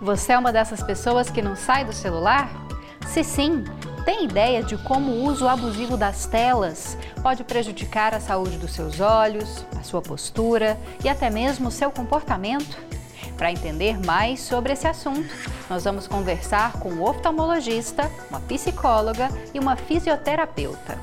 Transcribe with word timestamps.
Você 0.00 0.32
é 0.32 0.38
uma 0.38 0.52
dessas 0.52 0.82
pessoas 0.82 1.30
que 1.30 1.40
não 1.40 1.54
sai 1.54 1.84
do 1.84 1.92
celular? 1.92 2.50
Se 3.06 3.22
sim, 3.22 3.64
tem 4.04 4.24
ideia 4.24 4.62
de 4.62 4.76
como 4.76 5.12
o 5.12 5.24
uso 5.24 5.46
abusivo 5.46 5.96
das 5.96 6.26
telas 6.26 6.98
pode 7.22 7.44
prejudicar 7.44 8.14
a 8.14 8.20
saúde 8.20 8.58
dos 8.58 8.72
seus 8.72 9.00
olhos, 9.00 9.64
a 9.78 9.82
sua 9.82 10.02
postura 10.02 10.78
e 11.02 11.08
até 11.08 11.30
mesmo 11.30 11.68
o 11.68 11.70
seu 11.70 11.90
comportamento? 11.90 12.76
Para 13.36 13.52
entender 13.52 13.98
mais 14.04 14.40
sobre 14.40 14.72
esse 14.72 14.86
assunto, 14.86 15.32
nós 15.70 15.84
vamos 15.84 16.06
conversar 16.06 16.72
com 16.74 16.90
um 16.90 17.02
oftalmologista, 17.02 18.10
uma 18.28 18.40
psicóloga 18.40 19.28
e 19.52 19.58
uma 19.58 19.76
fisioterapeuta. 19.76 20.98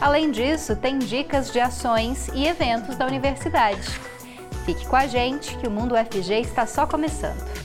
Além 0.00 0.30
disso, 0.30 0.76
tem 0.76 0.98
dicas 0.98 1.50
de 1.50 1.60
ações 1.60 2.28
e 2.34 2.46
eventos 2.46 2.96
da 2.96 3.06
universidade. 3.06 4.00
Fique 4.64 4.86
com 4.86 4.96
a 4.96 5.06
gente 5.06 5.56
que 5.58 5.66
o 5.66 5.70
Mundo 5.70 5.94
UFG 5.94 6.40
está 6.40 6.66
só 6.66 6.86
começando. 6.86 7.63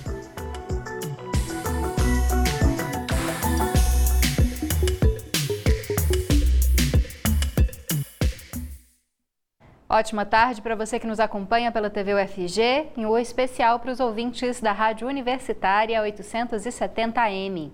Ótima 9.92 10.24
tarde 10.24 10.62
para 10.62 10.76
você 10.76 11.00
que 11.00 11.08
nos 11.08 11.20
acompanha 11.20 11.72
pela 11.72 11.90
TV 11.90 12.14
UFG 12.14 12.90
e 12.96 13.08
um 13.08 13.18
especial 13.18 13.80
para 13.80 13.92
os 13.92 14.00
ouvintes 14.00 14.62
da 14.62 14.72
Rádio 14.72 15.08
Universitária 15.08 16.00
870M. 16.04 17.72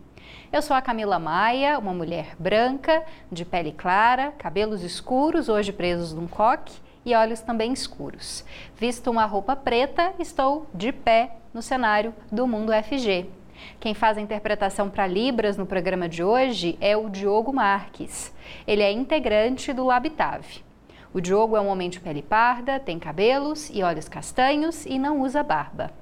Eu 0.50 0.62
sou 0.62 0.78
a 0.78 0.82
Camila 0.82 1.20
Maia, 1.20 1.78
uma 1.78 1.94
mulher 1.94 2.34
branca, 2.40 3.04
de 3.30 3.44
pele 3.44 3.74
clara, 3.74 4.32
cabelos 4.38 4.82
escuros, 4.82 5.50
hoje 5.50 5.74
presos 5.74 6.14
num 6.14 6.26
coque 6.26 6.80
e 7.04 7.14
olhos 7.14 7.42
também 7.42 7.74
escuros. 7.74 8.46
Visto 8.78 9.12
uma 9.12 9.26
roupa 9.26 9.54
preta, 9.54 10.14
estou 10.18 10.68
de 10.74 10.94
pé 10.94 11.36
no 11.54 11.62
cenário 11.62 12.16
do 12.32 12.48
Mundo 12.48 12.72
UFG. 12.72 13.30
Quem 13.78 13.94
faz 13.94 14.18
a 14.18 14.22
interpretação 14.22 14.90
para 14.90 15.06
Libras 15.06 15.58
no 15.58 15.66
programa 15.66 16.08
de 16.08 16.24
hoje 16.24 16.78
é 16.80 16.96
o 16.96 17.10
Diogo 17.10 17.52
Marques. 17.52 18.34
Ele 18.66 18.84
é 18.84 18.90
integrante 18.90 19.74
do 19.74 19.84
Labitave. 19.84 20.65
O 21.16 21.22
Diogo 21.22 21.56
é 21.56 21.62
um 21.62 21.70
homem 21.70 21.90
de 21.90 21.98
pele 21.98 22.22
parda, 22.22 22.78
tem 22.78 23.00
cabelos 23.00 23.70
e 23.70 23.82
olhos 23.82 24.10
castanhos 24.10 24.86
e 24.86 25.00
não 25.00 25.22
usa 25.22 25.42
barba. 25.42 25.94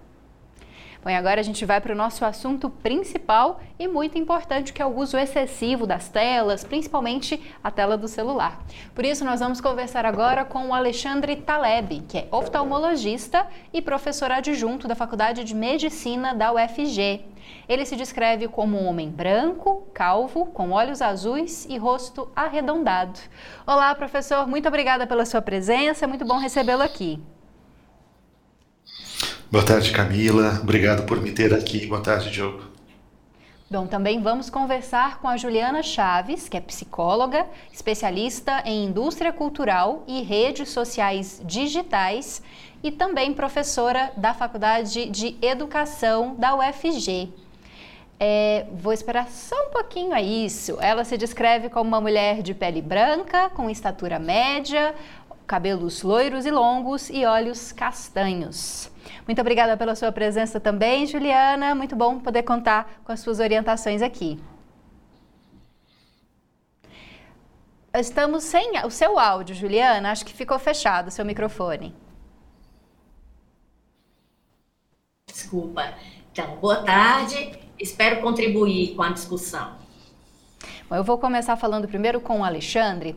Bom, 1.04 1.10
e 1.10 1.16
agora 1.16 1.42
a 1.42 1.44
gente 1.44 1.66
vai 1.66 1.82
para 1.82 1.92
o 1.92 1.98
nosso 1.98 2.24
assunto 2.24 2.70
principal 2.70 3.60
e 3.78 3.90
muito 3.90 4.18
importante, 4.18 4.72
que 4.72 4.82
é 4.82 4.86
o 4.86 4.96
uso 4.96 5.18
excessivo 5.18 5.86
das 5.86 6.08
telas, 6.08 6.64
principalmente 6.64 7.42
a 7.62 7.70
tela 7.70 7.98
do 7.98 8.08
celular. 8.08 8.64
Por 8.96 9.04
isso, 9.04 9.26
nós 9.26 9.42
vamos 9.42 9.60
conversar 9.60 10.06
agora 10.06 10.46
com 10.46 10.70
o 10.70 10.74
Alexandre 10.74 11.36
Taleb, 11.36 12.06
que 12.08 12.20
é 12.20 12.28
oftalmologista 12.32 13.46
e 13.74 13.82
professor 13.82 14.32
adjunto 14.32 14.88
da 14.88 14.96
Faculdade 14.96 15.44
de 15.44 15.54
Medicina 15.54 16.34
da 16.34 16.54
UFG. 16.54 17.26
Ele 17.68 17.86
se 17.86 17.98
descreve 17.98 18.48
como 18.48 18.78
um 18.78 18.88
homem 18.88 19.10
branco, 19.10 19.86
calvo, 19.94 20.46
com 20.46 20.72
olhos 20.72 21.02
azuis 21.02 21.66
e 21.70 21.78
rosto 21.78 22.32
arredondado. 22.34 23.20
Olá, 23.68 23.94
professor, 23.94 24.48
muito 24.48 24.70
obrigada 24.70 25.06
pela 25.06 25.26
sua 25.26 25.42
presença, 25.42 26.06
é 26.06 26.08
muito 26.08 26.24
bom 26.24 26.38
recebê-lo 26.38 26.82
aqui. 26.82 27.22
Boa 29.54 29.64
tarde, 29.64 29.92
Camila. 29.92 30.60
Obrigado 30.64 31.04
por 31.04 31.22
me 31.22 31.32
ter 31.32 31.54
aqui. 31.54 31.86
Boa 31.86 32.02
tarde, 32.02 32.32
Diogo. 32.32 32.64
Bom, 33.70 33.86
também 33.86 34.20
vamos 34.20 34.50
conversar 34.50 35.20
com 35.20 35.28
a 35.28 35.38
Juliana 35.38 35.84
Chaves, 35.84 36.50
que 36.50 36.58
é 36.58 36.60
psicóloga, 36.60 37.46
especialista 37.72 38.64
em 38.66 38.86
indústria 38.86 39.32
cultural 39.32 40.04
e 40.08 40.24
redes 40.24 40.70
sociais 40.70 41.40
digitais 41.46 42.42
e 42.82 42.90
também 42.90 43.32
professora 43.32 44.12
da 44.18 44.34
Faculdade 44.34 45.06
de 45.12 45.38
Educação 45.40 46.34
da 46.34 46.56
UFG. 46.56 47.30
É, 48.20 48.66
vou 48.74 48.92
esperar 48.92 49.30
só 49.30 49.68
um 49.68 49.70
pouquinho 49.70 50.16
a 50.16 50.22
isso. 50.24 50.80
Ela 50.82 51.04
se 51.04 51.16
descreve 51.16 51.70
como 51.70 51.88
uma 51.88 52.02
mulher 52.02 52.42
de 52.42 52.56
pele 52.56 52.82
branca, 52.82 53.52
com 53.52 53.70
estatura 53.70 54.18
média, 54.18 54.96
cabelos 55.46 56.02
loiros 56.02 56.48
e 56.48 56.50
longos 56.50 57.08
e 57.12 57.24
olhos 57.24 57.72
castanhos. 57.72 58.92
Muito 59.28 59.40
obrigada 59.40 59.78
pela 59.78 59.96
sua 59.96 60.12
presença 60.12 60.60
também, 60.60 61.06
Juliana. 61.06 61.74
Muito 61.74 61.96
bom 61.96 62.20
poder 62.20 62.44
contar 62.44 63.02
com 63.04 63.12
as 63.12 63.20
suas 63.20 63.40
orientações 63.40 64.02
aqui. 64.02 64.40
Estamos 67.94 68.44
sem 68.44 68.72
o 68.86 68.90
seu 68.90 69.20
áudio, 69.20 69.56
Juliana. 69.56 70.12
Acho 70.12 70.26
que 70.26 70.34
ficou 70.34 70.58
fechado 70.58 71.08
o 71.08 71.12
seu 71.12 71.24
microfone. 71.24 71.96
Desculpa. 75.28 75.94
Então, 76.32 76.56
boa 76.58 76.84
tarde. 76.84 77.60
Espero 77.80 78.22
contribuir 78.22 78.96
com 78.96 79.04
a 79.04 79.10
discussão. 79.10 79.76
Bom, 80.90 80.96
eu 80.96 81.04
vou 81.04 81.18
começar 81.18 81.56
falando 81.56 81.88
primeiro 81.88 82.20
com 82.20 82.42
o 82.42 82.44
Alexandre. 82.44 83.16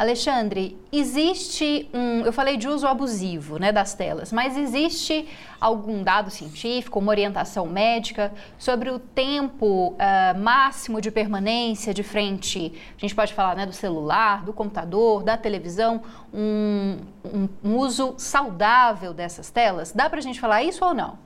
Alexandre, 0.00 0.78
existe 0.90 1.86
um. 1.92 2.24
Eu 2.24 2.32
falei 2.32 2.56
de 2.56 2.66
uso 2.66 2.86
abusivo 2.86 3.58
né, 3.58 3.70
das 3.70 3.92
telas, 3.92 4.32
mas 4.32 4.56
existe 4.56 5.28
algum 5.60 6.02
dado 6.02 6.30
científico, 6.30 6.98
uma 6.98 7.10
orientação 7.10 7.66
médica 7.66 8.32
sobre 8.58 8.88
o 8.88 8.98
tempo 8.98 9.88
uh, 9.92 10.38
máximo 10.38 11.02
de 11.02 11.10
permanência 11.10 11.92
de 11.92 12.02
frente? 12.02 12.72
A 12.96 13.00
gente 13.02 13.14
pode 13.14 13.34
falar 13.34 13.54
né, 13.54 13.66
do 13.66 13.74
celular, 13.74 14.42
do 14.42 14.54
computador, 14.54 15.22
da 15.22 15.36
televisão, 15.36 16.02
um, 16.32 16.96
um, 17.22 17.48
um 17.62 17.76
uso 17.76 18.14
saudável 18.16 19.12
dessas 19.12 19.50
telas? 19.50 19.92
Dá 19.92 20.08
para 20.08 20.20
a 20.20 20.22
gente 20.22 20.40
falar 20.40 20.62
isso 20.62 20.82
ou 20.82 20.94
não? 20.94 21.18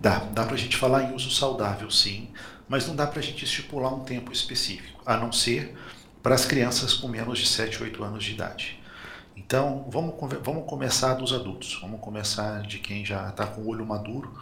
Dá, 0.00 0.18
dá 0.32 0.44
para 0.44 0.54
a 0.54 0.58
gente 0.58 0.76
falar 0.76 1.04
em 1.04 1.14
uso 1.14 1.30
saudável, 1.30 1.88
sim, 1.92 2.28
mas 2.68 2.88
não 2.88 2.96
dá 2.96 3.06
para 3.06 3.20
a 3.20 3.22
gente 3.22 3.44
estipular 3.44 3.94
um 3.94 4.00
tempo 4.00 4.32
específico, 4.32 5.00
a 5.06 5.16
não 5.16 5.30
ser 5.30 5.76
para 6.22 6.34
as 6.34 6.44
crianças 6.44 6.94
com 6.94 7.08
menos 7.08 7.38
de 7.38 7.46
7, 7.46 7.82
8 7.82 8.04
anos 8.04 8.24
de 8.24 8.32
idade. 8.32 8.80
Então, 9.36 9.86
vamos, 9.90 10.14
vamos 10.42 10.66
começar 10.66 11.14
dos 11.14 11.32
adultos, 11.32 11.78
vamos 11.80 12.00
começar 12.00 12.62
de 12.62 12.78
quem 12.78 13.04
já 13.04 13.28
está 13.28 13.46
com 13.46 13.62
o 13.62 13.68
olho 13.68 13.84
maduro. 13.84 14.32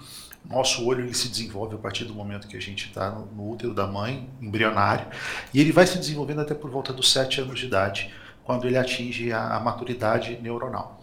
Nosso 0.44 0.84
olho 0.84 1.04
ele 1.04 1.14
se 1.14 1.28
desenvolve 1.28 1.74
a 1.76 1.78
partir 1.78 2.04
do 2.04 2.14
momento 2.14 2.48
que 2.48 2.56
a 2.56 2.60
gente 2.60 2.88
está 2.88 3.10
no, 3.10 3.26
no 3.26 3.50
útero 3.50 3.72
da 3.72 3.86
mãe, 3.86 4.28
embrionário, 4.40 5.06
e 5.54 5.60
ele 5.60 5.72
vai 5.72 5.86
se 5.86 5.98
desenvolvendo 5.98 6.40
até 6.40 6.54
por 6.54 6.70
volta 6.70 6.92
dos 6.92 7.10
7 7.12 7.42
anos 7.42 7.58
de 7.58 7.66
idade, 7.66 8.12
quando 8.44 8.66
ele 8.66 8.76
atinge 8.76 9.32
a, 9.32 9.56
a 9.56 9.60
maturidade 9.60 10.38
neuronal. 10.42 11.02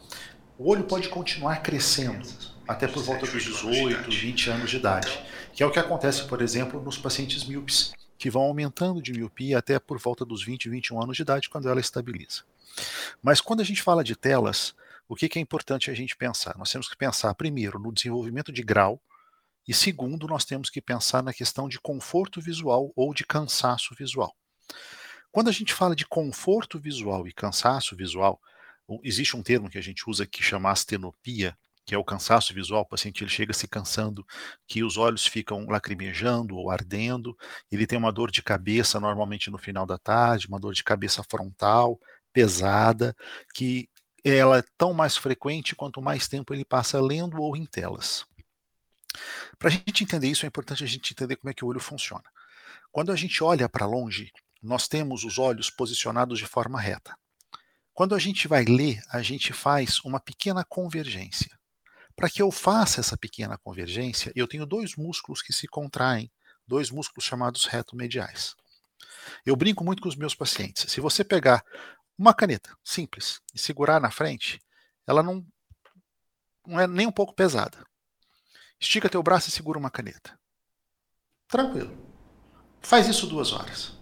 O 0.58 0.70
olho 0.70 0.84
pode 0.84 1.08
continuar 1.10 1.62
crescendo 1.62 2.28
até 2.68 2.88
por 2.88 3.04
volta 3.04 3.26
dos 3.26 3.44
18, 3.44 4.10
20 4.10 4.50
anos 4.50 4.70
de 4.70 4.78
idade, 4.78 5.20
que 5.54 5.64
é 5.64 5.66
o 5.66 5.72
que 5.72 5.80
acontece, 5.80 6.24
por 6.24 6.42
exemplo, 6.42 6.82
nos 6.82 6.98
pacientes 6.98 7.46
míopes 7.46 7.94
que 8.18 8.30
vão 8.30 8.44
aumentando 8.44 9.02
de 9.02 9.14
miopia 9.14 9.58
até 9.60 9.80
por 9.80 10.00
volta 10.00 10.26
dos 10.26 10.44
20, 10.44 10.70
21 10.70 11.02
anos 11.02 11.16
de 11.16 11.22
idade, 11.22 11.50
quando 11.50 11.70
ela 11.70 11.80
estabiliza. 11.80 12.44
Mas 13.22 13.42
quando 13.42 13.62
a 13.62 13.64
gente 13.64 13.82
fala 13.82 14.04
de 14.04 14.16
telas, 14.16 14.76
o 15.08 15.16
que, 15.16 15.30
que 15.30 15.40
é 15.40 15.42
importante 15.42 15.90
a 15.90 15.94
gente 15.94 16.16
pensar? 16.16 16.58
Nós 16.58 16.72
temos 16.72 16.88
que 16.88 16.98
pensar, 16.98 17.34
primeiro, 17.36 17.80
no 17.80 17.94
desenvolvimento 17.94 18.52
de 18.52 18.62
grau, 18.62 19.02
e 19.68 19.74
segundo, 19.74 20.28
nós 20.28 20.46
temos 20.46 20.70
que 20.70 20.82
pensar 20.82 21.22
na 21.22 21.34
questão 21.34 21.68
de 21.68 21.80
conforto 21.80 22.40
visual 22.40 22.92
ou 22.96 23.14
de 23.14 23.26
cansaço 23.26 23.94
visual. 23.96 24.36
Quando 25.32 25.50
a 25.50 25.54
gente 25.54 25.74
fala 25.74 25.96
de 25.96 26.06
conforto 26.06 26.80
visual 26.80 27.28
e 27.28 27.34
cansaço 27.34 27.96
visual, 27.96 28.42
existe 29.04 29.36
um 29.36 29.44
termo 29.44 29.70
que 29.70 29.78
a 29.78 29.82
gente 29.82 30.10
usa 30.10 30.26
que 30.26 30.42
chama 30.42 30.72
astenopia, 30.72 31.58
que 31.88 31.96
é 31.96 31.98
o 31.98 32.04
cansaço 32.04 32.54
visual, 32.54 32.82
o 32.82 32.86
paciente 32.86 33.24
ele 33.24 33.32
chega 33.32 33.54
se 33.54 33.66
cansando, 33.66 34.28
que 34.68 34.84
os 34.84 34.98
olhos 34.98 35.26
ficam 35.26 35.66
lacrimejando 35.68 36.58
ou 36.58 36.70
ardendo, 36.70 37.34
ele 37.72 37.88
tem 37.88 37.98
uma 37.98 38.12
dor 38.12 38.30
de 38.30 38.44
cabeça 38.44 39.00
normalmente 39.00 39.50
no 39.50 39.58
final 39.58 39.86
da 39.86 39.98
tarde, 39.98 40.50
uma 40.50 40.60
dor 40.60 40.74
de 40.74 40.84
cabeça 40.84 41.24
frontal, 41.24 41.98
pesada, 42.34 43.16
que 43.54 43.90
ela 44.22 44.58
é 44.58 44.64
tão 44.78 44.94
mais 44.94 45.16
frequente 45.16 45.78
quanto 45.78 46.02
mais 46.02 46.28
tempo 46.28 46.54
ele 46.54 46.66
passa 46.66 47.00
lendo 47.00 47.42
ou 47.42 47.56
em 47.56 47.66
telas. 47.66 48.26
Para 49.58 49.70
a 49.70 49.72
gente 49.72 50.04
entender 50.04 50.28
isso, 50.28 50.46
é 50.46 50.50
importante 50.50 50.84
a 50.84 50.88
gente 50.88 51.14
entender 51.14 51.38
como 51.38 51.50
é 51.50 51.54
que 51.54 51.64
o 51.64 51.70
olho 51.70 51.80
funciona. 51.80 52.26
Quando 52.92 53.14
a 53.14 53.16
gente 53.16 53.42
olha 53.42 53.70
para 53.70 53.86
longe, 53.86 54.34
nós 54.62 54.90
temos 54.90 55.24
os 55.24 55.40
olhos 55.40 55.70
posicionados 55.70 56.38
de 56.38 56.46
forma 56.46 56.82
reta. 56.82 57.18
Quando 57.94 58.14
a 58.14 58.20
gente 58.20 58.46
vai 58.46 58.66
ler, 58.66 59.02
a 59.10 59.22
gente 59.22 59.54
faz 59.54 60.02
uma 60.04 60.20
pequena 60.20 60.66
convergência. 60.66 61.57
Para 62.18 62.32
que 62.32 62.42
eu 62.42 62.50
faça 62.52 63.00
essa 63.00 63.16
pequena 63.16 63.60
convergência, 63.60 64.32
eu 64.36 64.48
tenho 64.48 64.66
dois 64.66 64.96
músculos 64.96 65.44
que 65.44 65.54
se 65.54 65.68
contraem, 65.68 66.32
dois 66.68 66.90
músculos 66.90 67.24
chamados 67.24 67.66
retomediais. 67.66 68.56
Eu 69.46 69.56
brinco 69.56 69.84
muito 69.84 70.02
com 70.02 70.10
os 70.10 70.16
meus 70.16 70.34
pacientes. 70.34 70.92
Se 70.92 71.00
você 71.00 71.24
pegar 71.24 71.64
uma 72.18 72.34
caneta 72.34 72.76
simples 72.84 73.40
e 73.54 73.60
segurar 73.60 74.02
na 74.02 74.10
frente, 74.10 74.60
ela 75.06 75.22
não, 75.22 75.46
não 76.66 76.80
é 76.80 76.88
nem 76.88 77.06
um 77.06 77.12
pouco 77.12 77.36
pesada. 77.36 77.86
Estica 78.80 79.10
teu 79.10 79.22
braço 79.22 79.50
e 79.50 79.52
segura 79.52 79.78
uma 79.78 79.92
caneta. 79.92 80.40
Tranquilo. 81.48 81.96
Faz 82.82 83.08
isso 83.08 83.28
duas 83.28 83.54
horas. 83.54 83.94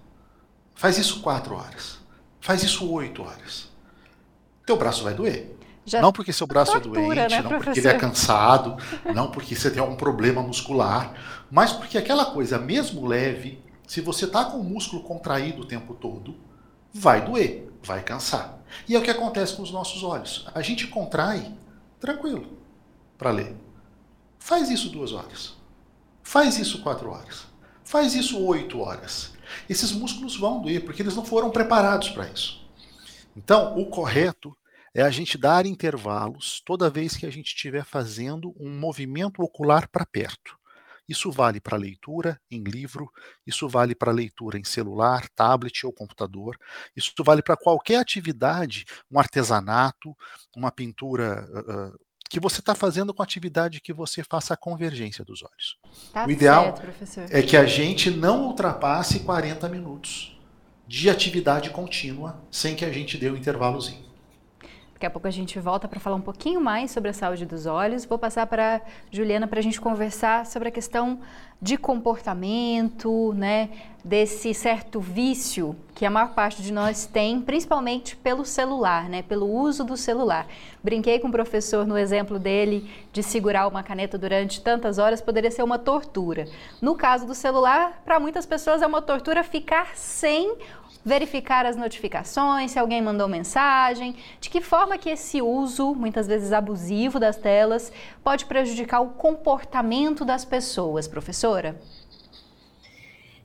Faz 0.73 0.97
isso 0.97 1.21
quatro 1.21 1.55
horas. 1.55 1.99
Faz 2.39 2.63
isso 2.63 2.89
oito 2.93 3.23
horas. 3.23 3.69
Teu 4.65 4.77
braço 4.77 5.03
vai 5.03 5.13
doer. 5.13 5.53
Já 5.85 6.01
não 6.01 6.11
porque 6.11 6.33
seu 6.33 6.47
braço 6.47 6.75
é 6.75 6.79
tortura, 6.79 6.99
é 6.99 7.27
doente, 7.27 7.31
né, 7.31 7.41
não 7.41 7.49
professor? 7.49 7.65
porque 7.65 7.79
ele 7.79 7.87
é 7.87 7.97
cansado, 7.97 8.77
não 9.13 9.29
porque 9.29 9.55
você 9.55 9.69
tem 9.69 9.79
algum 9.79 9.95
problema 9.95 10.41
muscular, 10.41 11.13
mas 11.51 11.71
porque 11.71 11.97
aquela 11.97 12.25
coisa, 12.25 12.57
mesmo 12.57 13.05
leve, 13.05 13.63
se 13.87 14.01
você 14.01 14.25
está 14.25 14.45
com 14.45 14.57
o 14.57 14.63
músculo 14.63 15.03
contraído 15.03 15.61
o 15.61 15.65
tempo 15.65 15.93
todo, 15.93 16.35
vai 16.91 17.23
doer, 17.23 17.71
vai 17.83 18.01
cansar. 18.01 18.57
E 18.87 18.95
é 18.95 18.99
o 18.99 19.01
que 19.01 19.11
acontece 19.11 19.55
com 19.55 19.61
os 19.61 19.71
nossos 19.71 20.03
olhos. 20.03 20.47
A 20.55 20.61
gente 20.61 20.87
contrai 20.87 21.53
tranquilo 21.99 22.57
para 23.17 23.31
ler. 23.31 23.55
Faz 24.39 24.69
isso 24.69 24.89
duas 24.89 25.11
horas. 25.11 25.53
Faz 26.23 26.57
isso 26.57 26.81
quatro 26.81 27.11
horas. 27.11 27.45
Faz 27.83 28.15
isso 28.15 28.43
oito 28.43 28.79
horas. 28.79 29.33
Esses 29.69 29.91
músculos 29.91 30.35
vão 30.35 30.61
doer 30.61 30.83
porque 30.83 31.01
eles 31.01 31.15
não 31.15 31.23
foram 31.23 31.51
preparados 31.51 32.09
para 32.09 32.27
isso. 32.27 32.65
Então, 33.37 33.77
o 33.77 33.85
correto 33.85 34.55
é 34.95 35.01
a 35.01 35.09
gente 35.09 35.37
dar 35.37 35.65
intervalos 35.65 36.61
toda 36.65 36.89
vez 36.89 37.17
que 37.17 37.25
a 37.25 37.29
gente 37.29 37.47
estiver 37.47 37.83
fazendo 37.83 38.55
um 38.57 38.79
movimento 38.79 39.43
ocular 39.43 39.89
para 39.89 40.05
perto. 40.05 40.57
Isso 41.07 41.29
vale 41.31 41.59
para 41.59 41.77
leitura 41.77 42.39
em 42.49 42.63
livro, 42.63 43.11
isso 43.45 43.67
vale 43.67 43.93
para 43.93 44.11
leitura 44.11 44.57
em 44.57 44.63
celular, 44.63 45.27
tablet 45.35 45.85
ou 45.85 45.91
computador, 45.91 46.57
isso 46.95 47.11
vale 47.25 47.43
para 47.43 47.57
qualquer 47.57 47.97
atividade, 47.97 48.85
um 49.11 49.19
artesanato, 49.19 50.15
uma 50.55 50.71
pintura 50.71 51.45
uh, 51.45 51.99
que 52.29 52.39
você 52.39 52.61
está 52.61 52.73
fazendo 52.73 53.13
com 53.13 53.21
a 53.21 53.25
atividade 53.25 53.81
que 53.81 53.93
você 53.93 54.23
faça 54.23 54.53
a 54.53 54.57
convergência 54.57 55.25
dos 55.25 55.43
olhos. 55.43 55.77
Tá 56.13 56.25
o 56.25 56.31
ideal 56.31 56.73
certo, 57.05 57.31
é 57.31 57.41
que 57.43 57.57
a 57.57 57.65
gente 57.65 58.09
não 58.09 58.45
ultrapasse 58.45 59.19
40 59.19 59.67
minutos 59.67 60.39
de 60.87 61.09
atividade 61.09 61.69
contínua 61.69 62.41
sem 62.49 62.75
que 62.75 62.85
a 62.85 62.91
gente 62.91 63.17
dê 63.17 63.29
um 63.29 63.35
intervalozinho. 63.35 64.04
Daqui 64.95 65.05
a 65.05 65.09
pouco 65.09 65.27
a 65.27 65.31
gente 65.31 65.59
volta 65.59 65.89
para 65.89 65.99
falar 65.99 66.15
um 66.15 66.21
pouquinho 66.21 66.61
mais 66.61 66.89
sobre 66.89 67.09
a 67.09 67.13
saúde 67.13 67.45
dos 67.45 67.65
olhos. 67.65 68.05
Vou 68.05 68.17
passar 68.17 68.47
para 68.47 68.79
Juliana 69.11 69.45
para 69.45 69.59
a 69.59 69.61
gente 69.61 69.79
conversar 69.81 70.45
sobre 70.45 70.69
a 70.69 70.71
questão 70.71 71.19
de 71.61 71.77
comportamento, 71.77 73.33
né, 73.33 73.69
desse 74.05 74.53
certo 74.53 75.01
vício 75.01 75.75
que 75.93 76.05
a 76.05 76.09
maior 76.09 76.33
parte 76.33 76.61
de 76.61 76.71
nós 76.71 77.05
tem, 77.05 77.41
principalmente 77.41 78.15
pelo 78.15 78.45
celular, 78.45 79.09
né, 79.09 79.21
pelo 79.21 79.49
uso 79.49 79.83
do 79.83 79.97
celular. 79.97 80.47
Brinquei 80.81 81.19
com 81.19 81.27
o 81.27 81.31
professor 81.31 81.85
no 81.85 81.97
exemplo 81.97 82.39
dele 82.39 82.89
de 83.11 83.21
segurar 83.21 83.67
uma 83.67 83.83
caneta 83.83 84.17
durante 84.17 84.61
tantas 84.61 84.97
horas 84.97 85.19
poderia 85.19 85.51
ser 85.51 85.63
uma 85.63 85.77
tortura. 85.77 86.47
No 86.81 86.95
caso 86.95 87.25
do 87.25 87.35
celular, 87.35 88.01
para 88.05 88.17
muitas 88.17 88.45
pessoas 88.45 88.81
é 88.81 88.87
uma 88.87 89.01
tortura 89.01 89.43
ficar 89.43 89.97
sem 89.97 90.55
verificar 91.05 91.67
as 91.67 91.77
notificações, 91.77 92.71
se 92.71 92.79
alguém 92.79 92.99
mandou 92.99 93.27
mensagem, 93.27 94.15
de 94.41 94.49
que 94.49 94.59
forma 94.59 94.97
que 94.97 95.11
esse 95.11 95.39
uso, 95.39 95.93
muitas 95.93 96.25
vezes 96.27 96.51
abusivo 96.51 97.19
das 97.19 97.37
telas, 97.37 97.93
pode 98.23 98.45
prejudicar 98.45 99.01
o 99.01 99.09
comportamento 99.09 100.25
das 100.25 100.43
pessoas, 100.43 101.07
professora? 101.07 101.79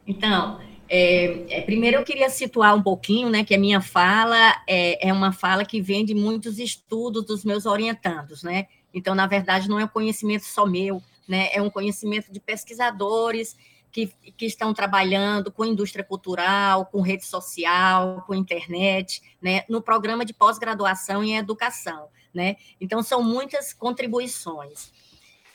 Então, 0.07 0.59
é, 0.89 1.59
é, 1.59 1.61
primeiro 1.61 1.99
eu 1.99 2.03
queria 2.03 2.31
situar 2.31 2.75
um 2.75 2.83
pouquinho, 2.83 3.29
né, 3.29 3.45
que 3.45 3.55
a 3.55 3.59
minha 3.59 3.83
fala 3.83 4.57
é, 4.67 5.09
é 5.09 5.13
uma 5.13 5.31
fala 5.31 5.63
que 5.63 5.83
vem 5.83 6.03
de 6.03 6.15
muitos 6.15 6.59
estudos 6.59 7.27
dos 7.27 7.45
meus 7.45 7.67
orientandos, 7.67 8.43
né? 8.43 8.67
Então, 8.93 9.15
na 9.15 9.27
verdade, 9.27 9.69
não 9.69 9.79
é 9.79 9.85
um 9.85 9.89
conhecimento 9.89 10.45
só 10.47 10.67
meu, 10.67 11.01
né? 11.29 11.49
É 11.53 11.63
um 11.63 11.71
conhecimento 11.71 12.33
de 12.33 12.41
pesquisadores 12.41 13.57
que, 13.93 14.07
que 14.37 14.47
estão 14.47 14.73
trabalhando 14.73 15.51
com 15.51 15.65
indústria 15.65 16.05
cultural, 16.05 16.87
com 16.87 17.01
rede 17.01 17.25
social, 17.25 18.23
com 18.27 18.35
internet, 18.35 19.23
né, 19.41 19.65
no 19.69 19.83
programa 19.83 20.25
de 20.25 20.33
pós-graduação 20.33 21.23
em 21.25 21.37
educação, 21.37 22.09
né? 22.33 22.57
Então 22.81 23.03
são 23.03 23.23
muitas 23.23 23.73
contribuições. 23.73 24.93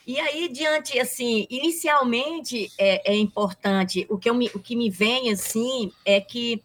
E 0.07 0.19
aí, 0.19 0.47
diante, 0.49 0.99
assim, 0.99 1.47
inicialmente 1.49 2.71
é, 2.77 3.13
é 3.13 3.17
importante, 3.17 4.05
o 4.07 4.17
que, 4.17 4.29
eu 4.29 4.35
me, 4.35 4.51
o 4.53 4.59
que 4.59 4.75
me 4.75 4.89
vem, 4.89 5.31
assim, 5.31 5.91
é 6.05 6.21
que 6.21 6.61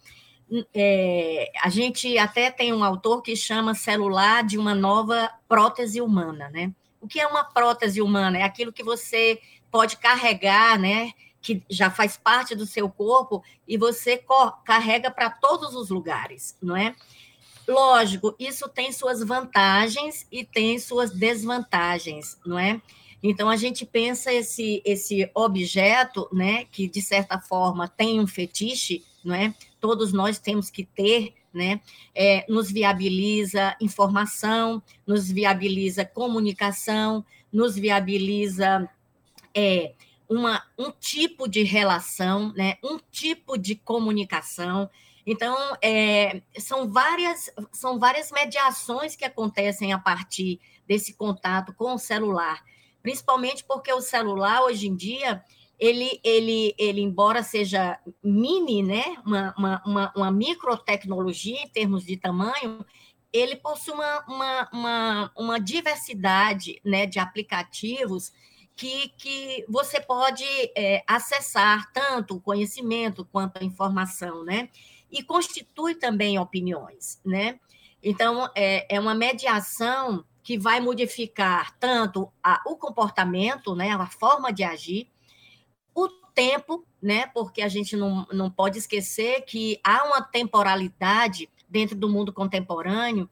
é, 0.74 1.50
a 1.62 1.70
gente 1.70 2.18
até 2.18 2.50
tem 2.50 2.72
um 2.72 2.84
autor 2.84 3.22
que 3.22 3.34
chama 3.34 3.74
celular 3.74 4.44
de 4.44 4.58
uma 4.58 4.74
nova 4.74 5.30
prótese 5.48 6.02
humana, 6.02 6.50
né? 6.50 6.72
O 7.00 7.08
que 7.08 7.18
é 7.18 7.26
uma 7.26 7.44
prótese 7.44 8.02
humana? 8.02 8.38
É 8.38 8.42
aquilo 8.42 8.72
que 8.72 8.82
você 8.82 9.40
pode 9.70 9.96
carregar, 9.96 10.78
né? 10.78 11.12
Que 11.40 11.62
já 11.68 11.90
faz 11.90 12.16
parte 12.16 12.54
do 12.54 12.66
seu 12.66 12.88
corpo 12.88 13.42
e 13.66 13.76
você 13.76 14.22
carrega 14.64 15.10
para 15.10 15.30
todos 15.30 15.74
os 15.74 15.90
lugares, 15.90 16.56
não 16.62 16.76
é? 16.76 16.94
Lógico, 17.66 18.34
isso 18.38 18.68
tem 18.68 18.92
suas 18.92 19.22
vantagens 19.22 20.26
e 20.30 20.44
tem 20.44 20.78
suas 20.78 21.12
desvantagens, 21.12 22.38
não 22.44 22.58
é? 22.58 22.80
Então 23.22 23.48
a 23.48 23.56
gente 23.56 23.84
pensa 23.84 24.32
esse 24.32 24.82
esse 24.84 25.30
objeto, 25.34 26.28
né, 26.32 26.64
que 26.64 26.88
de 26.88 27.02
certa 27.02 27.38
forma 27.38 27.86
tem 27.86 28.18
um 28.18 28.26
fetiche, 28.26 29.04
não 29.24 29.34
é? 29.34 29.54
Todos 29.78 30.12
nós 30.12 30.38
temos 30.38 30.70
que 30.70 30.84
ter, 30.84 31.34
né? 31.52 31.80
É, 32.14 32.44
nos 32.48 32.70
viabiliza 32.70 33.76
informação, 33.80 34.82
nos 35.06 35.30
viabiliza 35.30 36.04
comunicação, 36.04 37.24
nos 37.52 37.74
viabiliza 37.74 38.88
é, 39.54 39.92
uma, 40.30 40.64
um 40.78 40.92
tipo 40.92 41.48
de 41.48 41.64
relação, 41.64 42.52
né? 42.52 42.76
um 42.84 43.00
tipo 43.10 43.58
de 43.58 43.74
comunicação. 43.74 44.88
Então, 45.26 45.56
é, 45.82 46.40
são, 46.56 46.88
várias, 46.88 47.50
são 47.72 47.98
várias 47.98 48.30
mediações 48.30 49.16
que 49.16 49.24
acontecem 49.24 49.92
a 49.92 49.98
partir 49.98 50.60
desse 50.86 51.14
contato 51.14 51.74
com 51.74 51.94
o 51.94 51.98
celular, 51.98 52.62
principalmente 53.02 53.64
porque 53.64 53.92
o 53.92 54.00
celular, 54.00 54.62
hoje 54.62 54.86
em 54.86 54.94
dia, 54.94 55.44
ele, 55.80 56.20
ele, 56.22 56.74
ele 56.78 57.00
embora 57.00 57.42
seja 57.42 57.98
mini, 58.22 58.84
né? 58.84 59.16
uma, 59.26 59.52
uma, 59.58 59.82
uma, 59.84 60.12
uma 60.14 60.30
microtecnologia 60.30 61.60
em 61.60 61.68
termos 61.68 62.04
de 62.04 62.16
tamanho, 62.16 62.86
ele 63.32 63.56
possui 63.56 63.94
uma, 63.94 64.24
uma, 64.28 64.68
uma, 64.72 65.32
uma 65.36 65.60
diversidade 65.60 66.80
né, 66.84 67.04
de 67.04 67.18
aplicativos 67.18 68.32
que, 68.80 69.12
que 69.18 69.62
você 69.68 70.00
pode 70.00 70.42
é, 70.74 71.04
acessar 71.06 71.92
tanto 71.92 72.36
o 72.36 72.40
conhecimento 72.40 73.28
quanto 73.30 73.58
a 73.58 73.64
informação, 73.64 74.42
né? 74.42 74.70
E 75.12 75.22
constitui 75.22 75.94
também 75.94 76.38
opiniões, 76.38 77.20
né? 77.22 77.60
Então, 78.02 78.50
é, 78.56 78.96
é 78.96 78.98
uma 78.98 79.14
mediação 79.14 80.24
que 80.42 80.58
vai 80.58 80.80
modificar 80.80 81.76
tanto 81.78 82.32
a, 82.42 82.62
o 82.64 82.74
comportamento, 82.74 83.76
né, 83.76 83.90
a 83.90 84.06
forma 84.06 84.50
de 84.50 84.64
agir, 84.64 85.10
o 85.94 86.08
tempo, 86.34 86.82
né, 87.02 87.26
porque 87.26 87.60
a 87.60 87.68
gente 87.68 87.94
não, 87.94 88.26
não 88.32 88.50
pode 88.50 88.78
esquecer 88.78 89.42
que 89.42 89.78
há 89.84 90.04
uma 90.04 90.22
temporalidade 90.22 91.50
dentro 91.68 91.94
do 91.94 92.08
mundo 92.08 92.32
contemporâneo 92.32 93.28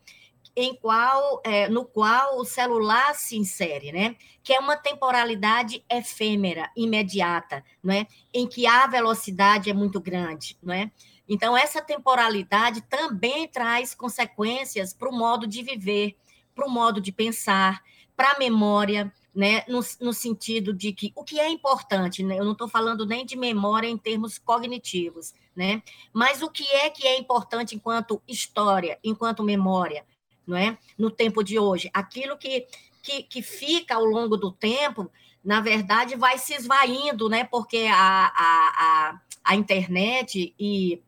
em 0.61 0.75
qual, 0.75 1.41
é, 1.45 1.69
no 1.69 1.85
qual 1.85 2.37
o 2.41 2.45
celular 2.45 3.15
se 3.15 3.37
insere, 3.37 3.93
né? 3.93 4.17
Que 4.43 4.53
é 4.53 4.59
uma 4.59 4.77
temporalidade 4.77 5.85
efêmera, 5.89 6.69
imediata, 6.77 7.65
não 7.81 7.95
é? 7.95 8.09
Em 8.35 8.45
que 8.45 8.67
a 8.67 8.89
velocidade 8.89 9.71
é 9.71 9.73
muito 9.73 10.01
grande, 10.01 10.59
não 10.61 10.75
é? 10.75 10.91
Então 11.29 11.57
essa 11.57 11.81
temporalidade 11.81 12.81
também 12.83 13.47
traz 13.47 13.95
consequências 13.95 14.93
para 14.93 15.09
o 15.09 15.17
modo 15.17 15.47
de 15.47 15.63
viver, 15.63 16.17
para 16.57 16.67
o 16.67 16.71
modo 16.71 17.01
de 17.01 17.13
pensar, 17.13 17.81
para 18.17 18.33
a 18.33 18.39
memória, 18.41 19.13
né? 19.33 19.63
No, 19.69 19.79
no, 20.01 20.13
sentido 20.13 20.73
de 20.73 20.93
que 20.93 21.13
o 21.15 21.23
que 21.23 21.39
é 21.39 21.49
importante, 21.49 22.25
né? 22.25 22.37
Eu 22.37 22.45
não 22.45 22.51
estou 22.51 22.69
falando 22.69 23.07
nem 23.07 23.25
de 23.25 23.37
memória 23.37 23.87
em 23.87 23.97
termos 23.97 24.39
cognitivos, 24.39 25.33
né? 25.55 25.85
Mas 26.13 26.43
o 26.43 26.51
que 26.51 26.67
é 26.67 26.91
que 26.91 27.07
é 27.07 27.17
importante 27.17 27.77
enquanto 27.77 28.21
história, 28.27 28.99
enquanto 29.05 29.45
memória, 29.45 30.05
não 30.49 30.57
é? 30.57 30.79
No 30.97 31.11
tempo 31.11 31.45
de 31.45 31.59
hoje, 31.59 31.91
aquilo 31.93 32.37
que, 32.39 32.67
que, 33.03 33.23
que 33.23 33.43
fica 33.43 33.95
ao 33.95 34.05
longo 34.05 34.37
do 34.37 34.51
tempo, 34.51 35.11
na 35.45 35.61
verdade, 35.61 36.17
vai 36.17 36.39
se 36.39 36.55
esvaindo, 36.55 37.29
né? 37.29 37.45
Porque 37.45 37.87
a, 37.93 38.33
a, 38.35 39.11
a, 39.15 39.21
a 39.45 39.57
internet 39.57 40.55
e, 40.59 41.03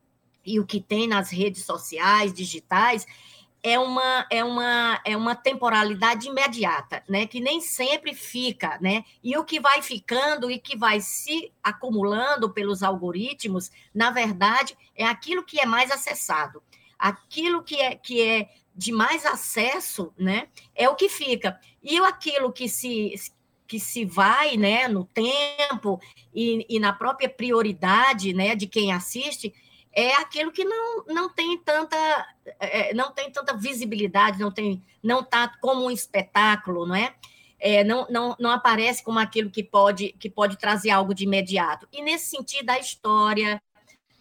e 0.45 0.61
o 0.61 0.67
que 0.67 0.81
tem 0.81 1.09
nas 1.09 1.31
redes 1.31 1.65
sociais, 1.65 2.33
digitais, 2.33 3.07
é 3.63 3.79
uma, 3.79 4.27
é 4.31 4.43
uma, 4.43 5.01
é 5.05 5.17
uma 5.17 5.35
temporalidade 5.35 6.29
imediata, 6.29 7.03
né? 7.09 7.27
Que 7.27 7.41
nem 7.41 7.61
sempre 7.61 8.15
fica, 8.15 8.79
né? 8.81 9.05
E 9.23 9.37
o 9.37 9.45
que 9.45 9.61
vai 9.61 9.83
ficando 9.83 10.51
e 10.51 10.59
que 10.59 10.77
vai 10.77 11.01
se 11.01 11.53
acumulando 11.63 12.51
pelos 12.51 12.83
algoritmos, 12.83 13.71
na 13.95 14.11
verdade, 14.11 14.77
é 14.95 15.05
aquilo 15.05 15.45
que 15.45 15.61
é 15.61 15.67
mais 15.67 15.91
acessado, 15.91 16.63
aquilo 16.99 17.63
que 17.63 17.77
é, 17.77 17.95
que 17.95 18.23
é 18.23 18.49
de 18.75 18.93
mais 18.93 19.27
acesso, 19.27 20.13
né, 20.19 20.49
é 20.75 20.89
o 20.89 20.95
que 20.95 21.09
fica. 21.09 21.59
E 21.83 21.99
aquilo 21.99 22.53
que 22.53 22.69
se 22.69 23.15
que 23.67 23.79
se 23.79 24.05
vai, 24.05 24.57
né, 24.57 24.89
no 24.89 25.05
tempo 25.05 26.01
e, 26.35 26.67
e 26.69 26.81
na 26.81 26.93
própria 26.93 27.29
prioridade, 27.29 28.33
né, 28.35 28.57
de 28.57 28.67
quem 28.67 28.93
assiste, 28.93 29.55
é 29.93 30.13
aquilo 30.15 30.51
que 30.51 30.65
não, 30.65 31.05
não 31.07 31.29
tem 31.29 31.57
tanta 31.59 31.97
é, 32.59 32.93
não 32.95 33.13
tem 33.13 33.31
tanta 33.31 33.57
visibilidade, 33.57 34.41
não 34.41 34.51
tem 34.51 34.83
não 35.03 35.23
tá 35.23 35.57
como 35.61 35.85
um 35.85 35.91
espetáculo, 35.91 36.85
não 36.85 36.97
é? 36.97 37.15
é? 37.61 37.85
não, 37.85 38.07
não, 38.11 38.37
não 38.41 38.51
aparece 38.51 39.05
como 39.05 39.21
aquilo 39.21 39.51
que 39.51 39.63
pode 39.63 40.15
que 40.19 40.29
pode 40.29 40.57
trazer 40.59 40.91
algo 40.91 41.15
de 41.15 41.25
imediato. 41.25 41.89
E 41.93 42.03
nesse 42.03 42.27
sentido 42.31 42.71
a 42.71 42.79
história, 42.79 43.63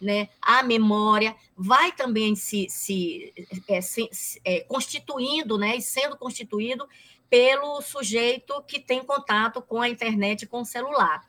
né, 0.00 0.28
a 0.40 0.62
memória 0.62 1.36
vai 1.56 1.92
também 1.92 2.34
se, 2.34 2.66
se, 2.68 3.32
é, 3.68 3.80
se 3.80 4.08
é, 4.44 4.60
constituindo, 4.60 5.58
né, 5.58 5.76
e 5.76 5.82
sendo 5.82 6.16
constituído 6.16 6.88
pelo 7.28 7.80
sujeito 7.80 8.62
que 8.62 8.80
tem 8.80 9.04
contato 9.04 9.62
com 9.62 9.80
a 9.80 9.88
internet, 9.88 10.46
com 10.46 10.62
o 10.62 10.64
celular. 10.64 11.22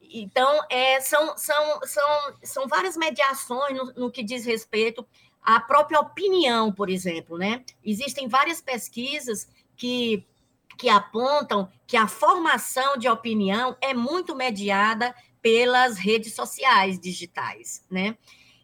Então, 0.00 0.60
é, 0.70 1.00
são, 1.00 1.36
são, 1.36 1.80
são, 1.82 2.34
são 2.42 2.68
várias 2.68 2.96
mediações 2.96 3.76
no, 3.76 3.92
no, 3.94 4.10
que 4.12 4.22
diz 4.22 4.44
respeito 4.44 5.04
à 5.42 5.58
própria 5.58 5.98
opinião, 5.98 6.72
por 6.72 6.88
exemplo. 6.88 7.36
Né? 7.36 7.64
Existem 7.84 8.28
várias 8.28 8.60
pesquisas 8.60 9.48
que, 9.76 10.24
que 10.78 10.88
apontam 10.88 11.68
que 11.84 11.96
a 11.96 12.06
formação 12.06 12.96
de 12.96 13.08
opinião 13.08 13.76
é 13.80 13.92
muito 13.92 14.36
mediada 14.36 15.12
pelas 15.44 15.98
redes 15.98 16.32
sociais 16.32 16.98
digitais. 16.98 17.84
Né? 17.90 18.16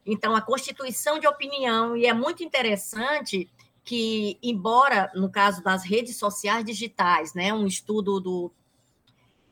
Então, 0.06 0.34
a 0.34 0.40
constituição 0.40 1.18
de 1.18 1.26
opinião, 1.26 1.94
e 1.94 2.06
é 2.06 2.14
muito 2.14 2.42
interessante 2.42 3.50
que, 3.84 4.38
embora 4.42 5.12
no 5.14 5.30
caso 5.30 5.62
das 5.62 5.84
redes 5.84 6.16
sociais 6.16 6.64
digitais, 6.64 7.34
né, 7.34 7.52
um 7.52 7.66
estudo 7.66 8.18
do 8.18 8.50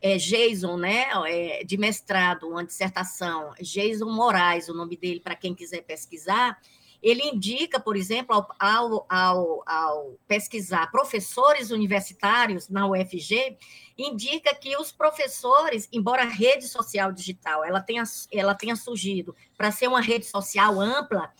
é, 0.00 0.16
Jason, 0.16 0.78
né, 0.78 1.08
é, 1.26 1.64
de 1.64 1.76
mestrado, 1.76 2.48
uma 2.48 2.64
dissertação, 2.64 3.52
Jason 3.60 4.10
Moraes, 4.10 4.70
o 4.70 4.74
nome 4.74 4.96
dele, 4.96 5.20
para 5.20 5.36
quem 5.36 5.54
quiser 5.54 5.82
pesquisar, 5.82 6.58
ele 7.02 7.22
indica, 7.22 7.78
por 7.78 7.96
exemplo, 7.96 8.34
ao, 8.58 9.06
ao, 9.08 9.64
ao, 9.66 10.18
pesquisar 10.26 10.90
professores 10.90 11.70
universitários 11.70 12.68
na 12.68 12.88
UFG, 12.88 13.56
indica 13.96 14.54
que 14.54 14.76
os 14.76 14.90
professores, 14.90 15.88
embora 15.92 16.22
a 16.22 16.28
rede 16.28 16.68
social 16.68 17.12
digital 17.12 17.64
ela 17.64 17.80
tenha, 17.80 18.02
ela 18.32 18.54
tenha 18.54 18.76
surgido 18.76 19.34
para 19.56 19.70
ser 19.70 19.88
uma 19.88 20.00
rede 20.00 20.26
social 20.26 20.80
ampla, 20.80 21.32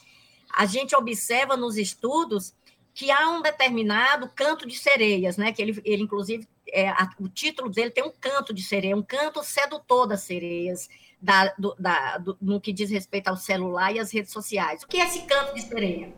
a 0.55 0.65
gente 0.67 0.95
observa 0.95 1.57
nos 1.57 1.77
estudos 1.77 2.55
que 2.95 3.13
há 3.13 3.31
um 3.31 3.41
determinado 3.41 4.29
canto 4.35 4.67
de 4.67 4.77
sereias, 4.77 5.37
né? 5.37 5.53
Que 5.53 5.63
ele, 5.63 5.81
ele 5.85 6.03
inclusive, 6.03 6.49
é, 6.67 6.89
a, 6.89 7.09
o 7.21 7.29
título 7.29 7.71
dele 7.71 7.91
tem 7.91 8.03
um 8.03 8.11
canto 8.11 8.53
de 8.53 8.63
sereia, 8.63 8.97
um 8.97 9.03
canto 9.03 9.43
sedutor 9.45 10.07
das 10.07 10.23
sereias, 10.23 10.89
da, 11.21 11.53
do, 11.59 11.75
da, 11.79 12.19
do, 12.19 12.37
no 12.41 12.61
que 12.61 12.73
diz 12.73 12.91
respeito 12.91 13.29
ao 13.29 13.37
celular 13.37 13.93
e 13.93 13.99
às 13.99 14.13
redes 14.13 14.33
sociais. 14.33 14.83
O 14.83 14.87
que 14.87 15.01
é 15.01 15.05
esse 15.05 15.23
canto 15.23 15.55
de 15.55 15.63
sereia? 15.63 16.13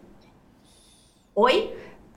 Oi? 1.34 1.76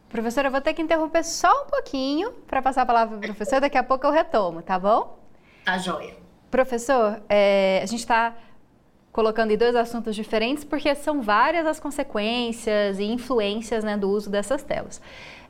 Professora, 0.09 0.47
eu 0.47 0.51
vou 0.51 0.61
ter 0.61 0.73
que 0.73 0.81
interromper 0.81 1.23
só 1.23 1.63
um 1.63 1.65
pouquinho 1.65 2.31
para 2.47 2.61
passar 2.61 2.83
a 2.83 2.85
palavra 2.85 3.17
para 3.17 3.31
o 3.31 3.35
professor, 3.35 3.59
daqui 3.59 3.77
a 3.77 3.83
pouco 3.83 4.05
eu 4.05 4.11
retomo, 4.11 4.61
tá 4.61 4.77
bom? 4.77 5.17
Tá 5.65 5.77
joia. 5.77 6.15
Professor, 6.51 7.19
é, 7.27 7.79
a 7.81 7.85
gente 7.87 8.01
está 8.01 8.35
colocando 9.11 9.51
em 9.51 9.57
dois 9.57 9.75
assuntos 9.75 10.15
diferentes, 10.15 10.63
porque 10.63 10.93
são 10.95 11.21
várias 11.21 11.65
as 11.65 11.79
consequências 11.79 12.99
e 12.99 13.03
influências 13.03 13.83
né, 13.83 13.95
do 13.95 14.09
uso 14.09 14.29
dessas 14.29 14.63
telas. 14.63 14.99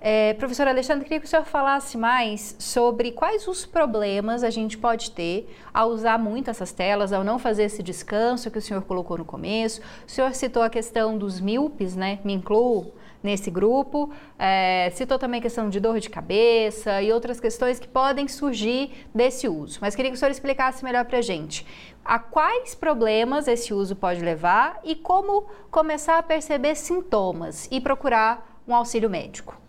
É, 0.05 0.33
professor 0.33 0.67
Alexandre, 0.67 1.05
queria 1.05 1.21
que 1.21 1.25
o 1.25 1.29
senhor 1.29 1.45
falasse 1.45 1.97
mais 1.97 2.57
sobre 2.59 3.13
quais 3.13 3.47
os 3.47 3.65
problemas 3.65 4.43
a 4.43 4.49
gente 4.49 4.77
pode 4.77 5.11
ter 5.11 5.47
ao 5.73 5.91
usar 5.91 6.19
muito 6.19 6.49
essas 6.49 6.73
telas, 6.73 7.13
ao 7.13 7.23
não 7.23 7.39
fazer 7.39 7.63
esse 7.63 7.81
descanso 7.81 8.51
que 8.51 8.57
o 8.57 8.61
senhor 8.61 8.81
colocou 8.81 9.17
no 9.17 9.23
começo. 9.23 9.79
O 10.05 10.11
senhor 10.11 10.35
citou 10.35 10.61
a 10.61 10.69
questão 10.69 11.17
dos 11.17 11.39
míopes, 11.39 11.95
né? 11.95 12.19
Me 12.25 12.33
incluo 12.33 12.91
nesse 13.23 13.49
grupo. 13.49 14.11
É, 14.37 14.91
citou 14.93 15.17
também 15.17 15.39
a 15.39 15.41
questão 15.41 15.69
de 15.69 15.79
dor 15.79 16.01
de 16.01 16.09
cabeça 16.09 17.01
e 17.01 17.09
outras 17.09 17.39
questões 17.39 17.79
que 17.79 17.87
podem 17.87 18.27
surgir 18.27 19.07
desse 19.15 19.47
uso. 19.47 19.79
Mas 19.79 19.95
queria 19.95 20.11
que 20.11 20.17
o 20.17 20.19
senhor 20.19 20.31
explicasse 20.31 20.83
melhor 20.83 21.05
para 21.05 21.19
a 21.19 21.21
gente 21.21 21.65
a 22.03 22.19
quais 22.19 22.75
problemas 22.75 23.47
esse 23.47 23.73
uso 23.73 23.95
pode 23.95 24.19
levar 24.19 24.81
e 24.83 24.95
como 24.95 25.45
começar 25.71 26.17
a 26.17 26.23
perceber 26.23 26.75
sintomas 26.75 27.69
e 27.71 27.79
procurar 27.79 28.59
um 28.67 28.75
auxílio 28.75 29.09
médico. 29.09 29.62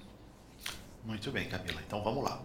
Muito 1.05 1.31
bem, 1.31 1.49
Camila. 1.49 1.83
Então 1.87 2.03
vamos 2.03 2.25
lá. 2.25 2.43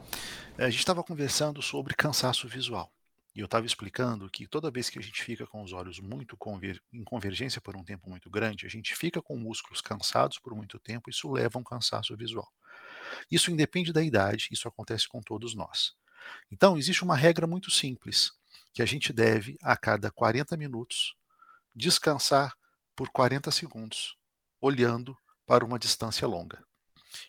É, 0.58 0.66
a 0.66 0.70
gente 0.70 0.80
estava 0.80 1.04
conversando 1.04 1.62
sobre 1.62 1.96
cansaço 1.96 2.48
visual. 2.48 2.92
E 3.34 3.40
eu 3.40 3.46
estava 3.46 3.66
explicando 3.66 4.30
que 4.30 4.48
toda 4.48 4.70
vez 4.70 4.90
que 4.90 5.00
a 5.00 5.02
gente 5.02 5.24
fica 5.24 5.48
com 5.48 5.64
os 5.64 5.72
olhos 5.72 6.00
muito 6.00 6.36
conver 6.36 6.82
em 6.92 7.04
convergência 7.04 7.62
por 7.62 7.78
um 7.78 7.84
tempo 7.84 8.10
muito 8.10 8.30
grande, 8.30 8.66
a 8.66 8.70
gente 8.70 8.94
fica 8.96 9.22
com 9.22 9.38
músculos 9.38 9.80
cansados 9.80 10.40
por 10.40 10.54
muito 10.54 10.78
tempo, 10.78 11.10
isso 11.10 11.32
leva 11.32 11.58
a 11.58 11.62
um 11.62 11.64
cansaço 11.64 12.16
visual. 12.18 12.52
Isso 13.32 13.50
independe 13.50 13.94
da 13.94 14.04
idade, 14.04 14.50
isso 14.52 14.68
acontece 14.68 15.08
com 15.08 15.22
todos 15.22 15.56
nós. 15.56 15.94
Então, 16.52 16.78
existe 16.78 17.04
uma 17.04 17.16
regra 17.16 17.48
muito 17.48 17.72
simples, 17.72 18.32
que 18.74 18.82
a 18.82 18.86
gente 18.86 19.14
deve, 19.14 19.58
a 19.62 19.78
cada 19.78 20.12
40 20.12 20.58
minutos, 20.58 21.16
descansar 21.74 22.54
por 22.96 23.10
40 23.10 23.52
segundos, 23.52 24.18
olhando 24.60 25.18
para 25.46 25.64
uma 25.64 25.80
distância 25.80 26.28
longa. 26.28 26.62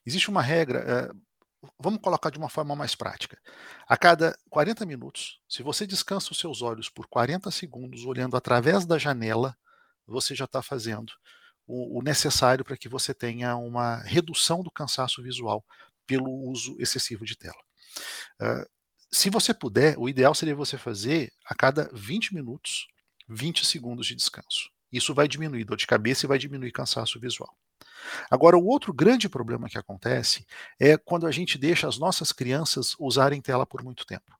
Existe 0.05 0.29
uma 0.29 0.43
regra, 0.43 0.79
é, 0.81 1.69
vamos 1.79 2.01
colocar 2.01 2.31
de 2.31 2.39
uma 2.39 2.49
forma 2.49 2.75
mais 2.75 2.95
prática. 2.95 3.39
A 3.87 3.97
cada 3.97 4.37
40 4.49 4.87
minutos, 4.87 5.41
se 5.49 5.63
você 5.63 5.87
descansa 5.87 6.33
os 6.33 6.39
seus 6.39 6.63
olhos 6.63 6.89
por 6.89 7.07
40 7.07 7.51
segundos 7.51 8.05
olhando 8.05 8.37
através 8.37 8.85
da 8.87 8.99
janela, 8.99 9.57
você 10.07 10.35
já 10.35 10.45
está 10.45 10.63
fazendo 10.63 11.13
o, 11.67 12.03
necessário 12.03 12.65
para 12.65 12.77
que 12.77 12.89
você 12.89 13.15
tenha 13.15 13.57
uma 13.57 13.97
redução 13.99 14.63
do 14.63 14.71
cansaço 14.71 15.23
visual 15.23 15.65
pelo 16.07 16.31
uso 16.51 16.77
excessivo 16.81 17.25
de 17.25 17.37
tela. 17.37 17.63
Uh, 18.41 18.69
se 19.13 19.31
você 19.31 19.55
puder, 19.55 19.97
o 19.99 20.09
ideal 20.09 20.35
seria 20.35 20.55
você 20.55 20.77
fazer 20.77 21.33
a 21.45 21.55
cada 21.55 21.89
20 21.93 22.35
minutos, 22.35 22.89
20 23.29 23.65
segundos 23.65 24.07
de 24.07 24.15
descanso. 24.15 24.71
Isso 24.91 25.15
vai 25.15 25.29
diminuir 25.29 25.65
dor 25.65 25.77
de 25.77 25.87
cabeça 25.87 26.27
e 26.27 26.29
vai 26.29 26.39
diminuir 26.39 26.73
cansaço 26.73 27.21
visual. 27.21 27.57
Agora, 28.31 28.57
o 28.57 28.67
outro 28.67 28.93
grande 28.93 29.29
problema 29.29 29.69
que 29.69 29.79
acontece 29.79 30.47
é 30.79 30.97
quando 30.97 31.27
a 31.27 31.31
gente 31.31 31.59
deixa 31.59 31.89
as 31.89 31.99
nossas 31.99 32.33
crianças 32.33 32.95
usarem 32.99 33.41
tela 33.41 33.67
por 33.67 33.83
muito 33.83 34.05
tempo. 34.07 34.39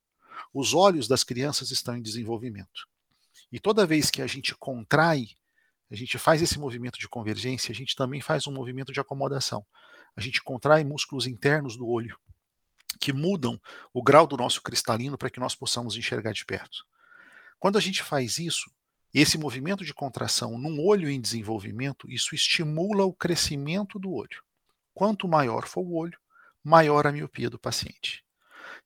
Os 0.53 0.75
olhos 0.75 1.07
das 1.07 1.23
crianças 1.23 1.71
estão 1.71 1.97
em 1.97 2.03
desenvolvimento. 2.03 2.89
E 3.53 3.59
toda 3.59 3.87
vez 3.87 4.11
que 4.11 4.23
a 4.23 4.27
gente 4.27 4.55
contrai, 4.55 5.29
a 5.91 5.97
gente 5.97 6.19
faz 6.19 6.41
esse 6.41 6.59
movimento 6.59 6.99
de 6.99 7.09
convergência, 7.09 7.73
a 7.73 7.75
gente 7.75 7.97
também 7.97 8.21
faz 8.21 8.47
um 8.47 8.53
movimento 8.53 8.93
de 8.93 9.01
acomodação. 9.01 9.67
A 10.17 10.21
gente 10.21 10.43
contrai 10.43 10.85
músculos 10.85 11.27
internos 11.27 11.77
do 11.77 11.87
olho, 11.87 12.19
que 13.01 13.13
mudam 13.13 13.61
o 13.93 14.03
grau 14.03 14.27
do 14.27 14.37
nosso 14.37 14.63
cristalino 14.63 15.19
para 15.19 15.31
que 15.31 15.41
nós 15.41 15.55
possamos 15.55 15.97
enxergar 15.97 16.33
de 16.33 16.45
perto. 16.45 16.85
Quando 17.59 17.77
a 17.77 17.81
gente 17.81 18.03
faz 18.03 18.39
isso, 18.39 18.71
esse 19.13 19.37
movimento 19.37 19.85
de 19.85 19.93
contração 19.93 20.57
num 20.57 20.81
olho 20.85 21.11
em 21.11 21.21
desenvolvimento, 21.21 22.09
isso 22.09 22.35
estimula 22.35 23.05
o 23.05 23.13
crescimento 23.13 23.99
do 23.99 24.13
olho. 24.13 24.43
Quanto 24.95 25.27
maior 25.27 25.67
for 25.67 25.81
o 25.81 25.95
olho, 25.95 26.19
maior 26.63 27.07
a 27.07 27.13
miopia 27.13 27.51
do 27.51 27.59
paciente. 27.59 28.25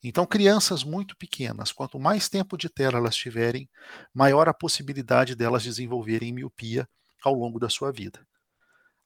Então, 0.02 0.26
crianças 0.26 0.84
muito 0.84 1.16
pequenas, 1.16 1.72
quanto 1.72 1.98
mais 1.98 2.28
tempo 2.28 2.56
de 2.56 2.68
tela 2.68 2.98
elas 2.98 3.16
tiverem, 3.16 3.68
maior 4.12 4.48
a 4.48 4.54
possibilidade 4.54 5.34
delas 5.34 5.62
desenvolverem 5.62 6.32
miopia 6.32 6.88
ao 7.22 7.34
longo 7.34 7.58
da 7.58 7.68
sua 7.68 7.90
vida. 7.90 8.26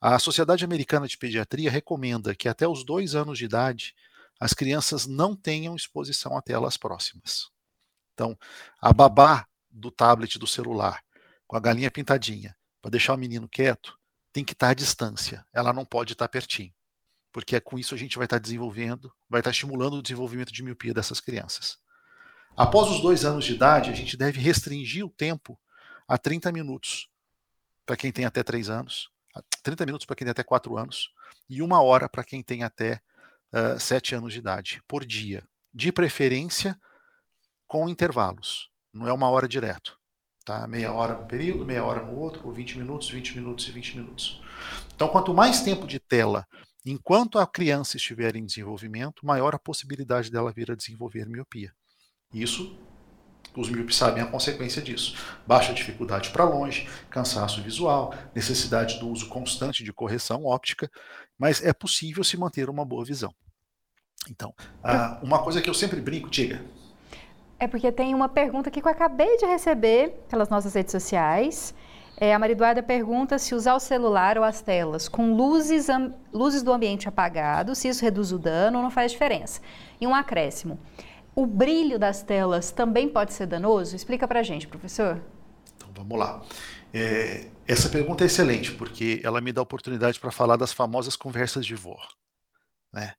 A 0.01 0.19
Sociedade 0.19 0.65
Americana 0.65 1.09
de 1.09 1.19
Pediatria 1.19 1.71
recomenda 1.71 2.35
que 2.35 2.49
até 2.49 2.67
os 2.67 2.85
dois 2.85 3.15
anos 3.15 3.39
de 3.39 3.45
idade 3.45 3.95
as 4.41 4.55
crianças 4.55 5.07
não 5.07 5.35
tenham 5.35 5.75
exposição 5.75 6.37
a 6.37 6.43
telas 6.43 6.77
próximas. 6.77 7.49
Então, 8.15 8.39
a 8.81 8.93
babá 8.93 9.47
do 9.71 9.91
tablet 9.91 10.39
do 10.39 10.47
celular, 10.47 11.03
com 11.49 11.57
a 11.57 11.61
galinha 11.61 11.91
pintadinha, 11.91 12.55
para 12.81 12.91
deixar 12.91 13.15
o 13.15 13.17
menino 13.17 13.49
quieto, 13.49 13.99
tem 14.33 14.45
que 14.45 14.53
estar 14.53 14.69
à 14.69 14.75
distância, 14.75 15.45
ela 15.53 15.73
não 15.73 15.85
pode 15.85 16.13
estar 16.13 16.29
pertinho. 16.29 16.73
Porque 17.33 17.57
é 17.57 17.61
com 17.61 17.79
isso 17.79 17.95
a 17.95 17.99
gente 17.99 18.17
vai 18.17 18.27
estar 18.27 18.39
desenvolvendo, 18.39 19.13
vai 19.29 19.41
estar 19.41 19.51
estimulando 19.51 19.95
o 19.95 20.03
desenvolvimento 20.03 20.53
de 20.53 20.63
miopia 20.63 20.93
dessas 20.93 21.21
crianças. 21.21 21.79
Após 22.55 22.91
os 22.91 23.01
dois 23.01 23.25
anos 23.25 23.47
de 23.47 23.55
idade, 23.55 23.91
a 23.91 23.95
gente 23.95 24.17
deve 24.17 24.41
restringir 24.41 25.05
o 25.05 25.11
tempo 25.11 25.59
a 26.07 26.19
30 26.19 26.53
minutos 26.53 27.09
para 27.87 27.97
quem 27.97 28.13
tem 28.13 28.27
até 28.27 28.43
3 28.43 28.69
anos, 28.69 29.11
30 29.63 29.87
minutos 29.87 30.07
para 30.07 30.17
quem 30.17 30.27
tem 30.27 30.33
até 30.33 30.43
4 30.43 30.77
anos, 30.77 31.11
e 31.49 31.63
uma 31.63 31.81
hora 31.81 32.09
para 32.09 32.25
quem 32.25 32.43
tem 32.43 32.63
até 32.63 33.01
uh, 33.53 33.81
7 33.81 34.15
anos 34.15 34.33
de 34.35 34.41
idade, 34.41 34.83
por 34.87 35.05
dia. 35.05 35.47
De 35.73 35.91
preferência 35.91 36.79
com 37.67 37.89
intervalos, 37.89 38.71
não 38.93 39.09
é 39.09 39.13
uma 39.13 39.31
hora 39.31 39.49
direto. 39.49 39.98
Tá? 40.49 40.67
Meia 40.67 40.91
hora 40.91 41.13
no 41.13 41.27
período, 41.27 41.67
meia 41.67 41.85
hora 41.85 42.03
no 42.03 42.19
outro, 42.19 42.47
ou 42.47 42.51
20 42.55 42.79
minutos, 42.79 43.11
20 43.11 43.37
minutos 43.37 43.69
e 43.69 43.71
20 43.71 43.99
minutos. 43.99 44.41
Então, 44.95 45.07
quanto 45.07 45.35
mais 45.35 45.61
tempo 45.61 45.87
de 45.87 45.99
tela 45.99 46.47
enquanto 46.87 47.39
a 47.39 47.47
criança 47.47 47.99
estiver 47.99 48.35
em 48.35 48.47
desenvolvimento, 48.47 49.27
maior 49.27 49.55
a 49.55 49.59
possibilidade 49.59 50.31
dela 50.31 50.51
vir 50.51 50.71
a 50.71 50.75
desenvolver 50.75 51.29
miopia. 51.29 51.71
Isso 52.33 52.79
Os 53.55 53.69
míopes 53.69 53.97
sabem 53.97 54.23
a 54.23 54.27
consequência 54.27 54.81
disso. 54.81 55.17
Baixa 55.47 55.75
dificuldade 55.75 56.31
para 56.31 56.45
longe, 56.45 56.89
cansaço 57.11 57.61
visual, 57.61 58.15
necessidade 58.35 58.99
do 59.01 59.09
uso 59.11 59.29
constante 59.29 59.85
de 59.85 59.93
correção 59.93 60.47
óptica, 60.47 60.91
mas 61.37 61.63
é 61.63 61.75
possível 61.75 62.25
se 62.25 62.39
manter 62.39 62.71
uma 62.71 62.87
boa 62.87 63.05
visão. 63.05 63.35
Então, 64.31 64.55
ah, 64.83 65.21
uma 65.23 65.43
coisa 65.43 65.61
que 65.61 65.69
eu 65.69 65.75
sempre 65.75 66.01
brinco, 66.01 66.31
diga. 66.31 66.65
É 67.61 67.67
porque 67.67 67.91
tem 67.91 68.15
uma 68.15 68.29
pergunta 68.29 68.71
que 68.71 68.81
eu 68.81 68.89
acabei 68.89 69.37
de 69.37 69.47
receber 69.47 70.11
pelas 70.29 70.49
nossas 70.49 70.75
redes 70.75 70.93
sociais. 70.93 71.75
É, 72.17 72.33
a 72.33 72.39
Mariduarda 72.39 72.83
pergunta 72.83 73.39
se 73.39 73.55
usar 73.55 73.75
o 73.75 73.81
celular 73.81 74.39
ou 74.39 74.45
as 74.45 74.61
telas 74.61 75.09
com 75.09 75.35
luzes, 75.35 75.87
luzes 76.33 76.63
do 76.63 76.73
ambiente 76.73 77.09
apagado, 77.09 77.75
se 77.75 77.89
isso 77.89 78.05
reduz 78.05 78.33
o 78.33 78.39
dano 78.39 78.79
ou 78.79 78.83
não 78.83 78.91
faz 78.91 79.13
diferença. 79.13 79.61
E 80.01 80.07
um 80.07 80.15
acréscimo. 80.15 80.79
O 81.35 81.47
brilho 81.47 81.99
das 81.99 82.23
telas 82.23 82.71
também 82.71 83.09
pode 83.09 83.33
ser 83.33 83.47
danoso? 83.47 83.95
Explica 83.95 84.27
pra 84.27 84.43
gente, 84.43 84.67
professor. 84.67 85.21
Então 85.77 85.89
vamos 85.93 86.19
lá. 86.19 86.43
É, 86.93 87.49
essa 87.67 87.89
pergunta 87.89 88.25
é 88.25 88.27
excelente, 88.27 88.73
porque 88.73 89.21
ela 89.23 89.41
me 89.41 89.53
dá 89.53 89.63
oportunidade 89.63 90.19
para 90.19 90.31
falar 90.31 90.57
das 90.57 90.73
famosas 90.73 91.17
conversas 91.17 91.67
de 91.67 91.75
vó. 91.75 91.97
Né? 92.93 93.15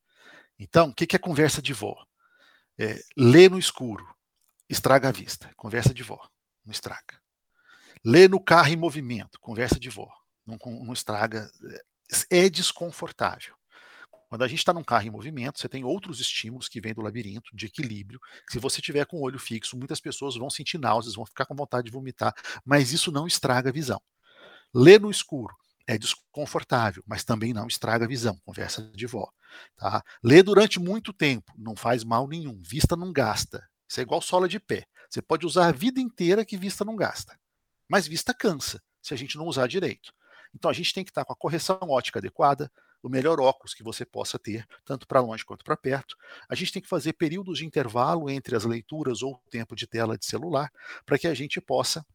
Então, 0.58 0.90
o 0.90 0.94
que 0.94 1.16
é 1.16 1.20
conversa 1.20 1.62
de 1.62 1.74
vó? 1.74 1.96
É, 2.78 3.00
no 3.16 3.60
escuro, 3.60 4.06
estraga 4.70 5.10
a 5.10 5.12
vista. 5.12 5.52
Conversa 5.58 5.94
de 5.94 6.04
vó, 6.04 6.20
não 6.66 6.72
estraga. 6.72 7.20
Ler 8.06 8.30
no 8.30 8.40
carro 8.40 8.70
em 8.70 8.78
movimento, 8.78 9.40
conversa 9.40 9.80
de 9.80 9.90
vó, 9.90 10.10
não, 10.46 10.58
não 10.84 10.94
estraga. 10.94 11.50
É 12.30 12.50
desconfortável. 12.50 13.56
Quando 14.30 14.44
a 14.44 14.48
gente 14.48 14.60
está 14.60 14.72
num 14.72 14.84
carro 14.84 15.08
em 15.08 15.10
movimento, 15.10 15.60
você 15.60 15.68
tem 15.68 15.84
outros 15.84 16.20
estímulos 16.20 16.70
que 16.70 16.80
vêm 16.80 16.94
do 16.94 17.02
labirinto, 17.02 17.56
de 17.56 17.66
equilíbrio. 17.66 18.20
Se 18.48 18.60
você 18.60 18.80
tiver 18.80 19.06
com 19.06 19.18
o 19.18 19.22
olho 19.22 19.40
fixo, 19.40 19.76
muitas 19.76 20.00
pessoas 20.00 20.36
vão 20.36 20.52
sentir 20.52 20.78
náuseas, 20.78 21.16
vão 21.16 21.26
ficar 21.26 21.48
com 21.48 21.56
vontade 21.56 21.86
de 21.86 21.92
vomitar, 21.92 22.34
mas 22.64 22.94
isso 22.94 23.12
não 23.12 23.26
estraga 23.26 23.70
a 23.70 23.74
visão. 23.74 24.00
Ler 24.72 25.02
no 25.02 25.10
escuro 25.10 25.56
é 25.88 25.98
desconfortável, 25.98 27.04
mas 27.08 27.24
também 27.24 27.54
não 27.54 27.66
estraga 27.66 28.06
a 28.06 28.08
visão, 28.08 28.40
conversa 28.46 28.84
de 28.94 29.08
vó. 29.08 29.28
Tá? 29.76 30.04
Ler 30.24 30.44
durante 30.44 30.80
muito 30.80 31.12
tempo 31.12 31.52
não 31.58 31.76
faz 31.76 32.04
mal 32.04 32.28
nenhum, 32.28 32.62
vista 32.62 32.96
não 32.96 33.12
gasta. 33.12 33.68
Isso 33.90 34.00
é 34.00 34.04
igual 34.04 34.22
sola 34.22 34.48
de 34.48 34.60
pé. 34.60 34.86
Você 35.10 35.22
pode 35.22 35.46
usar 35.46 35.68
a 35.68 35.72
vida 35.72 36.00
inteira 36.00 36.46
que 36.46 36.56
vista 36.56 36.86
não 36.86 36.96
gasta. 36.96 37.40
Mas 37.90 38.08
vista 38.08 38.34
cansa, 38.34 38.82
se 39.02 39.14
a 39.14 39.18
gente 39.18 39.36
não 39.36 39.48
usar 39.48 39.68
direito. 39.68 40.14
Então 40.54 40.70
a 40.70 40.74
gente 40.74 40.94
tem 40.94 41.04
que 41.04 41.10
estar 41.10 41.26
com 41.26 41.34
a 41.34 41.36
correção 41.36 41.80
ótica 41.82 42.20
adequada, 42.20 42.72
o 43.02 43.10
melhor 43.10 43.40
óculos 43.40 43.74
que 43.74 43.82
você 43.82 44.06
possa 44.06 44.38
ter, 44.38 44.68
tanto 44.86 45.08
para 45.08 45.22
longe 45.22 45.44
quanto 45.44 45.64
para 45.64 45.76
perto. 45.76 46.16
A 46.48 46.54
gente 46.54 46.72
tem 46.72 46.82
que 46.82 46.88
fazer 46.88 47.14
períodos 47.14 47.58
de 47.60 47.66
intervalo 47.66 48.30
entre 48.30 48.56
as 48.56 48.66
leituras 48.66 49.24
ou 49.24 49.42
tempo 49.50 49.76
de 49.76 49.88
tela 49.88 50.18
de 50.18 50.26
celular, 50.26 50.72
para 51.06 51.18
que 51.18 51.28
a 51.28 51.34
gente 51.34 51.60
possa 51.60 52.06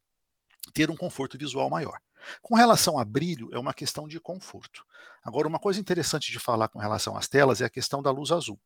ter 0.73 0.91
um 0.91 0.97
conforto 0.97 1.37
visual 1.37 1.69
maior. 1.69 1.99
Com 2.41 2.55
relação 2.55 2.99
a 2.99 3.05
brilho, 3.05 3.51
é 3.53 3.59
uma 3.59 3.75
questão 3.75 4.07
de 4.07 4.21
conforto. 4.21 4.85
Agora, 5.23 5.49
uma 5.49 5.59
coisa 5.59 5.81
interessante 5.81 6.31
de 6.31 6.39
falar 6.39 6.69
com 6.69 6.79
relação 6.79 7.17
às 7.17 7.29
telas 7.29 7.61
é 7.61 7.65
a 7.65 7.71
questão 7.71 8.03
da 8.03 8.11
luz 8.11 8.31
azul. 8.31 8.61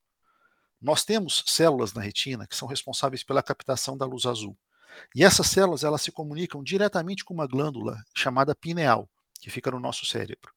Nós 0.81 1.05
temos 1.05 1.43
células 1.47 1.93
na 1.93 2.01
retina 2.01 2.47
que 2.47 2.57
são 2.57 2.69
responsáveis 2.69 3.25
pela 3.25 3.43
captação 3.43 3.97
da 3.97 4.07
luz 4.07 4.27
azul. 4.27 4.57
E 5.15 5.25
essas 5.25 5.49
células 5.49 5.85
elas 5.85 6.03
se 6.03 6.13
comunicam 6.13 6.63
diretamente 6.63 7.25
com 7.25 7.35
uma 7.35 7.47
glândula 7.47 8.03
chamada 8.17 8.55
pineal, 8.55 9.09
que 9.41 9.51
fica 9.51 9.71
no 9.71 9.81
nosso 9.81 10.07
cérebro. 10.07 10.53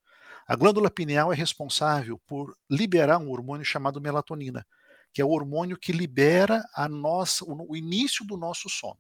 A 0.48 0.56
glândula 0.56 0.90
pineal 0.90 1.32
é 1.32 1.36
responsável 1.36 2.20
por 2.28 2.56
liberar 2.70 3.18
um 3.20 3.30
hormônio 3.30 3.66
chamado 3.66 4.02
melatonina, 4.02 4.66
que 5.14 5.22
é 5.22 5.26
o 5.26 5.30
hormônio 5.30 5.78
que 5.78 5.92
libera 5.92 6.64
a 6.76 6.88
nossa, 6.88 7.44
o 7.46 7.76
início 7.76 8.26
do 8.26 8.38
nosso 8.38 8.70
sono. 8.70 9.00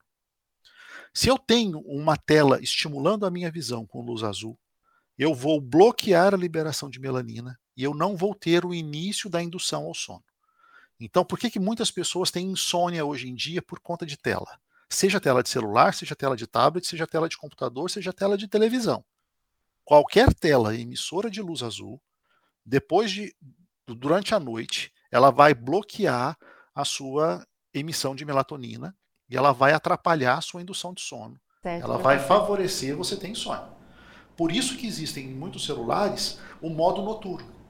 Se 1.14 1.28
eu 1.28 1.38
tenho 1.38 1.80
uma 1.80 2.18
tela 2.18 2.62
estimulando 2.62 3.26
a 3.26 3.32
minha 3.32 3.52
visão 3.52 3.86
com 3.86 4.02
luz 4.02 4.24
azul, 4.24 4.58
eu 5.18 5.34
vou 5.34 5.62
bloquear 5.62 6.34
a 6.34 6.38
liberação 6.38 6.90
de 6.90 7.00
melanina 7.00 7.60
e 7.76 7.84
eu 7.84 7.94
não 7.94 8.16
vou 8.16 8.34
ter 8.34 8.66
o 8.66 8.74
início 8.74 9.30
da 9.30 9.42
indução 9.42 9.84
ao 9.84 9.94
sono. 9.94 10.24
Então, 11.04 11.26
por 11.26 11.40
que, 11.40 11.50
que 11.50 11.60
muitas 11.60 11.90
pessoas 11.90 12.30
têm 12.30 12.52
insônia 12.52 13.04
hoje 13.04 13.28
em 13.28 13.34
dia 13.34 13.60
por 13.60 13.80
conta 13.80 14.06
de 14.06 14.16
tela? 14.16 14.60
Seja 14.88 15.20
tela 15.20 15.42
de 15.42 15.50
celular, 15.50 15.96
seja 15.96 16.16
tela 16.16 16.38
de 16.38 16.46
tablet, 16.46 16.86
seja 16.86 17.08
tela 17.08 17.28
de 17.28 17.38
computador, 17.38 17.90
seja 17.90 18.14
tela 18.14 18.38
de 18.38 18.48
televisão. 18.48 19.04
Qualquer 19.84 20.32
tela 20.32 20.76
emissora 20.76 21.30
de 21.30 21.42
luz 21.42 21.64
azul, 21.64 22.00
depois 22.64 23.10
de 23.10 23.36
durante 23.88 24.36
a 24.36 24.40
noite, 24.40 24.94
ela 25.10 25.32
vai 25.32 25.56
bloquear 25.56 26.38
a 26.74 26.86
sua 26.86 27.46
emissão 27.74 28.16
de 28.16 28.24
melatonina 28.24 28.96
e 29.28 29.36
ela 29.36 29.52
vai 29.52 29.74
atrapalhar 29.74 30.38
a 30.38 30.42
sua 30.42 30.62
indução 30.62 30.94
de 30.94 31.02
sono. 31.02 31.40
Certo, 31.64 31.84
ela 31.84 31.98
vai 31.98 32.20
favorecer 32.20 32.96
você 32.96 33.18
ter 33.18 33.28
insônia. 33.30 33.70
Por 34.38 34.52
isso 34.52 34.78
que 34.78 34.88
existem 34.88 35.26
em 35.26 35.34
muitos 35.34 35.66
celulares 35.66 36.40
o 36.62 36.70
modo 36.70 37.02
noturno. 37.02 37.61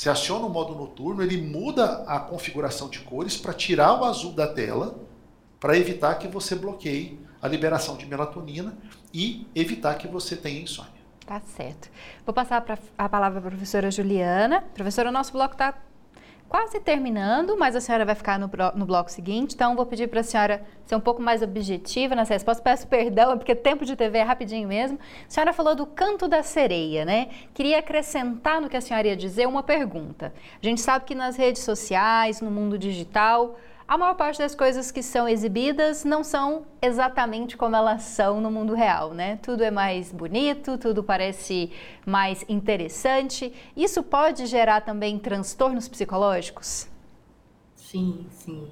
Se 0.00 0.08
aciona 0.08 0.46
o 0.46 0.48
modo 0.48 0.74
noturno, 0.74 1.22
ele 1.22 1.36
muda 1.36 2.04
a 2.06 2.18
configuração 2.18 2.88
de 2.88 3.00
cores 3.00 3.36
para 3.36 3.52
tirar 3.52 4.00
o 4.00 4.04
azul 4.06 4.32
da 4.32 4.46
tela, 4.46 4.98
para 5.60 5.76
evitar 5.76 6.14
que 6.14 6.26
você 6.26 6.54
bloqueie 6.54 7.20
a 7.42 7.46
liberação 7.46 7.98
de 7.98 8.06
melatonina 8.06 8.78
e 9.12 9.46
evitar 9.54 9.94
que 9.96 10.08
você 10.08 10.34
tenha 10.36 10.62
insônia. 10.62 11.02
Tá 11.26 11.38
certo. 11.40 11.90
Vou 12.24 12.32
passar 12.32 12.64
a 12.96 13.08
palavra 13.10 13.42
para 13.42 13.48
a 13.48 13.50
professora 13.50 13.90
Juliana. 13.90 14.62
Professora, 14.72 15.10
o 15.10 15.12
nosso 15.12 15.32
bloco 15.32 15.52
está 15.52 15.74
quase 16.50 16.80
terminando, 16.80 17.56
mas 17.56 17.76
a 17.76 17.80
senhora 17.80 18.04
vai 18.04 18.16
ficar 18.16 18.36
no, 18.36 18.50
no 18.74 18.84
bloco 18.84 19.08
seguinte, 19.08 19.54
então 19.54 19.76
vou 19.76 19.86
pedir 19.86 20.08
para 20.08 20.18
a 20.18 20.24
senhora 20.24 20.60
ser 20.84 20.96
um 20.96 21.00
pouco 21.00 21.22
mais 21.22 21.42
objetiva 21.42 22.16
nessa 22.16 22.34
resposta. 22.34 22.60
Peço 22.60 22.88
perdão, 22.88 23.38
porque 23.38 23.54
tempo 23.54 23.84
de 23.84 23.94
TV 23.94 24.18
é 24.18 24.22
rapidinho 24.24 24.66
mesmo. 24.66 24.98
A 24.98 25.30
senhora 25.30 25.52
falou 25.52 25.76
do 25.76 25.86
canto 25.86 26.26
da 26.26 26.42
sereia, 26.42 27.04
né? 27.04 27.28
Queria 27.54 27.78
acrescentar 27.78 28.60
no 28.60 28.68
que 28.68 28.76
a 28.76 28.80
senhora 28.80 29.06
ia 29.06 29.16
dizer 29.16 29.46
uma 29.46 29.62
pergunta. 29.62 30.34
A 30.60 30.66
gente 30.66 30.80
sabe 30.80 31.04
que 31.04 31.14
nas 31.14 31.36
redes 31.36 31.62
sociais, 31.62 32.40
no 32.40 32.50
mundo 32.50 32.76
digital, 32.76 33.56
a 33.90 33.98
maior 33.98 34.14
parte 34.14 34.38
das 34.38 34.54
coisas 34.54 34.92
que 34.92 35.02
são 35.02 35.28
exibidas 35.28 36.04
não 36.04 36.22
são 36.22 36.64
exatamente 36.80 37.56
como 37.56 37.74
elas 37.74 38.02
são 38.02 38.40
no 38.40 38.48
mundo 38.48 38.72
real, 38.72 39.12
né? 39.12 39.34
Tudo 39.42 39.64
é 39.64 39.70
mais 39.72 40.12
bonito, 40.12 40.78
tudo 40.78 41.02
parece 41.02 41.72
mais 42.06 42.44
interessante. 42.48 43.52
Isso 43.76 44.00
pode 44.04 44.46
gerar 44.46 44.82
também 44.82 45.18
transtornos 45.18 45.88
psicológicos? 45.88 46.86
Sim, 47.74 48.28
sim. 48.30 48.70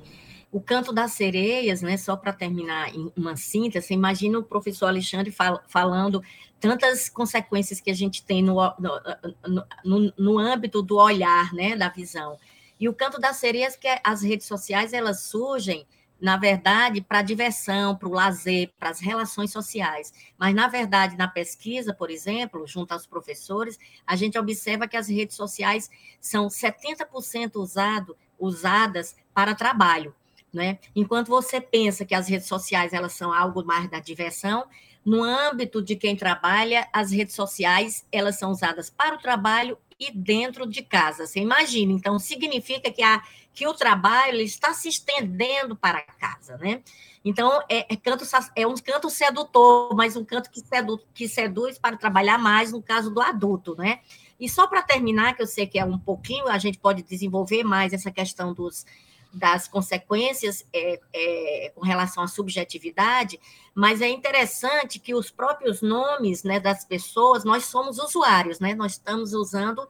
O 0.52 0.60
canto 0.60 0.92
das 0.92 1.10
sereias, 1.14 1.82
né, 1.82 1.96
só 1.96 2.16
para 2.16 2.32
terminar 2.32 2.94
em 2.94 3.10
uma 3.16 3.34
síntese, 3.34 3.92
imagina 3.92 4.38
o 4.38 4.44
professor 4.44 4.86
Alexandre 4.86 5.32
fal 5.32 5.60
falando 5.66 6.22
tantas 6.60 7.08
consequências 7.08 7.80
que 7.80 7.90
a 7.90 7.94
gente 7.94 8.24
tem 8.24 8.40
no, 8.40 8.54
no, 8.78 9.66
no, 9.84 10.12
no 10.16 10.38
âmbito 10.38 10.80
do 10.80 10.96
olhar, 10.96 11.52
né, 11.52 11.74
da 11.74 11.88
visão. 11.88 12.38
E 12.80 12.88
o 12.88 12.94
canto 12.94 13.18
das 13.18 13.36
sereias, 13.36 13.76
que 13.76 13.88
é, 13.88 14.00
as 14.04 14.22
redes 14.22 14.46
sociais, 14.46 14.92
elas 14.92 15.22
surgem, 15.22 15.86
na 16.20 16.36
verdade, 16.36 17.00
para 17.00 17.22
diversão, 17.22 17.96
para 17.96 18.08
o 18.08 18.12
lazer, 18.12 18.72
para 18.78 18.90
as 18.90 19.00
relações 19.00 19.52
sociais. 19.52 20.12
Mas, 20.36 20.54
na 20.54 20.68
verdade, 20.68 21.16
na 21.16 21.28
pesquisa, 21.28 21.94
por 21.94 22.10
exemplo, 22.10 22.66
junto 22.66 22.92
aos 22.92 23.06
professores, 23.06 23.78
a 24.06 24.16
gente 24.16 24.38
observa 24.38 24.88
que 24.88 24.96
as 24.96 25.08
redes 25.08 25.36
sociais 25.36 25.90
são 26.20 26.48
70% 26.48 27.56
usado, 27.56 28.16
usadas 28.38 29.16
para 29.34 29.54
trabalho. 29.54 30.14
Né? 30.52 30.78
Enquanto 30.96 31.28
você 31.28 31.60
pensa 31.60 32.04
que 32.04 32.14
as 32.14 32.28
redes 32.28 32.48
sociais 32.48 32.92
elas 32.92 33.12
são 33.12 33.32
algo 33.32 33.64
mais 33.64 33.88
da 33.90 34.00
diversão, 34.00 34.66
no 35.04 35.22
âmbito 35.22 35.82
de 35.82 35.94
quem 35.94 36.16
trabalha, 36.16 36.88
as 36.92 37.10
redes 37.10 37.34
sociais 37.34 38.06
elas 38.10 38.38
são 38.38 38.50
usadas 38.50 38.90
para 38.90 39.14
o 39.14 39.18
trabalho 39.18 39.78
e 39.98 40.12
dentro 40.12 40.66
de 40.66 40.82
casa. 40.82 41.26
Você 41.26 41.40
imagina, 41.40 41.92
então 41.92 42.18
significa 42.18 42.90
que, 42.90 43.02
a, 43.02 43.22
que 43.52 43.66
o 43.66 43.74
trabalho 43.74 44.40
está 44.40 44.72
se 44.72 44.88
estendendo 44.88 45.74
para 45.74 46.02
casa, 46.02 46.56
né? 46.58 46.82
Então, 47.24 47.60
é, 47.68 47.92
é, 47.92 47.96
canto, 47.96 48.24
é 48.54 48.66
um 48.66 48.76
canto 48.76 49.10
sedutor, 49.10 49.94
mas 49.94 50.16
um 50.16 50.24
canto 50.24 50.50
que, 50.50 50.60
sedu, 50.60 51.00
que 51.12 51.28
seduz 51.28 51.78
para 51.78 51.96
trabalhar 51.96 52.38
mais 52.38 52.72
no 52.72 52.80
caso 52.80 53.10
do 53.10 53.20
adulto, 53.20 53.74
né? 53.76 54.00
E 54.38 54.48
só 54.48 54.66
para 54.68 54.82
terminar, 54.82 55.34
que 55.34 55.42
eu 55.42 55.46
sei 55.46 55.66
que 55.66 55.78
é 55.78 55.84
um 55.84 55.98
pouquinho, 55.98 56.46
a 56.46 56.58
gente 56.58 56.78
pode 56.78 57.02
desenvolver 57.02 57.64
mais 57.64 57.92
essa 57.92 58.10
questão 58.10 58.54
dos, 58.54 58.86
das 59.32 59.68
consequências 59.68 60.64
é, 60.72 61.00
é, 61.12 61.72
com 61.74 61.82
relação 61.84 62.22
à 62.22 62.28
subjetividade, 62.28 63.38
mas 63.74 64.00
é 64.00 64.08
interessante 64.08 64.98
que 64.98 65.14
os 65.14 65.30
próprios 65.30 65.82
nomes 65.82 66.42
né, 66.42 66.58
das 66.58 66.84
pessoas, 66.84 67.44
nós 67.44 67.64
somos 67.64 67.98
usuários, 67.98 68.58
né? 68.58 68.74
Nós 68.74 68.92
estamos 68.92 69.32
usando 69.32 69.88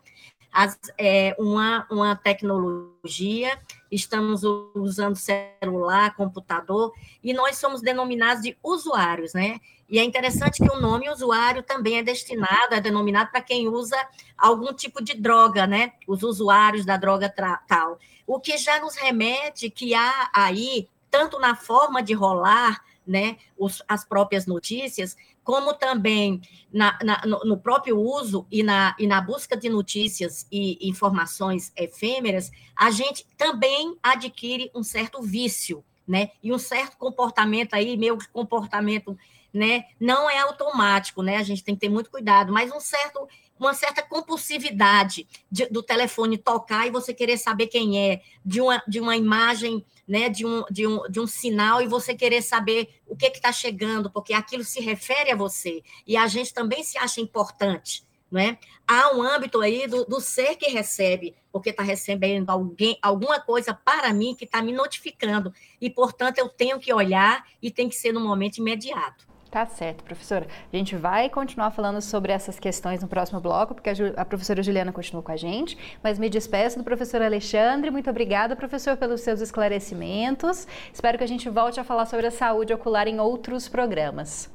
as, 0.58 0.76
é, 0.98 1.36
uma, 1.38 1.86
uma 1.88 2.16
tecnologia, 2.16 3.56
estamos 3.92 4.42
usando 4.74 5.14
celular, 5.14 6.16
computador, 6.16 6.92
e 7.22 7.32
nós 7.32 7.58
somos 7.58 7.80
denominados 7.80 8.42
de 8.42 8.58
usuários, 8.60 9.32
né? 9.34 9.60
E 9.88 10.00
é 10.00 10.02
interessante 10.02 10.60
que 10.60 10.68
o 10.68 10.80
nome 10.80 11.08
usuário 11.08 11.62
também 11.62 11.98
é 11.98 12.02
destinado, 12.02 12.74
é 12.74 12.80
denominado 12.80 13.30
para 13.30 13.40
quem 13.40 13.68
usa 13.68 13.96
algum 14.36 14.72
tipo 14.74 15.00
de 15.00 15.14
droga, 15.14 15.64
né? 15.64 15.92
Os 16.08 16.24
usuários 16.24 16.84
da 16.84 16.96
droga 16.96 17.32
tal. 17.68 17.96
O 18.26 18.40
que 18.40 18.58
já 18.58 18.80
nos 18.80 18.96
remete 18.96 19.70
que 19.70 19.94
há 19.94 20.28
aí, 20.34 20.88
tanto 21.08 21.38
na 21.38 21.54
forma 21.54 22.02
de 22.02 22.14
rolar, 22.14 22.82
né, 23.08 23.38
os, 23.56 23.82
as 23.88 24.04
próprias 24.04 24.46
notícias, 24.46 25.16
como 25.42 25.72
também 25.72 26.42
na, 26.70 26.98
na, 27.02 27.22
no, 27.24 27.40
no, 27.40 27.56
próprio 27.56 27.98
uso 27.98 28.46
e 28.50 28.62
na, 28.62 28.94
e 28.98 29.06
na 29.06 29.18
busca 29.18 29.56
de 29.56 29.70
notícias 29.70 30.46
e 30.52 30.86
informações 30.86 31.72
efêmeras, 31.74 32.50
a 32.76 32.90
gente 32.90 33.26
também 33.36 33.96
adquire 34.02 34.70
um 34.74 34.82
certo 34.82 35.22
vício, 35.22 35.82
né, 36.06 36.30
e 36.42 36.52
um 36.52 36.58
certo 36.58 36.96
comportamento 36.96 37.74
aí, 37.74 37.96
meu 37.96 38.18
comportamento, 38.32 39.18
né, 39.52 39.84
não 39.98 40.28
é 40.28 40.38
automático, 40.38 41.22
né, 41.22 41.36
a 41.36 41.42
gente 41.42 41.64
tem 41.64 41.74
que 41.74 41.80
ter 41.80 41.88
muito 41.88 42.10
cuidado, 42.10 42.52
mas 42.52 42.70
um 42.70 42.80
certo 42.80 43.26
uma 43.58 43.74
certa 43.74 44.02
compulsividade 44.02 45.26
de, 45.50 45.66
do 45.66 45.82
telefone 45.82 46.38
tocar 46.38 46.86
e 46.86 46.90
você 46.90 47.12
querer 47.12 47.36
saber 47.36 47.66
quem 47.66 47.98
é, 47.98 48.22
de 48.44 48.60
uma, 48.60 48.80
de 48.86 49.00
uma 49.00 49.16
imagem, 49.16 49.84
né, 50.08 50.30
de, 50.30 50.46
um, 50.46 50.64
de, 50.70 50.86
um, 50.86 51.02
de 51.08 51.20
um 51.20 51.26
sinal, 51.26 51.82
e 51.82 51.86
você 51.86 52.14
querer 52.14 52.40
saber 52.40 52.88
o 53.06 53.14
que 53.14 53.26
está 53.26 53.52
chegando, 53.52 54.10
porque 54.10 54.32
aquilo 54.32 54.64
se 54.64 54.80
refere 54.80 55.30
a 55.30 55.36
você, 55.36 55.82
e 56.06 56.16
a 56.16 56.26
gente 56.26 56.54
também 56.54 56.82
se 56.82 56.96
acha 56.96 57.20
importante. 57.20 58.06
Não 58.30 58.40
é? 58.40 58.58
Há 58.86 59.16
um 59.16 59.22
âmbito 59.22 59.58
aí 59.60 59.86
do, 59.86 60.04
do 60.04 60.20
ser 60.20 60.56
que 60.56 60.68
recebe, 60.68 61.34
porque 61.50 61.70
está 61.70 61.82
recebendo 61.82 62.50
alguém, 62.50 62.98
alguma 63.00 63.40
coisa 63.40 63.72
para 63.72 64.12
mim 64.12 64.34
que 64.34 64.44
está 64.44 64.60
me 64.60 64.70
notificando, 64.70 65.52
e, 65.80 65.88
portanto, 65.88 66.38
eu 66.38 66.48
tenho 66.48 66.78
que 66.78 66.92
olhar 66.92 67.46
e 67.62 67.70
tem 67.70 67.88
que 67.88 67.96
ser 67.96 68.12
no 68.12 68.20
momento 68.20 68.58
imediato. 68.58 69.26
Tá 69.50 69.64
certo, 69.64 70.04
professora. 70.04 70.46
A 70.70 70.76
gente 70.76 70.94
vai 70.94 71.30
continuar 71.30 71.70
falando 71.70 72.02
sobre 72.02 72.32
essas 72.32 72.60
questões 72.60 73.00
no 73.00 73.08
próximo 73.08 73.40
bloco, 73.40 73.74
porque 73.74 73.88
a, 73.88 73.94
a, 74.16 74.24
professora 74.24 74.62
Juliana 74.62 74.92
continua 74.92 75.22
com 75.22 75.32
a 75.32 75.36
gente, 75.36 75.78
mas 76.02 76.18
me 76.18 76.28
despeço 76.28 76.76
do 76.76 76.84
professor 76.84 77.22
Alexandre. 77.22 77.90
Muito 77.90 78.10
obrigada, 78.10 78.54
professor, 78.54 78.96
pelos 78.98 79.22
seus 79.22 79.40
esclarecimentos. 79.40 80.66
Espero 80.92 81.16
que 81.16 81.24
a 81.24 81.28
gente 81.28 81.48
volte 81.48 81.80
a 81.80 81.84
falar 81.84 82.04
sobre 82.04 82.26
a 82.26 82.30
saúde 82.30 82.74
ocular 82.74 83.08
em 83.08 83.18
outros 83.20 83.68
programas. 83.68 84.50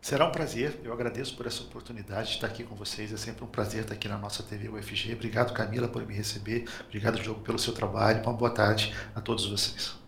Será 0.00 0.26
um 0.26 0.30
prazer, 0.30 0.78
eu 0.84 0.92
agradeço 0.92 1.34
por 1.34 1.46
essa 1.46 1.62
oportunidade 1.62 2.28
de 2.28 2.34
estar 2.34 2.46
aqui 2.46 2.64
com 2.64 2.74
vocês. 2.74 3.12
É 3.12 3.16
sempre 3.16 3.44
um 3.44 3.48
prazer 3.48 3.82
estar 3.82 3.94
aqui 3.94 4.08
na 4.08 4.18
nossa 4.18 4.42
TV 4.42 4.68
UFG. 4.68 5.14
Obrigado, 5.14 5.54
Camila, 5.54 5.88
por 5.88 6.06
me 6.06 6.14
receber. 6.14 6.66
Obrigado, 6.86 7.18
Diogo, 7.18 7.40
pelo 7.40 7.58
seu 7.58 7.72
trabalho. 7.72 8.22
Uma 8.22 8.34
boa 8.34 8.50
tarde 8.50 8.94
a 9.14 9.20
todos 9.22 9.46
vocês. 9.46 10.07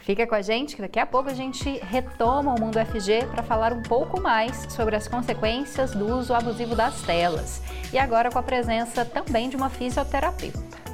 Fica 0.00 0.26
com 0.26 0.34
a 0.34 0.42
gente 0.42 0.76
que 0.76 0.82
daqui 0.82 0.98
a 0.98 1.06
pouco 1.06 1.28
a 1.28 1.34
gente 1.34 1.78
retoma 1.82 2.54
o 2.54 2.60
Mundo 2.60 2.78
FG 2.78 3.26
para 3.30 3.42
falar 3.42 3.72
um 3.72 3.82
pouco 3.82 4.20
mais 4.20 4.66
sobre 4.70 4.96
as 4.96 5.06
consequências 5.06 5.92
do 5.92 6.06
uso 6.16 6.34
abusivo 6.34 6.74
das 6.74 7.02
telas. 7.02 7.62
E 7.92 7.98
agora 7.98 8.30
com 8.30 8.38
a 8.38 8.42
presença 8.42 9.04
também 9.04 9.48
de 9.48 9.56
uma 9.56 9.68
fisioterapeuta. 9.68 10.89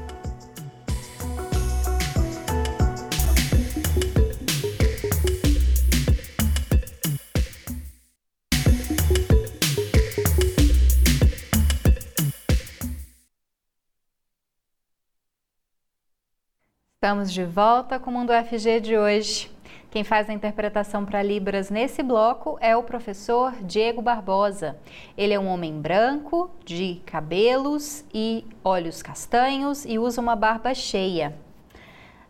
Estamos 16.97 17.31
de 17.31 17.45
volta 17.45 18.01
com 18.01 18.11
o 18.11 18.13
Mundo 18.13 18.33
FG 18.33 18.81
de 18.81 18.97
hoje. 18.97 19.51
Quem 19.91 20.03
faz 20.03 20.31
a 20.31 20.33
interpretação 20.33 21.05
para 21.05 21.23
Libras 21.23 21.69
nesse 21.69 22.03
bloco 22.03 22.57
é 22.59 22.75
o 22.75 22.83
professor 22.83 23.53
Diego 23.63 24.01
Barbosa. 24.01 24.79
Ele 25.15 25.35
é 25.35 25.39
um 25.39 25.47
homem 25.47 25.79
branco, 25.79 26.51
de 26.65 27.03
cabelos 27.05 28.03
e 28.15 28.47
olhos 28.65 29.03
castanhos 29.03 29.85
e 29.85 29.99
usa 29.99 30.23
uma 30.23 30.35
barba 30.35 30.73
cheia. 30.73 31.37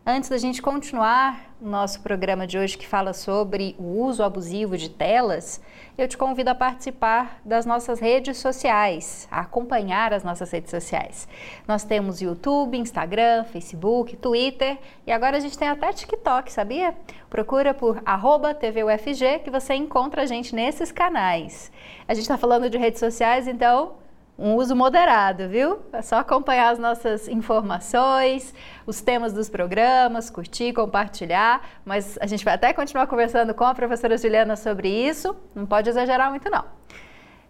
Antes 0.04 0.30
da 0.30 0.36
gente 0.36 0.60
continuar 0.60 1.45
nosso 1.60 2.00
programa 2.00 2.46
de 2.46 2.58
hoje 2.58 2.76
que 2.76 2.86
fala 2.86 3.12
sobre 3.12 3.74
o 3.78 4.02
uso 4.02 4.22
abusivo 4.22 4.76
de 4.76 4.90
telas, 4.90 5.60
eu 5.96 6.06
te 6.06 6.16
convido 6.16 6.50
a 6.50 6.54
participar 6.54 7.40
das 7.44 7.64
nossas 7.64 7.98
redes 7.98 8.36
sociais, 8.36 9.26
a 9.30 9.40
acompanhar 9.40 10.12
as 10.12 10.22
nossas 10.22 10.50
redes 10.50 10.70
sociais. 10.70 11.26
Nós 11.66 11.84
temos 11.84 12.20
YouTube, 12.20 12.76
Instagram, 12.76 13.44
Facebook, 13.44 14.16
Twitter 14.16 14.78
e 15.06 15.12
agora 15.12 15.38
a 15.38 15.40
gente 15.40 15.56
tem 15.56 15.68
até 15.68 15.92
TikTok, 15.92 16.52
sabia? 16.52 16.94
Procura 17.30 17.72
por 17.72 18.02
TVUFG 18.02 19.40
que 19.42 19.50
você 19.50 19.74
encontra 19.74 20.22
a 20.22 20.26
gente 20.26 20.54
nesses 20.54 20.92
canais. 20.92 21.72
A 22.06 22.14
gente 22.14 22.22
está 22.22 22.36
falando 22.36 22.68
de 22.68 22.76
redes 22.76 23.00
sociais, 23.00 23.48
então 23.48 23.94
um 24.38 24.54
uso 24.54 24.76
moderado, 24.76 25.48
viu? 25.48 25.78
É 25.92 26.02
só 26.02 26.16
acompanhar 26.16 26.70
as 26.70 26.78
nossas 26.78 27.26
informações, 27.26 28.54
os 28.86 29.00
temas 29.00 29.32
dos 29.32 29.48
programas, 29.48 30.28
curtir, 30.28 30.72
compartilhar, 30.72 31.66
mas 31.84 32.18
a 32.20 32.26
gente 32.26 32.44
vai 32.44 32.54
até 32.54 32.72
continuar 32.72 33.06
conversando 33.06 33.54
com 33.54 33.64
a 33.64 33.74
professora 33.74 34.16
Juliana 34.18 34.56
sobre 34.56 34.88
isso, 34.88 35.34
não 35.54 35.64
pode 35.64 35.88
exagerar 35.88 36.30
muito 36.30 36.50
não. 36.50 36.64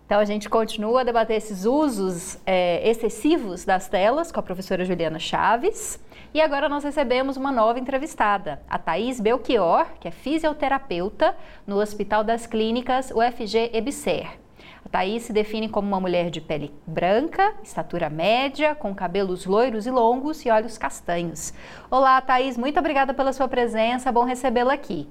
Então 0.07 0.21
a 0.21 0.25
gente 0.25 0.49
continua 0.49 1.01
a 1.01 1.05
debater 1.05 1.37
esses 1.37 1.65
usos 1.65 2.39
é, 2.47 2.89
excessivos 2.89 3.65
das 3.65 3.89
telas 3.89 4.31
com 4.31 4.39
a 4.39 4.43
professora 4.43 4.85
Juliana 4.85 5.19
Chaves. 5.19 5.99
E 6.33 6.41
agora 6.41 6.69
nós 6.69 6.85
recebemos 6.85 7.37
uma 7.37 7.51
nova 7.51 7.81
entrevistada, 7.81 8.63
a 8.69 8.79
Thaís 8.79 9.19
Belchior, 9.19 9.87
que 9.99 10.07
é 10.07 10.13
fisioterapeuta 10.13 11.35
no 11.67 11.81
Hospital 11.81 12.23
das 12.23 12.47
Clínicas 12.47 13.11
UFG 13.11 13.71
EBSER. 13.73 14.46
A 14.87 14.89
Thaís 14.89 15.25
se 15.25 15.33
define 15.33 15.69
como 15.69 15.89
uma 15.89 15.99
mulher 15.99 16.31
de 16.31 16.41
pele 16.41 16.73
branca, 16.87 17.55
estatura 17.61 18.09
média, 18.09 18.73
com 18.73 18.95
cabelos 18.95 19.45
loiros 19.45 19.85
e 19.85 19.91
longos 19.91 20.47
e 20.47 20.49
olhos 20.49 20.79
castanhos. 20.79 21.53
Olá, 21.91 22.21
Thaís, 22.21 22.57
muito 22.57 22.79
obrigada 22.79 23.13
pela 23.13 23.33
sua 23.33 23.49
presença, 23.49 24.13
bom 24.13 24.23
recebê-la 24.23 24.75
aqui. 24.75 25.09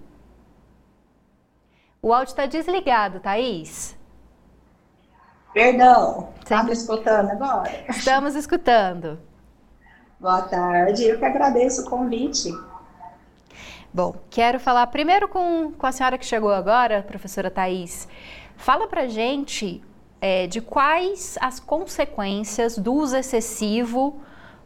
O 2.02 2.14
áudio 2.14 2.30
está 2.30 2.46
desligado, 2.46 3.20
Thaís. 3.20 3.98
Perdão, 5.54 6.30
está 6.42 6.64
me 6.64 6.72
escutando 6.72 7.32
agora? 7.32 7.70
Estamos 7.90 8.34
escutando. 8.34 9.20
Boa 10.18 10.44
tarde, 10.44 11.04
eu 11.04 11.20
que 11.20 11.26
agradeço 11.26 11.82
o 11.82 11.90
convite. 11.90 12.50
Bom, 13.96 14.14
quero 14.30 14.60
falar 14.60 14.88
primeiro 14.88 15.26
com, 15.26 15.72
com 15.72 15.88
a 15.88 15.92
senhora 15.94 16.18
que 16.18 16.26
chegou 16.26 16.52
agora, 16.52 17.02
professora 17.02 17.50
Thaís. 17.50 18.10
Fala 18.58 18.90
pra 18.90 19.08
gente 19.08 19.82
é, 20.20 20.48
de 20.48 20.60
quais 20.60 21.38
as 21.40 21.62
consequências 21.62 22.78
do 22.78 22.94
uso 22.94 23.16
excessivo 23.16 24.20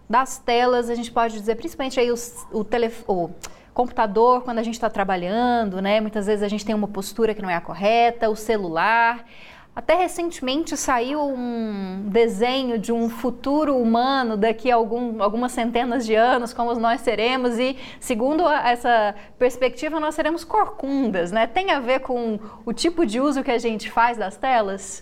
das 0.10 0.40
telas, 0.40 0.90
a 0.90 0.96
gente 0.96 1.12
pode 1.12 1.38
dizer, 1.38 1.54
principalmente 1.58 2.00
aí 2.00 2.12
os, 2.12 2.44
o, 2.52 2.64
telef 2.64 3.04
o 3.08 3.30
computador 3.72 4.42
quando 4.42 4.58
a 4.58 4.64
gente 4.64 4.74
está 4.74 4.90
trabalhando, 4.90 5.80
né? 5.80 6.02
Muitas 6.02 6.26
vezes 6.26 6.42
a 6.42 6.48
gente 6.48 6.66
tem 6.66 6.74
uma 6.74 6.88
postura 6.88 7.36
que 7.36 7.42
não 7.44 7.52
é 7.52 7.56
a 7.56 7.62
correta, 7.62 8.32
o 8.32 8.36
celular. 8.36 9.24
Até 9.80 9.96
recentemente 9.96 10.76
saiu 10.76 11.22
um 11.22 12.04
desenho 12.10 12.78
de 12.78 12.92
um 12.92 13.10
futuro 13.10 13.78
humano 13.78 14.36
daqui 14.36 14.70
a 14.70 14.76
algum, 14.76 15.24
algumas 15.24 15.54
centenas 15.54 16.06
de 16.06 16.16
anos, 16.16 16.52
como 16.52 16.74
nós 16.76 17.00
seremos, 17.00 17.58
e 17.58 17.78
segundo 17.98 18.46
essa 18.50 19.16
perspectiva, 19.38 19.98
nós 19.98 20.16
seremos 20.16 20.44
corcundas, 20.44 21.32
né? 21.32 21.48
Tem 21.48 21.72
a 21.72 21.80
ver 21.80 22.02
com 22.02 22.38
o 22.66 22.74
tipo 22.74 23.06
de 23.06 23.22
uso 23.22 23.42
que 23.42 23.52
a 23.52 23.58
gente 23.58 23.90
faz 23.90 24.18
das 24.18 24.36
telas? 24.36 25.02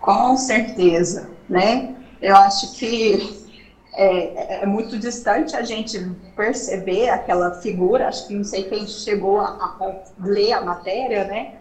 Com 0.00 0.34
certeza, 0.34 1.28
né? 1.46 1.94
Eu 2.18 2.34
acho 2.34 2.72
que 2.78 3.46
é, 3.92 4.62
é, 4.62 4.66
muito 4.66 4.98
distante 4.98 5.54
a 5.54 5.60
gente 5.60 5.98
perceber 6.34 7.10
aquela 7.10 7.60
figura, 7.60 8.08
acho 8.08 8.26
que 8.26 8.34
não 8.34 8.42
sei 8.42 8.62
quem 8.62 8.86
chegou 8.86 9.38
a, 9.38 9.48
a 9.48 10.02
ler 10.18 10.54
a 10.54 10.62
matéria, 10.62 11.24
né? 11.24 11.56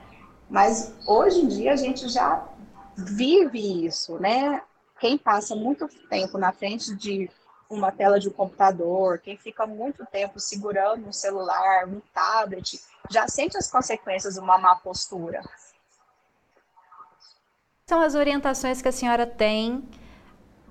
Mas 0.51 0.93
hoje 1.07 1.39
em 1.39 1.47
dia 1.47 1.71
a 1.71 1.77
gente 1.77 2.09
já 2.09 2.45
vive 2.95 3.85
isso, 3.85 4.19
né? 4.19 4.61
Quem 4.99 5.17
passa 5.17 5.55
muito 5.55 5.87
tempo 6.09 6.37
na 6.37 6.51
frente 6.51 6.93
de 6.93 7.29
uma 7.69 7.89
tela 7.89 8.19
de 8.19 8.27
um 8.27 8.33
computador, 8.33 9.17
quem 9.19 9.37
fica 9.37 9.65
muito 9.65 10.05
tempo 10.05 10.41
segurando 10.41 11.07
um 11.07 11.13
celular, 11.13 11.87
um 11.87 12.01
tablet, 12.13 12.81
já 13.09 13.29
sente 13.29 13.57
as 13.57 13.71
consequências 13.71 14.33
de 14.33 14.41
uma 14.41 14.57
má 14.57 14.75
postura. 14.75 15.41
São 17.87 18.01
as 18.01 18.13
orientações 18.13 18.81
que 18.81 18.89
a 18.89 18.91
senhora 18.91 19.25
tem 19.25 19.87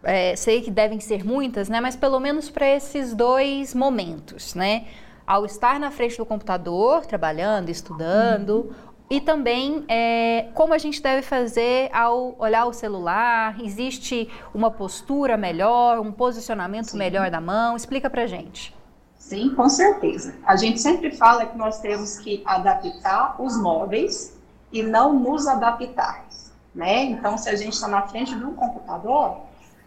é, 0.02 0.36
sei 0.36 0.60
que 0.60 0.70
devem 0.70 1.00
ser 1.00 1.24
muitas, 1.24 1.70
né? 1.70 1.80
Mas 1.80 1.96
pelo 1.96 2.20
menos 2.20 2.50
para 2.50 2.68
esses 2.68 3.14
dois 3.14 3.74
momentos, 3.74 4.54
né? 4.54 4.86
Ao 5.26 5.46
estar 5.46 5.80
na 5.80 5.90
frente 5.90 6.18
do 6.18 6.26
computador, 6.26 7.06
trabalhando, 7.06 7.70
estudando, 7.70 8.74
e 9.10 9.20
também 9.20 9.84
é, 9.88 10.48
como 10.54 10.72
a 10.72 10.78
gente 10.78 11.02
deve 11.02 11.22
fazer 11.22 11.90
ao 11.92 12.36
olhar 12.38 12.64
o 12.66 12.72
celular. 12.72 13.60
Existe 13.60 14.30
uma 14.54 14.70
postura 14.70 15.36
melhor, 15.36 15.98
um 15.98 16.12
posicionamento 16.12 16.92
Sim. 16.92 16.98
melhor 16.98 17.28
da 17.28 17.40
mão? 17.40 17.76
Explica 17.76 18.08
para 18.08 18.24
gente. 18.28 18.72
Sim, 19.18 19.52
com 19.54 19.68
certeza. 19.68 20.36
A 20.46 20.54
gente 20.54 20.80
sempre 20.80 21.10
fala 21.10 21.44
que 21.46 21.58
nós 21.58 21.80
temos 21.80 22.18
que 22.18 22.40
adaptar 22.46 23.34
os 23.42 23.60
móveis 23.60 24.38
e 24.72 24.82
não 24.82 25.12
nos 25.18 25.48
adaptar, 25.48 26.24
né? 26.72 27.04
Então, 27.04 27.36
se 27.36 27.48
a 27.48 27.56
gente 27.56 27.72
está 27.72 27.88
na 27.88 28.02
frente 28.02 28.34
de 28.34 28.44
um 28.44 28.54
computador, 28.54 29.38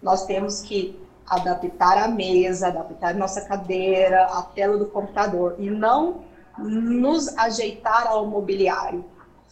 nós 0.01 0.25
temos 0.25 0.61
que 0.61 0.99
adaptar 1.25 1.97
a 1.97 2.07
mesa, 2.09 2.67
adaptar 2.67 3.11
a 3.11 3.17
nossa 3.17 3.41
cadeira, 3.41 4.25
a 4.25 4.41
tela 4.41 4.77
do 4.77 4.87
computador 4.87 5.55
e 5.57 5.69
não 5.69 6.21
nos 6.57 7.37
ajeitar 7.37 8.07
ao 8.07 8.25
mobiliário. 8.25 9.03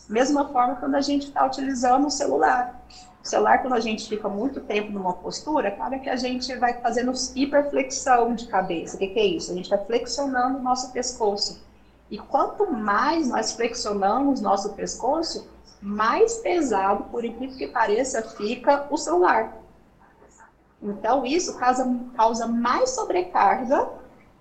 Mesma 0.09 0.49
forma 0.49 0.75
quando 0.75 0.95
a 0.95 1.01
gente 1.01 1.27
está 1.27 1.45
utilizando 1.45 2.07
o 2.07 2.11
celular. 2.11 2.81
O 3.23 3.27
celular, 3.27 3.61
quando 3.61 3.73
a 3.73 3.79
gente 3.79 4.09
fica 4.09 4.27
muito 4.27 4.59
tempo 4.61 4.91
numa 4.91 5.13
postura, 5.13 5.69
acaba 5.69 5.99
que 5.99 6.09
a 6.09 6.15
gente 6.15 6.53
vai 6.55 6.73
fazendo 6.81 7.13
hiperflexão 7.35 8.33
de 8.33 8.47
cabeça. 8.47 8.95
O 8.95 8.99
que, 8.99 9.07
que 9.07 9.19
é 9.19 9.25
isso? 9.25 9.51
A 9.51 9.55
gente 9.55 9.69
vai 9.69 9.83
flexionando 9.85 10.57
o 10.57 10.61
nosso 10.61 10.91
pescoço. 10.91 11.61
E 12.09 12.17
quanto 12.17 12.71
mais 12.71 13.29
nós 13.29 13.53
flexionamos 13.53 14.41
nosso 14.41 14.73
pescoço, 14.73 15.47
mais 15.81 16.39
pesado, 16.39 17.05
por 17.05 17.23
incrível 17.23 17.57
que 17.57 17.67
pareça, 17.67 18.21
fica 18.21 18.87
o 18.89 18.97
celular. 18.97 19.57
Então, 20.81 21.25
isso 21.25 21.57
causa, 21.57 21.87
causa 22.15 22.47
mais 22.47 22.89
sobrecarga 22.89 23.87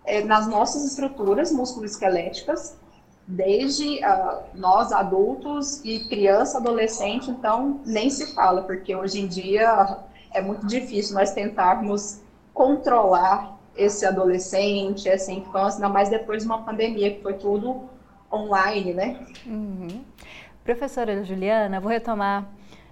é, 0.05 0.23
nas 0.25 0.47
nossas 0.47 0.85
estruturas 0.85 1.53
musculoesqueléticas, 1.53 2.77
desde 3.31 4.05
uh, 4.05 4.41
nós 4.55 4.91
adultos 4.93 5.81
e 5.85 6.01
criança, 6.09 6.59
adolescente, 6.59 7.31
então 7.31 7.81
nem 7.87 8.11
se 8.11 8.35
fala, 8.35 8.63
porque 8.63 8.95
hoje 8.95 9.21
em 9.21 9.29
dia 9.29 9.99
é 10.33 10.41
muito 10.41 10.67
difícil 10.67 11.15
nós 11.15 11.33
tentarmos 11.33 12.21
controlar 12.53 13.57
esse 13.77 14.05
adolescente, 14.05 15.09
essa 15.09 15.31
infância, 15.31 15.79
ainda 15.79 15.89
mais 15.89 16.09
depois 16.09 16.43
de 16.43 16.47
uma 16.47 16.63
pandemia, 16.63 17.15
que 17.15 17.23
foi 17.23 17.35
tudo 17.35 17.89
online, 18.33 18.95
né? 18.95 19.27
Uhum. 19.47 20.05
Professora 20.65 21.25
Juliana, 21.25 21.81
vou 21.81 21.91
retomar 21.91 22.49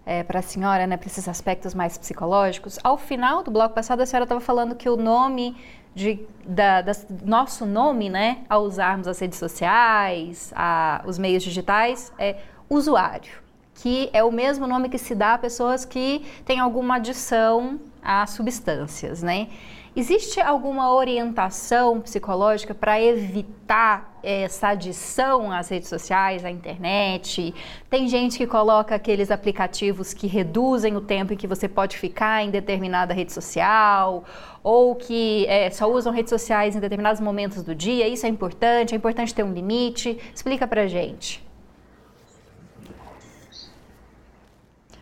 é, 0.06 0.22
para 0.22 0.38
a 0.38 0.42
senhora, 0.42 0.86
né, 0.86 0.96
para 0.96 1.06
esses 1.08 1.28
aspectos 1.28 1.74
mais 1.74 1.98
psicológicos. 1.98 2.78
Ao 2.82 2.96
final 2.96 3.42
do 3.42 3.50
bloco 3.50 3.74
passado, 3.74 4.00
a 4.00 4.06
senhora 4.06 4.24
estava 4.24 4.40
falando 4.40 4.74
que 4.76 4.88
o 4.88 4.96
nome 4.96 5.56
de, 5.98 6.20
da, 6.46 6.80
da, 6.80 6.92
nosso 7.24 7.66
nome, 7.66 8.08
né, 8.08 8.38
ao 8.48 8.62
usarmos 8.62 9.08
as 9.08 9.18
redes 9.18 9.36
sociais, 9.36 10.52
a, 10.54 11.02
os 11.04 11.18
meios 11.18 11.42
digitais, 11.42 12.12
é 12.16 12.36
usuário, 12.70 13.32
que 13.74 14.08
é 14.12 14.22
o 14.22 14.30
mesmo 14.30 14.66
nome 14.66 14.88
que 14.88 14.96
se 14.96 15.14
dá 15.14 15.34
a 15.34 15.38
pessoas 15.38 15.84
que 15.84 16.24
têm 16.46 16.60
alguma 16.60 16.96
adição 16.96 17.80
a 18.00 18.26
substâncias, 18.26 19.22
né? 19.22 19.48
Existe 19.96 20.40
alguma 20.40 20.92
orientação 20.94 22.00
psicológica 22.00 22.74
para 22.74 23.00
evitar 23.00 24.18
essa 24.22 24.68
adição 24.68 25.50
às 25.50 25.68
redes 25.68 25.88
sociais, 25.88 26.44
à 26.44 26.50
internet? 26.50 27.54
Tem 27.88 28.06
gente 28.06 28.38
que 28.38 28.46
coloca 28.46 28.94
aqueles 28.94 29.30
aplicativos 29.30 30.12
que 30.12 30.26
reduzem 30.26 30.96
o 30.96 31.00
tempo 31.00 31.32
em 31.32 31.36
que 31.36 31.46
você 31.46 31.68
pode 31.68 31.96
ficar 31.96 32.44
em 32.44 32.50
determinada 32.50 33.14
rede 33.14 33.32
social, 33.32 34.24
ou 34.62 34.94
que 34.94 35.46
é, 35.48 35.70
só 35.70 35.90
usam 35.90 36.12
redes 36.12 36.30
sociais 36.30 36.76
em 36.76 36.80
determinados 36.80 37.20
momentos 37.20 37.62
do 37.62 37.74
dia. 37.74 38.06
Isso 38.06 38.26
é 38.26 38.28
importante? 38.28 38.94
É 38.94 38.96
importante 38.96 39.34
ter 39.34 39.42
um 39.42 39.52
limite? 39.52 40.18
Explica 40.34 40.66
para 40.66 40.86
gente. 40.86 41.44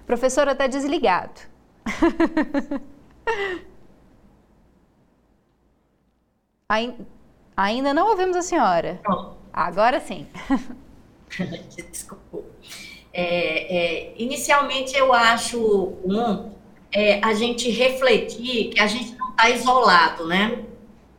Professor, 0.07 0.49
até 0.49 0.69
desligado. 0.69 1.41
Ainda 7.57 7.95
não 7.95 8.09
ouvimos 8.11 8.37
a 8.37 8.43
senhora. 8.43 9.01
Agora 9.53 10.01
sim. 10.01 10.27
Desculpa. 11.93 12.43
É, 13.13 13.77
é, 13.77 14.15
inicialmente, 14.17 14.97
eu 14.97 15.13
acho 15.13 15.61
um, 16.05 16.51
é, 16.91 17.21
a 17.25 17.33
gente 17.35 17.71
refletir 17.71 18.71
que 18.71 18.81
a 18.81 18.89
gente 18.89 19.15
não 19.15 19.31
está 19.31 19.49
isolado, 19.49 20.27
né? 20.27 20.65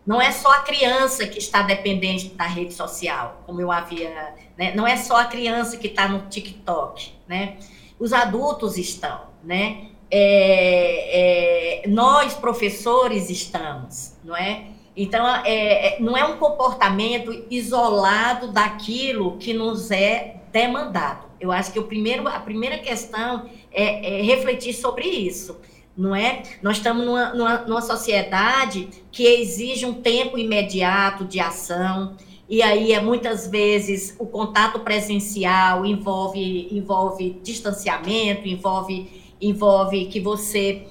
Não 0.06 0.22
é 0.22 0.32
só 0.32 0.52
a 0.52 0.60
criança 0.60 1.26
que 1.26 1.40
está 1.40 1.62
dependente 1.62 2.28
da 2.30 2.46
rede 2.46 2.74
social, 2.74 3.42
como 3.46 3.62
eu 3.62 3.72
havia. 3.72 4.36
Né? 4.58 4.76
Não 4.76 4.86
é 4.86 4.98
só 4.98 5.16
a 5.16 5.26
criança 5.26 5.78
que 5.78 5.88
está 5.88 6.10
no 6.10 6.28
TikTok, 6.28 7.14
né? 7.26 7.58
Os 7.98 8.12
adultos 8.12 8.78
estão, 8.78 9.28
né? 9.42 9.92
É, 10.12 11.84
é, 11.84 11.88
nós, 11.88 12.34
professores, 12.34 13.30
estamos, 13.30 14.14
não 14.26 14.36
é? 14.36 14.76
Então, 14.98 15.28
é, 15.46 15.98
é, 15.98 16.00
não 16.02 16.18
é 16.18 16.26
um 16.26 16.38
comportamento 16.38 17.46
isolado 17.52 18.52
daquilo 18.52 19.38
que 19.38 19.54
nos 19.54 19.92
é 19.92 20.38
demandado. 20.52 21.28
Eu 21.40 21.52
acho 21.52 21.72
que 21.72 21.78
o 21.78 21.84
primeiro, 21.84 22.28
a 22.28 22.40
primeira 22.40 22.80
questão 22.80 23.48
é, 23.72 24.20
é 24.20 24.24
refletir 24.24 24.74
sobre 24.74 25.06
isso, 25.06 25.56
não 25.96 26.16
é? 26.16 26.42
Nós 26.64 26.78
estamos 26.78 27.06
numa, 27.06 27.32
numa, 27.32 27.58
numa 27.60 27.82
sociedade 27.82 28.90
que 29.12 29.24
exige 29.24 29.86
um 29.86 29.94
tempo 29.94 30.36
imediato 30.36 31.26
de 31.26 31.40
ação, 31.40 32.18
e 32.50 32.64
aí 32.64 32.92
é 32.92 33.00
muitas 33.00 33.46
vezes 33.46 34.16
o 34.18 34.26
contato 34.26 34.80
presencial 34.80 35.86
envolve 35.86 36.70
envolve 36.72 37.40
distanciamento, 37.44 38.48
envolve 38.48 39.28
envolve 39.40 40.06
que 40.06 40.20
você 40.20 40.88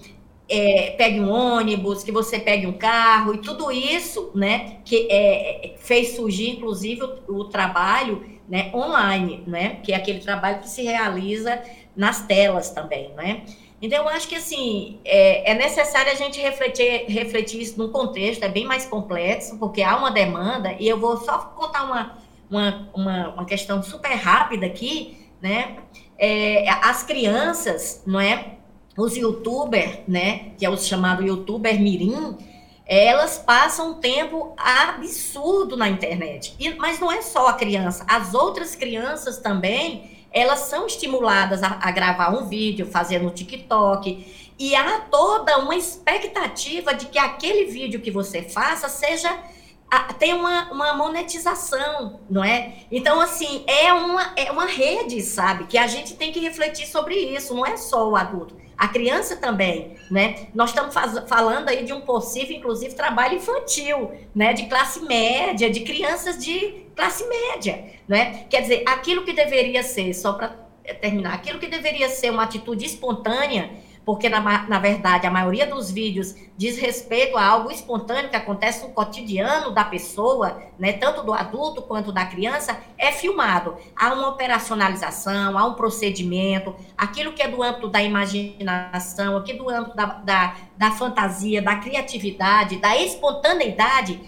é, 0.49 0.95
pegue 0.97 1.21
um 1.21 1.31
ônibus, 1.31 2.05
que 2.05 2.13
você 2.13 2.39
pegue 2.39 2.67
um 2.67 2.73
carro, 2.73 3.35
e 3.35 3.39
tudo 3.39 3.71
isso, 3.73 4.31
né, 4.35 4.79
que 4.85 5.09
é, 5.11 5.75
fez 5.79 6.15
surgir, 6.15 6.51
inclusive, 6.51 7.03
o, 7.03 7.41
o, 7.41 7.45
trabalho 7.45 8.25
né, 8.49 8.71
online, 8.73 9.43
né, 9.47 9.81
que 9.83 9.93
é 9.93 9.97
aquele 9.97 10.21
trabalho 10.21 10.61
que 10.61 10.69
se 10.69 10.83
realiza 10.83 11.61
nas 11.97 12.27
telas 12.27 12.71
também, 12.71 13.11
né. 13.17 13.43
Então, 13.83 14.05
eu 14.05 14.09
acho 14.09 14.27
que, 14.27 14.37
assim, 14.37 15.01
é, 15.05 15.51
é 15.51 15.55
necessário 15.55 16.11
a 16.11 16.15
gente 16.15 16.41
refletir, 16.41 17.05
refletir 17.09 17.61
isso 17.61 17.79
num 17.79 17.91
contexto, 17.91 18.43
é 18.43 18.49
bem 18.49 18.65
mais 18.65 18.87
complexo, 18.87 19.59
porque 19.59 19.83
há 19.83 19.97
uma 19.97 20.11
demanda, 20.11 20.75
e 20.79 20.89
eu 20.89 20.99
vou 20.99 21.19
só 21.19 21.39
contar 21.39 21.85
uma, 21.85 22.19
uma, 22.51 22.89
uma, 22.95 23.29
uma 23.31 23.45
questão 23.45 23.83
super 23.83 24.15
rápida 24.15 24.65
aqui, 24.65 25.27
né, 25.43 25.77
é, 26.19 26.69
as 26.71 27.03
crianças, 27.03 28.03
não 28.07 28.19
é, 28.19 28.56
os 28.97 29.17
youtubers, 29.17 29.99
né, 30.09 30.53
que 30.59 30.65
é 30.65 30.71
o 30.71 30.77
chamado 30.77 31.23
youtuber 31.23 31.81
mirim, 31.81 32.37
elas 32.87 33.37
passam 33.37 33.91
um 33.91 33.95
tempo 33.95 34.55
absurdo 34.57 35.77
na 35.77 35.89
internet. 35.89 36.55
E, 36.59 36.75
mas 36.75 37.01
não 37.01 37.11
é 37.11 37.21
só 37.21 37.49
a 37.49 37.53
criança, 37.53 38.05
as 38.09 38.33
outras 38.33 38.75
crianças 38.75 39.39
também, 39.39 40.11
elas 40.33 40.61
são 40.61 40.87
estimuladas 40.87 41.63
a, 41.63 41.79
a 41.83 41.91
gravar 41.91 42.31
um 42.31 42.47
vídeo, 42.47 42.87
fazer 42.87 43.21
no 43.21 43.31
TikTok, 43.31 44.55
e 44.59 44.75
há 44.75 45.01
toda 45.01 45.59
uma 45.59 45.77
expectativa 45.77 46.95
de 46.95 47.07
que 47.07 47.19
aquele 47.19 47.67
vídeo 47.67 48.01
que 48.01 48.11
você 48.11 48.43
faça 48.43 48.89
seja 48.89 49.37
tem 50.19 50.35
uma, 50.35 50.73
uma 50.73 50.95
monetização, 50.95 52.19
não 52.29 52.43
é? 52.43 52.75
Então, 52.91 53.21
assim, 53.21 53.65
é 53.67 53.93
uma, 53.93 54.33
é 54.37 54.51
uma 54.51 54.67
rede, 54.67 55.23
sabe? 55.23 55.67
Que 55.67 55.79
a 55.79 55.87
gente 55.87 56.15
tem 56.15 56.33
que 56.33 56.41
refletir 56.41 56.87
sobre 56.87 57.15
isso, 57.15 57.55
não 57.55 57.65
é 57.65 57.77
só 57.77 58.09
o 58.09 58.17
adulto. 58.17 58.57
A 58.77 58.89
criança 58.89 59.37
também, 59.37 59.97
né? 60.11 60.49
Nós 60.55 60.71
estamos 60.71 60.95
falando 61.27 61.69
aí 61.69 61.85
de 61.85 61.93
um 61.93 62.03
possível, 62.03 62.57
inclusive, 62.57 62.95
trabalho 62.95 63.37
infantil, 63.37 64.13
né? 64.35 64.53
De 64.53 64.67
classe 64.67 65.01
média, 65.01 65.71
de 65.71 65.81
crianças 65.81 66.37
de 66.45 66.85
classe 66.95 67.27
média, 67.27 67.85
né? 68.07 68.45
Quer 68.51 68.63
dizer, 68.63 68.83
aquilo 68.87 69.25
que 69.25 69.33
deveria 69.33 69.83
ser, 69.83 70.13
só 70.13 70.35
para 70.35 70.49
terminar, 71.01 71.35
aquilo 71.35 71.59
que 71.59 71.67
deveria 71.67 72.09
ser 72.09 72.31
uma 72.31 72.45
atitude 72.45 72.85
espontânea, 72.85 73.71
porque 74.07 74.29
na, 74.29 74.41
na 74.69 74.79
verdade 74.79 75.27
a 75.27 75.31
maioria 75.33 75.67
dos 75.67 75.91
vídeos 75.91 76.37
diz 76.57 76.79
respeito 76.79 77.37
a 77.37 77.45
algo 77.45 77.73
espontâneo 77.73 78.31
que 78.31 78.37
acontece 78.37 78.87
no 78.87 78.93
cotidiano 78.93 79.73
da 79.73 79.85
pessoa, 79.85 80.63
né, 80.79 80.93
tanto 80.93 81.25
do 81.25 81.35
adulto 81.35 81.83
quanto 81.83 82.13
da 82.13 82.25
criança, 82.25 82.79
é 82.97 83.11
filmado. 83.11 83.77
Há 83.97 84.15
uma 84.15 84.29
operacionalização, 84.29 85.59
há 85.59 85.67
um 85.67 85.75
procedimento, 85.75 86.73
aquilo 86.97 87.33
que 87.33 87.43
é 87.43 87.49
do 87.49 87.61
âmbito 87.61 87.89
da 87.89 88.01
imaginação, 88.01 89.37
aqui 89.37 89.55
do 89.55 89.69
âmbito 89.69 89.97
da, 89.97 90.07
da, 90.07 90.55
da 90.79 90.91
fantasia, 90.93 91.61
da 91.61 91.75
criatividade, 91.75 92.77
da 92.77 92.97
espontaneidade, 92.97 94.21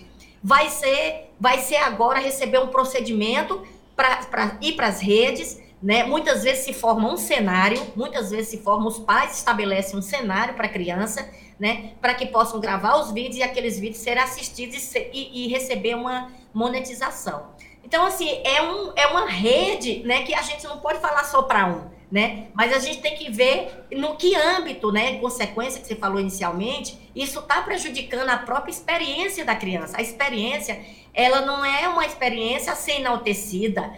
vai 0.42 0.68
ser, 0.70 1.30
vai 1.38 1.58
ser 1.58 1.76
agora 1.76 2.18
receber 2.18 2.58
um 2.58 2.66
procedimento 2.66 3.62
para 3.94 4.58
ir 4.60 4.72
para 4.72 4.88
as 4.88 5.00
redes 5.00 5.67
né? 5.82 6.04
Muitas 6.04 6.42
vezes 6.42 6.64
se 6.64 6.72
forma 6.72 7.10
um 7.12 7.16
cenário, 7.16 7.80
muitas 7.94 8.30
vezes 8.30 8.48
se 8.48 8.58
forma, 8.58 8.86
os 8.86 8.98
pais 8.98 9.36
estabelecem 9.36 9.98
um 9.98 10.02
cenário 10.02 10.54
para 10.54 10.66
a 10.66 10.68
criança, 10.68 11.28
né? 11.58 11.92
Para 12.00 12.14
que 12.14 12.26
possam 12.26 12.60
gravar 12.60 12.96
os 12.96 13.12
vídeos 13.12 13.36
e 13.36 13.42
aqueles 13.42 13.78
vídeos 13.78 13.98
serem 14.02 14.22
assistidos 14.22 14.94
e, 14.94 15.10
e, 15.12 15.44
e, 15.44 15.48
receber 15.48 15.94
uma 15.94 16.30
monetização. 16.52 17.46
Então, 17.84 18.04
assim, 18.04 18.28
é, 18.44 18.62
um, 18.62 18.92
é 18.96 19.06
uma 19.06 19.26
rede, 19.26 20.02
né? 20.04 20.22
Que 20.24 20.34
a 20.34 20.42
gente 20.42 20.66
não 20.66 20.78
pode 20.78 20.98
falar 20.98 21.24
só 21.24 21.42
para 21.42 21.66
um, 21.66 21.84
né? 22.10 22.48
Mas 22.54 22.72
a 22.72 22.80
gente 22.80 23.00
tem 23.00 23.16
que 23.16 23.30
ver 23.30 23.86
no 23.92 24.16
que 24.16 24.34
âmbito, 24.34 24.90
né? 24.90 25.18
Consequência 25.18 25.80
que 25.80 25.86
você 25.86 25.96
falou 25.96 26.20
inicialmente, 26.20 26.98
isso 27.14 27.38
está 27.38 27.62
prejudicando 27.62 28.28
a 28.30 28.38
própria 28.38 28.72
experiência 28.72 29.44
da 29.44 29.54
criança. 29.54 29.96
A 29.96 30.02
experiência, 30.02 30.80
ela 31.14 31.42
não 31.42 31.64
é 31.64 31.88
uma 31.88 32.04
experiência 32.04 32.74
sem 32.74 33.00
enaltecida 33.00 33.92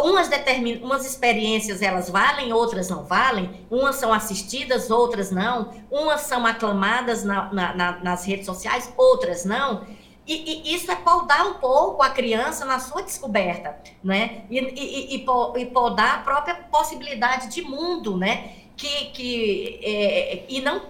umas, 0.00 0.28
determin... 0.28 0.80
umas 0.82 1.06
experiências 1.06 1.82
elas 1.82 2.08
valem, 2.08 2.52
outras 2.52 2.88
não 2.88 3.04
valem, 3.04 3.50
umas 3.70 3.96
são 3.96 4.12
assistidas, 4.12 4.90
outras 4.90 5.30
não, 5.30 5.72
umas 5.90 6.22
são 6.22 6.46
aclamadas 6.46 7.24
na, 7.24 7.52
na, 7.52 7.74
na, 7.74 7.92
nas 8.00 8.24
redes 8.24 8.46
sociais, 8.46 8.92
outras 8.96 9.44
não. 9.44 9.86
E, 10.26 10.70
e, 10.70 10.74
isso 10.74 10.90
é 10.90 10.94
podar 10.94 11.46
um 11.46 11.54
pouco 11.54 12.02
a 12.02 12.10
criança 12.10 12.64
na 12.64 12.78
sua 12.78 13.02
descoberta, 13.02 13.76
né? 14.02 14.44
E, 14.48 14.58
e, 14.58 15.16
e, 15.16 15.62
e 15.62 15.66
podar 15.66 16.14
a 16.16 16.18
própria 16.18 16.54
possibilidade 16.54 17.48
de 17.48 17.62
mundo, 17.62 18.16
né? 18.16 18.52
Que, 18.76 19.06
que 19.06 19.80
é, 19.82 20.44
e 20.48 20.60
não 20.60 20.80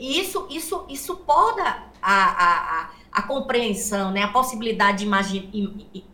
isso 0.00 0.46
isso 0.50 0.84
isso 0.88 1.16
poda 1.16 1.82
a, 2.00 2.24
a, 2.82 2.90
a 3.10 3.22
compreensão, 3.22 4.10
né? 4.10 4.22
A 4.22 4.28
possibilidade 4.28 4.98
de, 4.98 5.04
imagi 5.04 5.40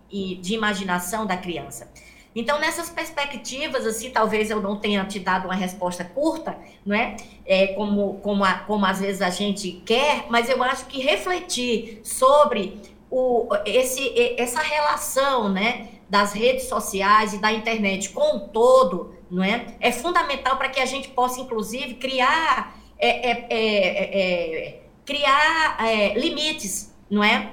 de 0.09 0.55
imaginação 0.55 1.27
da 1.27 1.37
criança. 1.37 1.91
Então, 2.35 2.61
nessas 2.61 2.89
perspectivas, 2.89 3.85
assim, 3.87 4.11
talvez 4.11 4.51
eu 4.51 4.61
não 4.61 4.77
tenha 4.77 5.05
te 5.05 5.19
dado 5.19 5.47
uma 5.47 5.55
resposta 5.55 6.05
curta, 6.05 6.57
não 6.87 6.95
é? 6.95 7.17
é 7.45 7.69
como, 7.69 8.21
como, 8.23 8.45
a, 8.45 8.55
como 8.55 8.87
às 8.87 9.01
vezes 9.01 9.21
a 9.21 9.31
gente 9.31 9.73
quer, 9.85 10.27
mas 10.31 10.49
eu 10.49 10.63
acho 10.63 10.87
que 10.87 11.01
refletir 11.01 12.01
sobre 12.05 12.81
o, 13.11 13.49
esse, 13.67 14.15
essa 14.39 14.61
relação, 14.61 15.49
né, 15.49 15.89
das 16.09 16.33
redes 16.33 16.65
sociais 16.65 17.35
e 17.35 17.39
da 17.39 17.53
internet 17.53 18.11
com 18.11 18.37
o 18.37 18.41
todo, 18.49 19.15
não 19.31 19.43
é? 19.43 19.75
É 19.81 19.93
fundamental 19.93 20.57
para 20.57 20.69
que 20.69 20.81
a 20.81 20.87
gente 20.87 21.09
possa, 21.09 21.41
inclusive, 21.41 21.95
criar, 21.95 22.77
é, 22.99 23.31
é, 23.31 23.47
é, 23.51 24.69
é 24.69 24.83
criar 25.05 25.77
é, 25.85 26.15
limites, 26.15 26.95
não 27.11 27.23
é? 27.23 27.53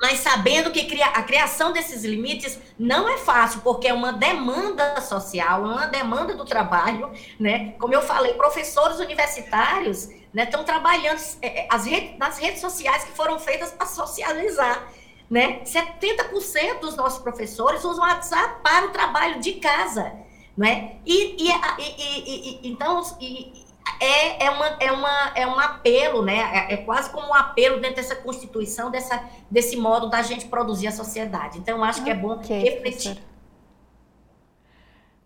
Mas 0.00 0.20
sabendo 0.20 0.70
que 0.70 1.02
a 1.02 1.22
criação 1.22 1.72
desses 1.72 2.04
limites 2.04 2.58
não 2.78 3.08
é 3.08 3.18
fácil, 3.18 3.60
porque 3.62 3.88
é 3.88 3.92
uma 3.92 4.12
demanda 4.12 5.00
social, 5.00 5.62
uma 5.62 5.86
demanda 5.86 6.34
do 6.34 6.44
trabalho, 6.44 7.10
né? 7.38 7.74
Como 7.78 7.92
eu 7.92 8.02
falei, 8.02 8.34
professores 8.34 8.98
universitários 8.98 10.08
né, 10.32 10.44
estão 10.44 10.62
trabalhando 10.62 11.20
é, 11.42 11.64
é, 11.64 11.68
as 11.70 11.86
redes, 11.86 12.18
nas 12.18 12.38
redes 12.38 12.60
sociais 12.60 13.04
que 13.04 13.12
foram 13.12 13.38
feitas 13.38 13.72
para 13.72 13.86
socializar. 13.86 14.88
Né? 15.28 15.60
70% 15.64 16.80
dos 16.80 16.96
nossos 16.96 17.22
professores 17.22 17.84
usam 17.84 18.02
WhatsApp 18.02 18.62
para 18.62 18.86
o 18.86 18.90
trabalho 18.90 19.40
de 19.40 19.54
casa. 19.54 20.12
Né? 20.56 20.96
E, 21.04 21.36
e, 21.44 21.50
e, 21.50 22.60
e 22.66 22.70
então, 22.70 23.02
e, 23.20 23.67
é, 24.00 24.44
é, 24.46 24.50
uma, 24.50 24.66
é, 24.80 24.92
uma, 24.92 25.32
é 25.34 25.46
um 25.46 25.58
apelo, 25.58 26.22
né? 26.22 26.38
É, 26.68 26.74
é, 26.74 26.76
quase 26.78 27.10
como 27.10 27.28
um 27.28 27.34
apelo 27.34 27.80
dentro 27.80 27.96
dessa 27.96 28.16
Constituição, 28.16 28.90
dessa, 28.90 29.22
desse 29.50 29.76
modo 29.76 30.08
da 30.08 30.22
gente 30.22 30.46
produzir 30.46 30.88
a 30.88 30.92
sociedade. 30.92 31.58
Então, 31.58 31.82
acho 31.84 32.02
que 32.02 32.10
é 32.10 32.14
bom 32.14 32.34
okay, 32.34 32.62
refletir. 32.62 33.14
Professora. 33.14 33.28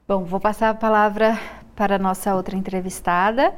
Bom, 0.07 0.25
vou 0.25 0.41
passar 0.41 0.71
a 0.71 0.75
palavra 0.75 1.39
para 1.75 1.97
a 1.97 1.99
nossa 1.99 2.35
outra 2.35 2.57
entrevistada, 2.57 3.55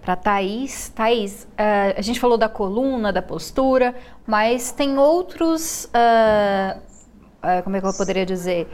para 0.00 0.12
a 0.12 0.16
Thais. 0.16 0.92
Thais, 0.94 1.48
uh, 1.52 1.98
a 1.98 2.02
gente 2.02 2.20
falou 2.20 2.38
da 2.38 2.48
coluna, 2.48 3.12
da 3.12 3.22
postura, 3.22 3.94
mas 4.26 4.70
tem 4.70 4.98
outros, 4.98 5.86
uh, 5.86 6.78
uh, 6.78 7.62
como 7.64 7.76
é 7.76 7.80
que 7.80 7.86
eu 7.86 7.94
poderia 7.94 8.24
dizer? 8.26 8.68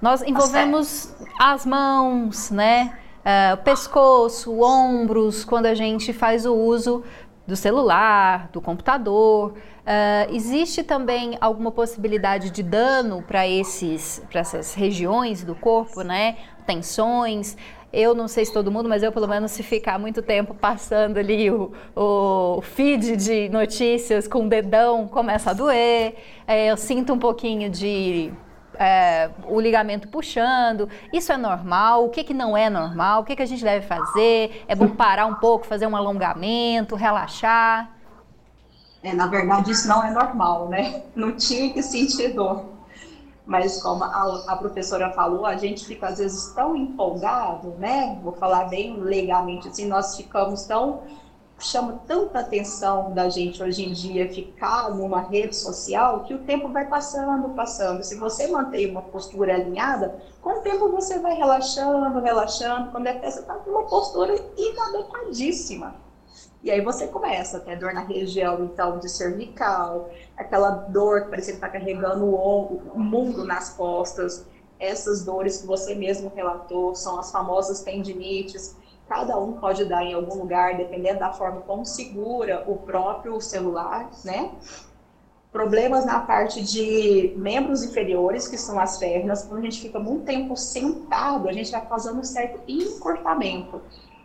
Nós 0.00 0.22
envolvemos 0.22 1.14
as 1.40 1.66
mãos, 1.66 2.50
né? 2.50 2.96
Uh, 3.28 3.56
pescoço, 3.62 4.60
ombros, 4.62 5.44
quando 5.44 5.66
a 5.66 5.74
gente 5.74 6.12
faz 6.12 6.46
o 6.46 6.54
uso 6.54 7.04
do 7.46 7.56
celular, 7.56 8.48
do 8.52 8.60
computador. 8.60 9.52
Uh, 9.52 10.34
existe 10.34 10.82
também 10.82 11.36
alguma 11.40 11.70
possibilidade 11.70 12.50
de 12.50 12.62
dano 12.62 13.22
para 13.22 13.46
esses, 13.46 14.22
para 14.30 14.40
essas 14.40 14.74
regiões 14.74 15.44
do 15.44 15.54
corpo, 15.54 16.02
né? 16.02 16.36
Tensões. 16.66 17.56
Eu 17.90 18.14
não 18.14 18.28
sei 18.28 18.44
se 18.44 18.52
todo 18.52 18.70
mundo, 18.70 18.86
mas 18.86 19.02
eu 19.02 19.10
pelo 19.10 19.26
menos 19.26 19.50
se 19.50 19.62
ficar 19.62 19.98
muito 19.98 20.20
tempo 20.20 20.52
passando 20.52 21.16
ali 21.16 21.50
o, 21.50 21.72
o 21.96 22.60
feed 22.60 23.16
de 23.16 23.48
notícias 23.48 24.28
com 24.28 24.44
o 24.44 24.48
dedão 24.48 25.08
começa 25.08 25.50
a 25.50 25.54
doer. 25.54 26.16
É, 26.46 26.66
eu 26.66 26.76
sinto 26.76 27.14
um 27.14 27.18
pouquinho 27.18 27.70
de 27.70 28.30
é, 28.78 29.30
o 29.46 29.60
ligamento 29.60 30.08
puxando. 30.08 30.88
Isso 31.12 31.32
é 31.32 31.36
normal? 31.36 32.04
O 32.04 32.08
que, 32.08 32.22
que 32.22 32.32
não 32.32 32.56
é 32.56 32.70
normal? 32.70 33.22
O 33.22 33.24
que, 33.24 33.34
que 33.34 33.42
a 33.42 33.46
gente 33.46 33.64
deve 33.64 33.86
fazer? 33.86 34.64
É 34.68 34.74
bom 34.74 34.88
parar 34.88 35.26
um 35.26 35.34
pouco, 35.34 35.66
fazer 35.66 35.86
um 35.86 35.96
alongamento, 35.96 36.94
relaxar? 36.94 37.90
É, 39.02 39.12
na 39.12 39.26
verdade, 39.26 39.70
isso 39.70 39.88
não 39.88 40.04
é 40.04 40.10
normal, 40.10 40.68
né? 40.68 41.02
Não 41.14 41.36
tinha 41.36 41.72
que 41.72 41.82
sentir 41.82 42.34
dor. 42.34 42.64
Mas 43.46 43.82
como 43.82 44.04
a, 44.04 44.44
a, 44.46 44.56
professora 44.56 45.10
falou, 45.12 45.46
a 45.46 45.56
gente 45.56 45.86
fica 45.86 46.08
às 46.08 46.18
vezes 46.18 46.52
tão 46.52 46.76
empolgado, 46.76 47.70
né? 47.78 48.18
Vou 48.22 48.32
falar 48.32 48.64
bem 48.64 48.98
legalmente 49.00 49.68
assim, 49.68 49.86
nós 49.86 50.16
ficamos 50.16 50.64
tão 50.64 51.00
chama 51.58 52.00
tanta 52.06 52.38
atenção 52.38 53.12
da 53.12 53.28
gente 53.28 53.62
hoje 53.62 53.84
em 53.84 53.92
dia 53.92 54.32
ficar 54.32 54.90
numa 54.94 55.20
rede 55.20 55.56
social 55.56 56.24
que 56.24 56.34
o 56.34 56.38
tempo 56.38 56.68
vai 56.68 56.86
passando, 56.86 57.48
passando. 57.50 58.02
Se 58.02 58.16
você 58.16 58.46
mantém 58.46 58.90
uma 58.90 59.02
postura 59.02 59.54
alinhada, 59.54 60.22
com 60.40 60.58
o 60.58 60.60
tempo 60.60 60.88
você 60.88 61.18
vai 61.18 61.34
relaxando, 61.34 62.20
relaxando. 62.20 62.90
Quando 62.92 63.08
é 63.08 63.14
que 63.14 63.30
você 63.30 63.40
está 63.40 63.54
com 63.54 63.70
uma 63.70 63.84
postura 63.84 64.34
inadequadíssima. 64.56 65.96
E 66.62 66.70
aí 66.70 66.80
você 66.80 67.06
começa 67.06 67.58
a 67.58 67.60
ter 67.60 67.78
dor 67.78 67.92
na 67.92 68.02
região, 68.02 68.64
então, 68.64 68.98
de 68.98 69.08
cervical, 69.08 70.10
aquela 70.36 70.70
dor 70.70 71.22
que 71.22 71.30
parece 71.30 71.50
que 71.50 71.56
está 71.56 71.68
carregando 71.68 72.26
o, 72.26 72.82
o 72.94 72.98
mundo 72.98 73.44
nas 73.44 73.70
costas. 73.70 74.44
Essas 74.78 75.24
dores 75.24 75.58
que 75.58 75.66
você 75.66 75.94
mesmo 75.94 76.32
relatou 76.34 76.94
são 76.94 77.18
as 77.18 77.30
famosas 77.30 77.80
tendinites 77.82 78.76
cada 79.08 79.38
um 79.38 79.52
pode 79.54 79.84
dar 79.86 80.04
em 80.04 80.12
algum 80.12 80.38
lugar, 80.38 80.76
dependendo 80.76 81.20
da 81.20 81.32
forma 81.32 81.62
como 81.62 81.84
segura 81.84 82.64
o 82.66 82.76
próprio 82.76 83.40
celular, 83.40 84.10
né? 84.24 84.52
Problemas 85.50 86.04
na 86.04 86.20
parte 86.20 86.62
de 86.62 87.32
membros 87.36 87.82
inferiores, 87.82 88.46
que 88.46 88.58
são 88.58 88.78
as 88.78 88.98
pernas, 88.98 89.44
quando 89.44 89.60
a 89.60 89.64
gente 89.64 89.80
fica 89.80 89.98
muito 89.98 90.26
tempo 90.26 90.54
sentado, 90.56 91.48
a 91.48 91.52
gente 91.52 91.72
vai 91.72 91.84
causando 91.86 92.20
um 92.20 92.24
certo 92.24 92.60
encurtamento. 92.68 93.80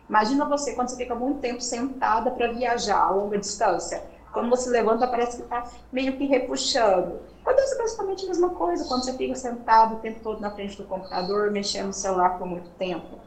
Imagina 0.06 0.44
você 0.44 0.74
quando 0.74 0.88
você 0.88 0.96
fica 0.96 1.14
muito 1.14 1.40
tempo 1.40 1.62
sentada 1.62 2.30
para 2.30 2.52
viajar 2.52 3.00
a 3.00 3.10
longa 3.10 3.38
distância. 3.38 4.04
Quando 4.34 4.50
você 4.50 4.68
levanta, 4.68 5.06
parece 5.06 5.38
que 5.38 5.44
está 5.44 5.64
meio 5.90 6.16
que 6.18 6.26
repuxando. 6.26 7.20
Ser 7.66 7.78
basicamente 7.78 8.24
a 8.24 8.28
mesma 8.28 8.50
coisa 8.50 8.84
quando 8.86 9.04
você 9.04 9.14
fica 9.14 9.34
sentado 9.34 9.94
o 9.94 9.98
tempo 10.00 10.20
todo 10.20 10.40
na 10.40 10.50
frente 10.50 10.76
do 10.76 10.84
computador, 10.84 11.50
mexendo 11.50 11.86
no 11.86 11.92
celular 11.94 12.36
por 12.36 12.46
muito 12.46 12.68
tempo. 12.70 13.23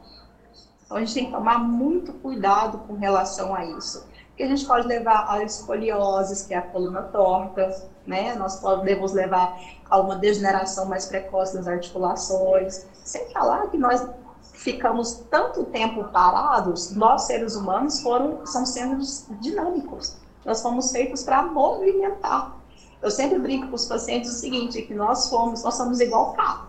Então 0.87 0.95
a 0.95 0.99
gente 1.01 1.13
tem 1.13 1.25
que 1.25 1.31
tomar 1.31 1.59
muito 1.59 2.13
cuidado 2.13 2.79
com 2.87 2.93
relação 2.93 3.53
a 3.53 3.63
isso. 3.65 4.07
Porque 4.29 4.43
a 4.43 4.47
gente 4.47 4.65
pode 4.65 4.87
levar 4.87 5.29
a 5.29 5.43
escoliose, 5.43 6.47
que 6.47 6.53
é 6.53 6.57
a 6.57 6.61
coluna 6.61 7.01
torta, 7.03 7.89
né? 8.05 8.33
Nós 8.35 8.61
podemos 8.61 9.11
levar 9.11 9.59
a 9.89 9.99
uma 9.99 10.15
degeneração 10.15 10.85
mais 10.85 11.05
precoce 11.07 11.55
das 11.55 11.67
articulações. 11.67 12.85
Sem 13.03 13.29
falar 13.31 13.67
que 13.69 13.77
nós 13.77 14.07
ficamos 14.53 15.25
tanto 15.29 15.65
tempo 15.65 16.05
parados, 16.05 16.95
nós 16.95 17.23
seres 17.23 17.55
humanos 17.55 17.99
foram, 17.99 18.45
são 18.45 18.65
seres 18.65 19.27
dinâmicos. 19.41 20.15
Nós 20.45 20.61
fomos 20.61 20.91
feitos 20.91 21.21
para 21.23 21.43
movimentar. 21.43 22.55
Eu 23.01 23.11
sempre 23.11 23.39
brinco 23.39 23.67
com 23.67 23.75
os 23.75 23.85
pacientes 23.85 24.31
o 24.31 24.39
seguinte, 24.39 24.81
que 24.83 24.93
nós 24.93 25.29
fomos, 25.29 25.63
nós 25.63 25.75
somos 25.75 25.99
igual 25.99 26.33
carro 26.33 26.66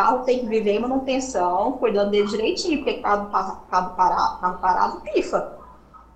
carro 0.00 0.24
tem 0.24 0.38
que 0.38 0.46
viver 0.46 0.76
em 0.76 0.78
manutenção, 0.78 1.72
cuidando 1.72 2.12
dele 2.12 2.26
direitinho, 2.26 2.78
porque 2.78 3.02
carro, 3.02 3.30
carro, 3.30 3.94
parado, 3.94 4.40
carro 4.40 4.58
parado 4.58 5.00
pifa. 5.02 5.58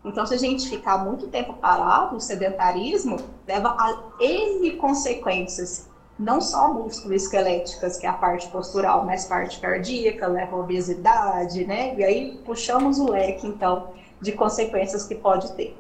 Então, 0.03 0.25
se 0.25 0.33
a 0.33 0.39
gente 0.39 0.71
ficar 0.71 0.97
muito 1.05 1.29
tempo 1.29 1.53
parado, 1.53 2.17
o 2.17 2.21
sedentarismo 2.21 3.17
leva 3.47 3.77
a 3.79 3.95
N 4.19 4.71
consequências, 4.77 5.87
não 6.19 6.41
só 6.41 6.73
músculo-esqueléticas, 6.73 7.99
que 7.99 8.07
é 8.07 8.09
a 8.09 8.15
parte 8.15 8.49
postural, 8.49 9.05
mas 9.05 9.27
parte 9.27 9.61
cardíaca, 9.61 10.29
leva 10.29 10.57
a 10.57 10.61
obesidade, 10.61 11.67
né? 11.67 11.95
E 11.95 12.03
aí 12.03 12.41
puxamos 12.43 12.99
o 12.99 13.11
leque, 13.11 13.47
então, 13.47 13.89
de 14.19 14.33
consequências 14.33 15.05
que 15.05 15.15
pode 15.15 15.53
ter. 15.53 15.77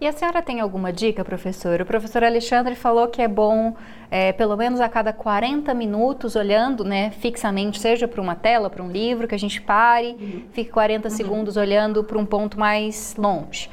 E 0.00 0.06
a 0.06 0.12
senhora 0.12 0.40
tem 0.40 0.60
alguma 0.60 0.92
dica, 0.92 1.24
professor? 1.24 1.80
O 1.80 1.86
professor 1.86 2.22
Alexandre 2.22 2.76
falou 2.76 3.08
que 3.08 3.20
é 3.20 3.26
bom, 3.26 3.74
é, 4.08 4.32
pelo 4.32 4.56
menos 4.56 4.80
a 4.80 4.88
cada 4.88 5.12
40 5.12 5.74
minutos, 5.74 6.36
olhando 6.36 6.84
né, 6.84 7.10
fixamente, 7.10 7.80
seja 7.80 8.06
para 8.06 8.20
uma 8.20 8.36
tela, 8.36 8.70
para 8.70 8.80
um 8.82 8.90
livro, 8.90 9.26
que 9.26 9.34
a 9.34 9.38
gente 9.38 9.60
pare, 9.60 10.16
uhum. 10.20 10.42
fique 10.52 10.70
40 10.70 11.08
uhum. 11.08 11.14
segundos 11.14 11.56
olhando 11.56 12.04
para 12.04 12.16
um 12.16 12.24
ponto 12.24 12.60
mais 12.60 13.16
longe. 13.18 13.68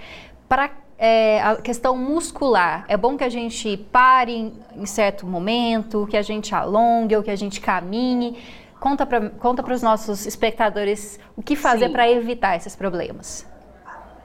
Para 0.50 0.72
é, 0.98 1.44
a 1.44 1.58
questão 1.58 1.96
muscular, 1.96 2.86
é 2.88 2.97
bom 2.97 3.16
que 3.16 3.24
a 3.24 3.30
gente 3.30 3.78
pare 3.91 4.34
em, 4.34 4.54
em 4.76 4.86
certo 4.88 5.28
momento, 5.28 6.08
que 6.10 6.18
a 6.18 6.24
gente 6.24 6.56
alongue 6.56 7.16
ou 7.16 7.22
que 7.22 7.30
a 7.30 7.36
gente 7.36 7.62
caminhe. 7.62 8.39
Conta 8.80 9.06
para 9.06 9.30
conta 9.30 9.74
os 9.74 9.82
nossos 9.84 10.26
espectadores 10.26 11.20
o 11.36 11.43
que 11.43 11.56
fazer 11.56 11.89
para 11.89 12.10
evitar 12.10 12.56
esses 12.56 12.76
problemas. 12.76 13.45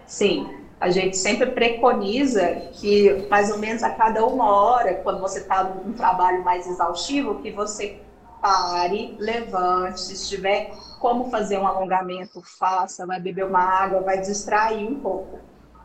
Sim, 0.06 0.48
a 0.80 0.90
gente 0.90 1.16
sempre 1.16 1.50
preconiza 1.52 2.46
que 2.72 3.26
mais 3.30 3.50
ou 3.50 3.58
menos 3.58 3.82
a 3.82 3.90
cada 3.90 4.24
uma 4.26 4.50
hora, 4.50 4.94
quando 4.94 5.20
você 5.20 5.40
está 5.40 5.62
num 5.64 5.92
trabalho 5.92 6.42
mais 6.42 6.66
exaustivo, 6.66 7.40
que 7.42 7.50
você 7.52 8.00
pare, 8.40 9.14
levante, 9.18 10.00
se 10.00 10.28
tiver 10.28 10.70
como 10.98 11.30
fazer 11.30 11.58
um 11.58 11.66
alongamento, 11.66 12.40
faça, 12.42 13.06
vai 13.06 13.20
beber 13.20 13.44
uma 13.44 13.60
água, 13.60 14.00
vai 14.02 14.20
distrair 14.20 14.86
um 14.88 15.00
pouco. 15.00 15.38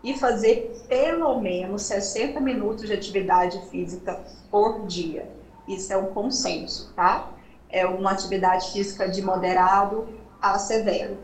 e 0.03 0.17
fazer 0.17 0.85
pelo 0.87 1.39
menos 1.41 1.83
60 1.83 2.39
minutos 2.39 2.85
de 2.87 2.93
atividade 2.93 3.59
física 3.69 4.23
por 4.51 4.85
dia. 4.85 5.27
Isso 5.67 5.91
é 5.91 5.97
um 5.97 6.13
consenso, 6.13 6.93
tá? 6.95 7.31
É 7.69 7.85
uma 7.87 8.11
atividade 8.11 8.71
física 8.71 9.09
de 9.09 9.21
moderado 9.21 10.07
a 10.41 10.59
severo. 10.59 11.17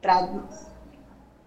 Para 0.00 0.22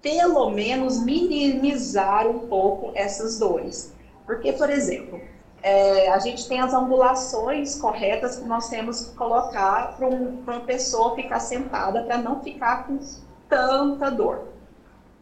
pelo 0.02 0.50
menos 0.50 1.04
minimizar 1.04 2.28
um 2.28 2.48
pouco 2.48 2.92
essas 2.96 3.38
dores. 3.38 3.94
Porque, 4.26 4.54
por 4.54 4.70
exemplo, 4.70 5.20
é, 5.62 6.10
a 6.10 6.20
gente 6.20 6.48
tem 6.48 6.60
as 6.62 6.74
angulações 6.74 7.76
corretas 7.76 8.38
que 8.38 8.46
nós 8.46 8.70
temos 8.70 9.08
que 9.08 9.16
colocar 9.16 9.98
para 9.98 10.08
um, 10.08 10.42
uma 10.42 10.62
pessoa 10.62 11.16
ficar 11.16 11.40
sentada 11.40 12.04
para 12.04 12.18
não 12.18 12.42
ficar 12.42 12.88
com 12.88 13.00
tanta 13.48 14.10
dor. 14.10 14.48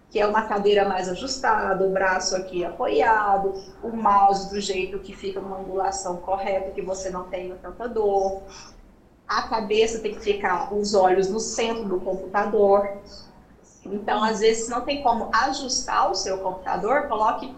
Que 0.10 0.20
é 0.20 0.28
uma 0.28 0.44
cadeira 0.44 0.88
mais 0.88 1.10
ajustada, 1.10 1.86
o 1.86 1.92
braço 1.92 2.36
aqui 2.36 2.64
apoiado, 2.64 3.54
o 3.84 3.90
mouse 3.90 4.50
do 4.50 4.60
jeito 4.62 5.00
que 5.00 5.14
fica 5.14 5.42
numa 5.42 5.60
angulação 5.60 6.18
correta, 6.18 6.72
que 6.72 6.82
você 6.82 7.10
não 7.10 7.24
tenha 7.26 7.56
tanta 7.56 7.90
dor. 7.90 8.42
A 9.28 9.42
cabeça 9.44 10.00
tem 10.00 10.14
que 10.14 10.22
ficar, 10.22 10.74
os 10.74 10.94
olhos 10.94 11.30
no 11.30 11.40
centro 11.40 11.84
do 11.84 12.00
computador. 12.00 13.00
Então, 13.92 14.24
às 14.24 14.40
vezes, 14.40 14.68
não 14.68 14.82
tem 14.82 15.02
como 15.02 15.30
ajustar 15.34 16.10
o 16.12 16.16
seu 16.16 16.38
computador, 16.38 17.08
coloque 17.08 17.54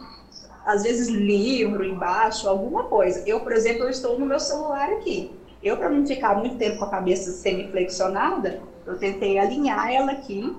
às 0.66 0.84
vezes 0.84 1.08
livro 1.08 1.84
embaixo, 1.84 2.48
alguma 2.48 2.84
coisa. 2.84 3.24
Eu, 3.26 3.40
por 3.40 3.52
exemplo, 3.52 3.84
eu 3.84 3.90
estou 3.90 4.20
no 4.20 4.26
meu 4.26 4.40
celular 4.40 4.90
aqui. 4.90 5.30
Eu, 5.64 5.78
para 5.78 5.90
não 5.90 6.06
ficar 6.06 6.36
muito 6.36 6.58
tempo 6.58 6.78
com 6.78 6.86
a 6.86 6.90
cabeça 6.90 7.32
semi-flexionada, 7.32 8.60
eu 8.86 8.98
tentei 8.98 9.38
alinhar 9.38 9.90
ela 9.92 10.12
aqui, 10.12 10.54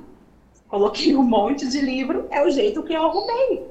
coloquei 0.68 1.14
um 1.14 1.23
monte 1.23 1.68
de 1.68 1.81
livro, 1.81 2.27
é 2.31 2.43
o 2.43 2.51
jeito 2.51 2.83
que 2.83 2.93
eu 2.93 3.03
arrumei 3.03 3.62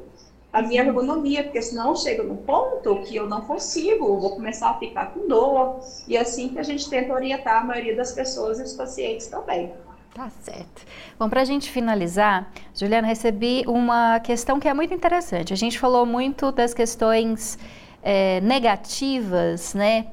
a 0.52 0.62
minha 0.62 0.82
ergonomia, 0.82 1.44
porque 1.44 1.62
senão 1.62 1.96
chega 1.96 2.24
num 2.24 2.38
ponto 2.38 2.96
que 2.98 3.16
eu 3.16 3.28
não 3.28 3.42
consigo, 3.42 4.18
vou 4.18 4.32
começar 4.32 4.70
a 4.70 4.74
ficar 4.74 5.06
com 5.08 5.28
dor, 5.28 5.70
e 6.08 6.16
é 6.16 6.22
assim 6.22 6.50
que 6.50 6.58
a 6.58 6.64
gente 6.64 6.90
tenta 6.90 7.14
orientar 7.14 7.60
a 7.60 7.64
maioria 7.64 7.94
das 7.94 8.12
pessoas 8.12 8.58
e 8.60 8.64
os 8.64 8.74
pacientes 8.74 9.28
também. 9.28 9.70
Tá 10.14 10.30
certo. 10.42 10.86
Bom, 11.18 11.30
para 11.30 11.42
a 11.42 11.46
gente 11.46 11.70
finalizar, 11.70 12.52
Juliana, 12.74 13.08
recebi 13.08 13.64
uma 13.68 14.20
questão 14.20 14.60
que 14.60 14.68
é 14.68 14.74
muito 14.74 14.94
interessante. 14.94 15.54
A 15.54 15.56
gente 15.56 15.80
falou 15.80 16.06
muito 16.06 16.52
das 16.52 16.74
questões 16.74 17.58
é, 18.02 18.42
negativas, 18.42 19.74
né, 19.74 20.08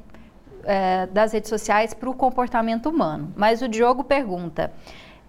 é, 0.65 1.07
das 1.07 1.33
redes 1.33 1.49
sociais 1.49 1.95
para 1.95 2.11
o 2.11 2.15
comportamento 2.15 2.89
humano. 2.89 3.33
Mas 3.37 3.63
o 3.63 3.69
Diogo 3.69 4.05
pergunta: 4.05 4.73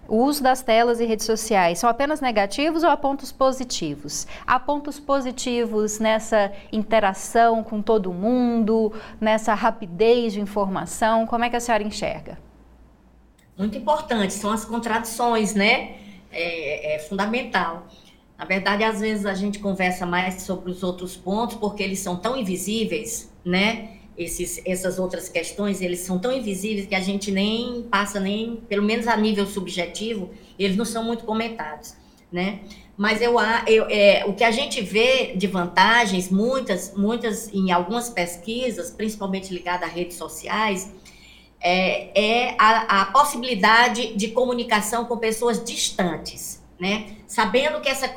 o 0.06 0.16
uso 0.16 0.42
das 0.42 0.62
telas 0.62 1.00
e 1.00 1.06
redes 1.06 1.26
sociais 1.26 1.78
são 1.78 1.88
apenas 1.88 2.20
negativos 2.20 2.82
ou 2.82 2.90
há 2.90 2.96
pontos 2.96 3.32
positivos? 3.32 4.26
Há 4.46 4.60
pontos 4.60 5.00
positivos 5.00 5.98
nessa 5.98 6.52
interação 6.72 7.64
com 7.64 7.80
todo 7.80 8.12
mundo, 8.12 8.92
nessa 9.20 9.54
rapidez 9.54 10.34
de 10.34 10.40
informação? 10.40 11.26
Como 11.26 11.44
é 11.44 11.50
que 11.50 11.56
a 11.56 11.60
senhora 11.60 11.82
enxerga? 11.82 12.47
Muito 13.58 13.76
importante, 13.76 14.32
são 14.32 14.52
as 14.52 14.64
contradições, 14.64 15.52
né? 15.52 15.96
É, 16.30 16.94
é, 16.94 16.98
fundamental. 17.00 17.88
Na 18.38 18.44
verdade, 18.44 18.84
às 18.84 19.00
vezes 19.00 19.26
a 19.26 19.34
gente 19.34 19.58
conversa 19.58 20.06
mais 20.06 20.42
sobre 20.42 20.70
os 20.70 20.84
outros 20.84 21.16
pontos 21.16 21.56
porque 21.56 21.82
eles 21.82 21.98
são 21.98 22.16
tão 22.16 22.36
invisíveis, 22.36 23.32
né? 23.44 23.96
Esses, 24.16 24.60
essas 24.64 24.98
outras 24.98 25.28
questões, 25.28 25.80
eles 25.80 26.00
são 26.00 26.18
tão 26.18 26.32
invisíveis 26.32 26.86
que 26.86 26.94
a 26.94 27.00
gente 27.00 27.30
nem 27.30 27.82
passa 27.82 28.20
nem, 28.20 28.56
pelo 28.68 28.82
menos 28.82 29.08
a 29.08 29.16
nível 29.16 29.46
subjetivo, 29.46 30.30
eles 30.58 30.76
não 30.76 30.84
são 30.84 31.02
muito 31.02 31.24
comentados, 31.24 31.96
né? 32.30 32.60
Mas 32.96 33.22
eu, 33.22 33.36
eu 33.68 33.86
é, 33.88 34.24
o 34.26 34.34
que 34.34 34.42
a 34.42 34.50
gente 34.50 34.82
vê 34.82 35.34
de 35.36 35.46
vantagens, 35.46 36.30
muitas, 36.30 36.92
muitas 36.96 37.52
em 37.54 37.70
algumas 37.70 38.10
pesquisas, 38.10 38.90
principalmente 38.90 39.54
ligadas 39.54 39.88
a 39.88 39.92
redes 39.92 40.16
sociais, 40.16 40.92
é, 41.60 42.48
é 42.48 42.56
a, 42.58 43.02
a, 43.02 43.04
possibilidade 43.06 44.14
de 44.14 44.28
comunicação 44.28 45.04
com 45.04 45.16
pessoas 45.16 45.62
distantes, 45.62 46.62
né? 46.78 47.16
Sabendo 47.26 47.80
que 47.80 47.88
essa 47.88 48.12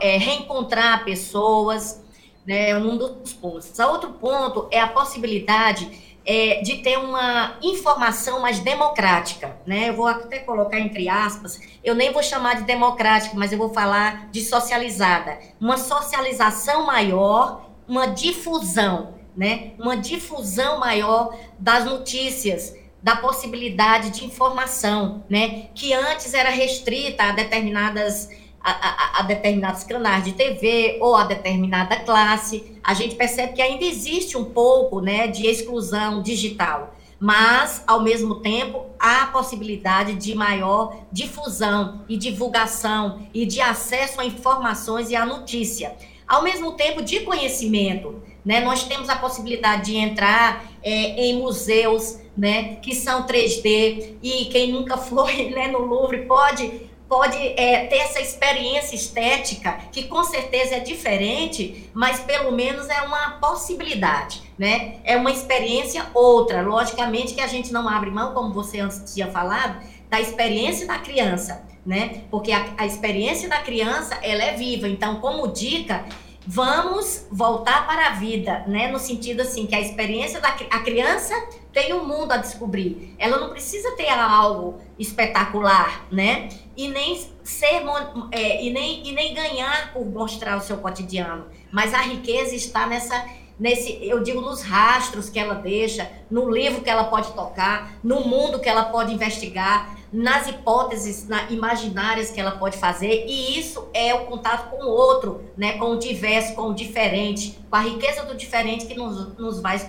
é, 0.00 0.18
reencontrar 0.18 1.04
pessoas, 1.04 2.02
né, 2.46 2.70
é 2.70 2.76
um 2.76 2.96
dos 2.96 3.32
pontos. 3.32 3.78
Outro 3.78 4.10
ponto 4.12 4.68
é 4.70 4.80
a 4.80 4.88
possibilidade 4.88 6.12
é, 6.24 6.60
de 6.60 6.78
ter 6.78 6.98
uma 6.98 7.56
informação 7.62 8.40
mais 8.40 8.60
democrática, 8.60 9.56
né? 9.66 9.88
Eu 9.88 9.96
vou 9.96 10.06
até 10.06 10.38
colocar 10.38 10.78
entre 10.78 11.08
aspas, 11.08 11.60
eu 11.82 11.94
nem 11.94 12.12
vou 12.12 12.22
chamar 12.22 12.56
de 12.56 12.64
democrática, 12.64 13.34
mas 13.36 13.52
eu 13.52 13.58
vou 13.58 13.72
falar 13.72 14.30
de 14.30 14.40
socializada, 14.40 15.38
uma 15.60 15.76
socialização 15.76 16.86
maior, 16.86 17.70
uma 17.88 18.06
difusão, 18.06 19.14
né? 19.36 19.72
Uma 19.78 19.96
difusão 19.96 20.78
maior 20.78 21.36
das 21.58 21.84
notícias, 21.84 22.74
da 23.02 23.16
possibilidade 23.16 24.10
de 24.10 24.24
informação, 24.24 25.24
né, 25.28 25.68
que 25.74 25.92
antes 25.92 26.34
era 26.34 26.50
restrita 26.50 27.24
a 27.24 27.32
determinadas 27.32 28.30
a, 28.64 28.70
a, 28.70 29.20
a, 29.20 29.22
determinados 29.22 29.82
canais 29.82 30.24
de 30.24 30.32
TV 30.34 30.98
ou 31.00 31.16
a 31.16 31.24
determinada 31.24 31.96
classe, 31.96 32.78
a 32.82 32.94
gente 32.94 33.16
percebe 33.16 33.54
que 33.54 33.62
ainda 33.62 33.84
existe 33.84 34.38
um 34.38 34.44
pouco 34.44 35.00
né, 35.00 35.26
de 35.26 35.46
exclusão 35.46 36.22
digital, 36.22 36.94
mas, 37.18 37.82
ao 37.86 38.02
mesmo 38.02 38.36
tempo, 38.36 38.86
há 38.98 39.22
a 39.22 39.26
possibilidade 39.26 40.14
de 40.14 40.34
maior 40.34 40.96
difusão 41.10 42.02
e 42.08 42.16
divulgação 42.16 43.26
e 43.34 43.44
de 43.46 43.60
acesso 43.60 44.20
a 44.20 44.24
informações 44.24 45.10
e 45.10 45.16
à 45.16 45.26
notícia. 45.26 45.96
Ao 46.26 46.42
mesmo 46.42 46.72
tempo, 46.72 47.02
de 47.02 47.20
conhecimento. 47.20 48.22
Né? 48.44 48.60
Nós 48.60 48.84
temos 48.84 49.08
a 49.08 49.16
possibilidade 49.16 49.92
de 49.92 49.96
entrar 49.96 50.64
é, 50.82 50.90
em 51.26 51.38
museus 51.38 52.20
né, 52.36 52.76
que 52.76 52.94
são 52.94 53.26
3D, 53.26 54.14
e 54.22 54.46
quem 54.46 54.72
nunca 54.72 54.96
foi 54.98 55.50
né, 55.50 55.68
no 55.68 55.80
Louvre 55.80 56.22
pode, 56.26 56.90
pode 57.08 57.36
é, 57.36 57.86
ter 57.86 57.96
essa 57.96 58.20
experiência 58.20 58.94
estética, 58.94 59.78
que 59.92 60.04
com 60.04 60.24
certeza 60.24 60.76
é 60.76 60.80
diferente, 60.80 61.90
mas 61.92 62.20
pelo 62.20 62.52
menos 62.52 62.88
é 62.88 63.02
uma 63.02 63.32
possibilidade, 63.32 64.42
né? 64.58 64.96
É 65.04 65.16
uma 65.16 65.30
experiência 65.30 66.06
outra. 66.14 66.62
Logicamente 66.62 67.34
que 67.34 67.40
a 67.40 67.46
gente 67.46 67.72
não 67.72 67.88
abre 67.88 68.10
mão, 68.10 68.32
como 68.32 68.52
você 68.52 68.80
antes 68.80 69.12
tinha 69.12 69.30
falado, 69.30 69.82
da 70.08 70.20
experiência 70.20 70.86
da 70.86 70.98
criança, 70.98 71.62
né? 71.84 72.22
Porque 72.30 72.50
a, 72.50 72.66
a 72.78 72.86
experiência 72.86 73.48
da 73.48 73.58
criança, 73.58 74.18
ela 74.22 74.42
é 74.42 74.54
viva. 74.54 74.88
Então, 74.88 75.20
como 75.20 75.48
dica, 75.48 76.06
vamos 76.46 77.26
voltar 77.30 77.86
para 77.86 78.08
a 78.08 78.10
vida, 78.10 78.64
né? 78.66 78.90
No 78.90 78.98
sentido 78.98 79.42
assim 79.42 79.66
que 79.66 79.74
a 79.74 79.80
experiência 79.80 80.40
da 80.40 80.48
a 80.48 80.80
criança 80.80 81.34
tem 81.72 81.94
um 81.94 82.04
mundo 82.04 82.32
a 82.32 82.36
descobrir. 82.36 83.14
Ela 83.18 83.38
não 83.38 83.50
precisa 83.50 83.92
ter 83.96 84.08
algo 84.08 84.80
espetacular, 84.98 86.06
né? 86.10 86.48
E 86.76 86.88
nem 86.88 87.16
ser 87.42 87.82
é, 88.30 88.62
e 88.64 88.70
nem 88.70 89.06
e 89.06 89.12
nem 89.12 89.34
ganhar 89.34 89.92
por 89.92 90.04
mostrar 90.04 90.56
o 90.56 90.60
seu 90.60 90.78
cotidiano. 90.78 91.46
Mas 91.70 91.94
a 91.94 92.00
riqueza 92.00 92.54
está 92.54 92.86
nessa 92.86 93.24
nesse, 93.62 93.96
eu 94.02 94.20
digo, 94.20 94.40
nos 94.40 94.60
rastros 94.60 95.30
que 95.30 95.38
ela 95.38 95.54
deixa, 95.54 96.10
no 96.28 96.50
livro 96.50 96.82
que 96.82 96.90
ela 96.90 97.04
pode 97.04 97.32
tocar, 97.32 97.96
no 98.02 98.22
mundo 98.22 98.58
que 98.58 98.68
ela 98.68 98.86
pode 98.86 99.14
investigar, 99.14 99.96
nas 100.12 100.48
hipóteses 100.48 101.28
na, 101.28 101.48
imaginárias 101.48 102.32
que 102.32 102.40
ela 102.40 102.50
pode 102.50 102.76
fazer, 102.76 103.24
e 103.28 103.56
isso 103.56 103.88
é 103.94 104.12
o 104.12 104.26
contato 104.26 104.68
com 104.68 104.84
o 104.84 104.88
outro, 104.88 105.44
né, 105.56 105.78
com 105.78 105.92
o 105.92 105.96
diverso, 105.96 106.56
com 106.56 106.70
o 106.70 106.74
diferente, 106.74 107.56
com 107.70 107.76
a 107.76 107.80
riqueza 107.80 108.24
do 108.24 108.34
diferente 108.34 108.84
que 108.84 108.94
nos, 108.94 109.38
nos, 109.38 109.60
vai, 109.60 109.80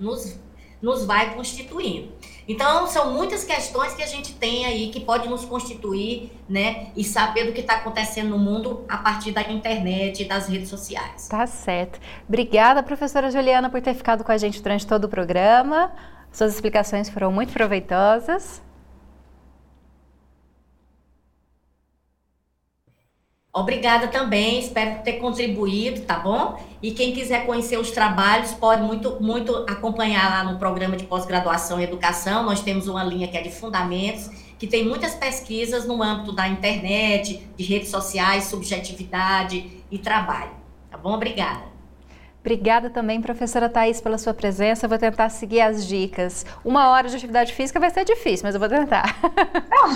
nos, 0.00 0.40
nos 0.82 1.04
vai 1.04 1.34
constituindo. 1.36 2.12
Então, 2.46 2.86
são 2.86 3.12
muitas 3.12 3.44
questões 3.44 3.94
que 3.94 4.02
a 4.02 4.06
gente 4.06 4.34
tem 4.34 4.66
aí 4.66 4.90
que 4.90 5.00
pode 5.00 5.28
nos 5.28 5.44
constituir, 5.44 6.30
né? 6.48 6.88
E 6.96 7.02
saber 7.02 7.44
do 7.44 7.52
que 7.52 7.60
está 7.60 7.76
acontecendo 7.76 8.30
no 8.30 8.38
mundo 8.38 8.84
a 8.88 8.98
partir 8.98 9.32
da 9.32 9.42
internet 9.42 10.22
e 10.22 10.24
das 10.26 10.48
redes 10.48 10.68
sociais. 10.68 11.28
Tá 11.28 11.46
certo. 11.46 11.98
Obrigada, 12.28 12.82
professora 12.82 13.30
Juliana, 13.30 13.70
por 13.70 13.80
ter 13.80 13.94
ficado 13.94 14.24
com 14.24 14.32
a 14.32 14.36
gente 14.36 14.62
durante 14.62 14.86
todo 14.86 15.04
o 15.04 15.08
programa. 15.08 15.92
Suas 16.32 16.54
explicações 16.54 17.08
foram 17.08 17.30
muito 17.30 17.52
proveitosas. 17.52 18.63
Obrigada 23.56 24.08
também, 24.08 24.58
espero 24.58 25.00
ter 25.04 25.12
contribuído, 25.14 26.00
tá 26.00 26.18
bom? 26.18 26.58
E 26.82 26.90
quem 26.90 27.12
quiser 27.12 27.46
conhecer 27.46 27.78
os 27.78 27.92
trabalhos 27.92 28.52
pode 28.52 28.82
muito, 28.82 29.22
muito 29.22 29.54
acompanhar 29.68 30.28
lá 30.28 30.52
no 30.52 30.58
programa 30.58 30.96
de 30.96 31.04
pós-graduação 31.04 31.78
em 31.78 31.84
educação. 31.84 32.42
Nós 32.42 32.60
temos 32.60 32.88
uma 32.88 33.04
linha 33.04 33.28
que 33.28 33.36
é 33.36 33.42
de 33.42 33.52
fundamentos, 33.52 34.28
que 34.58 34.66
tem 34.66 34.84
muitas 34.84 35.14
pesquisas 35.14 35.86
no 35.86 36.02
âmbito 36.02 36.32
da 36.32 36.48
internet, 36.48 37.48
de 37.56 37.64
redes 37.64 37.90
sociais, 37.90 38.44
subjetividade 38.44 39.84
e 39.88 39.98
trabalho. 39.98 40.50
Tá 40.90 40.98
bom? 40.98 41.14
Obrigada. 41.14 41.73
Obrigada 42.44 42.90
também, 42.90 43.22
professora 43.22 43.70
Thais, 43.70 44.02
pela 44.02 44.18
sua 44.18 44.34
presença. 44.34 44.84
Eu 44.84 44.90
vou 44.90 44.98
tentar 44.98 45.30
seguir 45.30 45.62
as 45.62 45.86
dicas. 45.86 46.44
Uma 46.62 46.90
hora 46.90 47.08
de 47.08 47.16
atividade 47.16 47.54
física 47.54 47.80
vai 47.80 47.88
ser 47.88 48.04
difícil, 48.04 48.44
mas 48.44 48.54
eu 48.54 48.60
vou 48.60 48.68
tentar. 48.68 49.16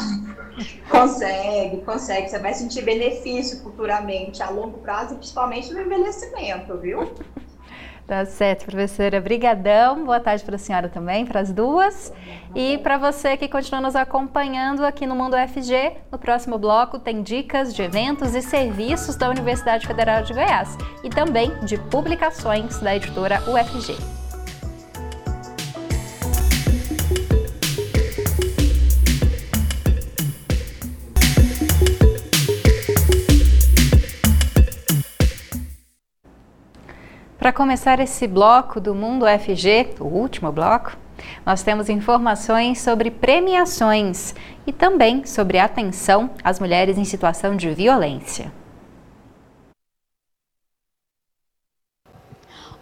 consegue, 0.88 1.82
consegue. 1.82 2.30
Você 2.30 2.38
vai 2.38 2.54
sentir 2.54 2.80
benefício 2.80 3.62
futuramente, 3.62 4.42
a 4.42 4.48
longo 4.48 4.78
prazo, 4.78 5.16
principalmente 5.16 5.70
no 5.74 5.82
envelhecimento, 5.82 6.74
viu? 6.78 7.12
Tá 8.08 8.24
certo, 8.24 8.64
professora. 8.64 9.20
Brigadão. 9.20 10.06
Boa 10.06 10.18
tarde 10.18 10.42
para 10.42 10.56
a 10.56 10.58
senhora 10.58 10.88
também, 10.88 11.26
para 11.26 11.40
as 11.40 11.52
duas. 11.52 12.10
E 12.54 12.78
para 12.78 12.96
você 12.96 13.36
que 13.36 13.46
continua 13.46 13.82
nos 13.82 13.94
acompanhando 13.94 14.82
aqui 14.82 15.06
no 15.06 15.14
Mundo 15.14 15.36
FG, 15.36 15.92
no 16.10 16.18
próximo 16.18 16.56
bloco 16.56 16.98
tem 16.98 17.22
dicas 17.22 17.74
de 17.74 17.82
eventos 17.82 18.34
e 18.34 18.40
serviços 18.40 19.14
da 19.14 19.28
Universidade 19.28 19.86
Federal 19.86 20.22
de 20.22 20.32
Goiás 20.32 20.74
e 21.04 21.10
também 21.10 21.52
de 21.66 21.76
publicações 21.76 22.78
da 22.80 22.96
editora 22.96 23.42
UFG. 23.46 24.17
Para 37.48 37.54
começar 37.54 37.98
esse 37.98 38.26
bloco 38.26 38.78
do 38.78 38.94
Mundo 38.94 39.24
FG, 39.24 39.94
o 40.00 40.04
último 40.04 40.52
bloco, 40.52 40.94
nós 41.46 41.62
temos 41.62 41.88
informações 41.88 42.78
sobre 42.78 43.10
premiações 43.10 44.34
e 44.66 44.72
também 44.72 45.24
sobre 45.24 45.58
atenção 45.58 46.28
às 46.44 46.60
mulheres 46.60 46.98
em 46.98 47.06
situação 47.06 47.56
de 47.56 47.70
violência. 47.70 48.52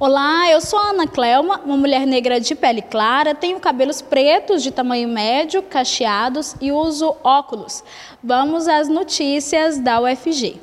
Olá, 0.00 0.50
eu 0.50 0.60
sou 0.60 0.80
a 0.80 0.90
Ana 0.90 1.06
Clelma, 1.06 1.60
uma 1.64 1.76
mulher 1.76 2.04
negra 2.04 2.40
de 2.40 2.56
pele 2.56 2.82
clara, 2.82 3.36
tenho 3.36 3.60
cabelos 3.60 4.02
pretos 4.02 4.64
de 4.64 4.72
tamanho 4.72 5.08
médio, 5.08 5.62
cacheados 5.62 6.56
e 6.60 6.72
uso 6.72 7.14
óculos. 7.22 7.84
Vamos 8.20 8.66
às 8.66 8.88
notícias 8.88 9.78
da 9.78 10.00
UFG. 10.00 10.60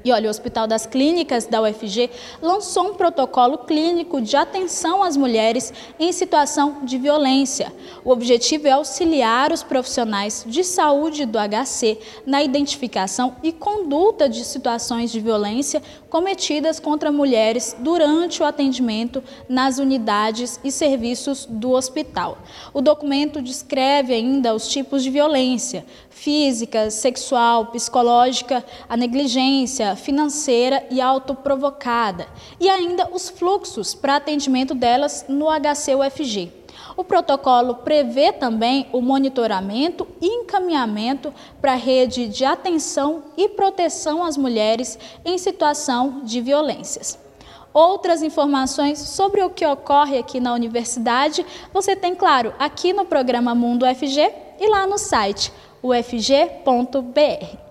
E 0.07 0.13
olha, 0.13 0.29
o 0.29 0.31
Hospital 0.31 0.69
das 0.69 0.87
Clínicas 0.87 1.47
da 1.47 1.61
UFG 1.61 2.09
lançou 2.41 2.91
um 2.91 2.95
protocolo 2.95 3.59
clínico 3.59 4.21
de 4.21 4.37
atenção 4.37 5.03
às 5.03 5.17
mulheres 5.17 5.73
em 5.99 6.13
situação 6.13 6.85
de 6.85 6.97
violência. 6.97 7.73
O 8.05 8.13
objetivo 8.13 8.69
é 8.69 8.71
auxiliar 8.71 9.51
os 9.51 9.65
profissionais 9.65 10.45
de 10.47 10.63
saúde 10.63 11.27
do 11.27 11.37
HC 11.37 11.99
na 12.25 12.41
identificação 12.41 13.35
e 13.43 13.51
conduta 13.51 14.29
de 14.29 14.45
situações 14.45 15.11
de 15.11 15.19
violência 15.19 15.83
cometidas 16.17 16.81
contra 16.81 17.13
mulheres 17.13 17.77
durante 17.79 18.43
o 18.43 18.47
atendimento 18.47 19.23
nas 19.47 19.77
unidades 19.77 20.59
e 20.65 20.73
serviços 20.73 21.45
do 21.45 21.73
hospital. 21.73 22.39
O 22.73 22.81
documento 22.81 23.43
descreve 23.43 24.15
ainda 24.15 24.55
os 24.55 24.67
tipos 24.67 25.03
de 25.03 25.11
violência, 25.11 25.85
física, 26.09 26.91
sexual, 26.91 27.67
psicológica, 27.67 28.65
a 28.89 28.97
negligência 28.97 29.95
financeira 29.95 30.87
e 30.91 31.03
autoprovocada, 31.03 32.27
e 32.59 32.67
ainda 32.67 33.11
os 33.13 33.29
fluxos 33.29 33.95
para 33.95 34.17
atendimento 34.17 34.75
delas 34.75 35.27
no 35.29 35.49
HC-UFG. 35.51 36.51
O 36.97 37.05
protocolo 37.05 37.75
prevê 37.75 38.33
também 38.33 38.87
o 38.91 39.03
monitoramento 39.03 40.09
e 40.21 40.27
encaminhamento 40.27 41.33
para 41.61 41.73
a 41.73 41.77
rede 41.77 42.27
de 42.27 42.45
atenção 42.45 43.25
e 43.37 43.51
proteção 43.51 44.25
às 44.25 44.37
mulheres 44.37 44.99
em 45.25 45.37
situação 45.37 46.23
de 46.25 46.41
violências. 46.41 47.19
Outras 47.75 48.23
informações 48.23 48.99
sobre 48.99 49.43
o 49.43 49.51
que 49.51 49.67
ocorre 49.67 50.17
aqui 50.17 50.41
na 50.41 50.55
universidade 50.55 51.45
você 51.75 51.95
tem, 51.95 52.15
claro, 52.15 52.55
aqui 52.59 52.95
no 52.95 53.05
programa 53.05 53.55
Mundo 53.55 53.85
UFG 53.85 54.33
e 54.59 54.67
lá 54.67 54.87
no 54.87 54.97
site 54.97 55.53
ufg.br. 55.83 57.67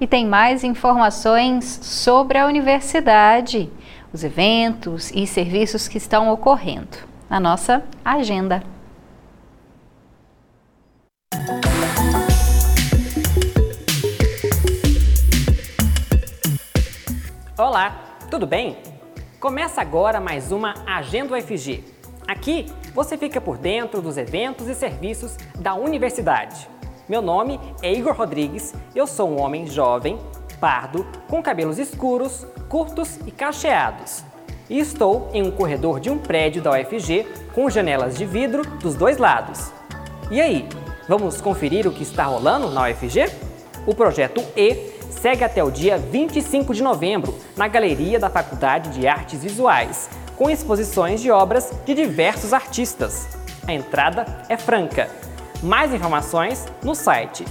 E 0.00 0.06
tem 0.06 0.26
mais 0.26 0.64
informações 0.64 1.64
sobre 1.82 2.38
a 2.38 2.46
universidade, 2.46 3.70
os 4.12 4.24
eventos 4.24 5.10
e 5.10 5.26
serviços 5.26 5.88
que 5.88 5.98
estão 5.98 6.30
ocorrendo 6.30 6.98
na 7.28 7.40
nossa 7.40 7.84
agenda. 8.04 8.62
Olá, 17.58 18.18
tudo 18.30 18.46
bem? 18.46 18.76
Começa 19.40 19.80
agora 19.80 20.20
mais 20.20 20.52
uma 20.52 20.74
Agenda 20.86 21.34
UFG. 21.34 21.82
Aqui 22.26 22.66
você 22.94 23.16
fica 23.16 23.40
por 23.40 23.58
dentro 23.58 24.02
dos 24.02 24.16
eventos 24.16 24.68
e 24.68 24.74
serviços 24.74 25.36
da 25.58 25.74
universidade. 25.74 26.68
Meu 27.08 27.22
nome 27.22 27.60
é 27.82 27.92
Igor 27.92 28.14
Rodrigues, 28.14 28.74
eu 28.94 29.06
sou 29.06 29.30
um 29.30 29.40
homem 29.40 29.66
jovem, 29.66 30.18
pardo, 30.60 31.06
com 31.28 31.42
cabelos 31.42 31.78
escuros, 31.78 32.46
curtos 32.68 33.18
e 33.26 33.30
cacheados. 33.30 34.24
E 34.68 34.78
estou 34.78 35.30
em 35.32 35.42
um 35.42 35.50
corredor 35.50 36.00
de 36.00 36.10
um 36.10 36.18
prédio 36.18 36.60
da 36.60 36.72
UFG 36.72 37.26
com 37.54 37.70
janelas 37.70 38.16
de 38.16 38.24
vidro 38.24 38.66
dos 38.78 38.94
dois 38.94 39.18
lados. 39.18 39.72
E 40.30 40.40
aí, 40.40 40.68
vamos 41.08 41.40
conferir 41.40 41.86
o 41.86 41.92
que 41.92 42.02
está 42.02 42.24
rolando 42.24 42.70
na 42.70 42.88
UFG? 42.88 43.30
O 43.86 43.94
projeto 43.94 44.42
E 44.56 44.92
segue 45.10 45.44
até 45.44 45.62
o 45.62 45.70
dia 45.70 45.96
25 45.98 46.74
de 46.74 46.82
novembro 46.82 47.38
na 47.56 47.68
Galeria 47.68 48.18
da 48.18 48.28
Faculdade 48.28 48.90
de 48.90 49.06
Artes 49.06 49.42
Visuais, 49.42 50.10
com 50.36 50.50
exposições 50.50 51.20
de 51.20 51.30
obras 51.30 51.72
de 51.84 51.94
diversos 51.94 52.52
artistas. 52.52 53.28
A 53.66 53.72
entrada 53.72 54.44
é 54.48 54.56
franca. 54.56 55.08
Mais 55.62 55.94
informações 55.94 56.66
no 56.82 56.94
site 56.94 57.44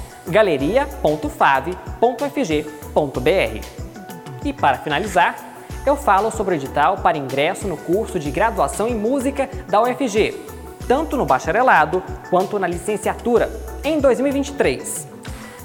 E 4.44 4.54
para 4.54 4.78
finalizar, 4.78 5.36
eu 5.86 5.96
falo 5.96 6.32
sobre 6.32 6.56
o 6.56 6.58
edital 6.58 6.98
para 6.98 7.18
ingresso 7.18 7.68
no 7.68 7.78
curso 7.78 8.20
de 8.20 8.32
graduação 8.32 8.88
em 8.88 8.96
música 8.96 9.50
da 9.68 9.82
UFG. 9.82 10.56
tanto 10.88 11.18
no 11.18 11.26
bacharelado 11.26 12.04
quanto 12.30 12.60
na 12.60 12.68
licenciatura, 12.68 13.50
em 13.84 14.00
2023. 14.00 15.08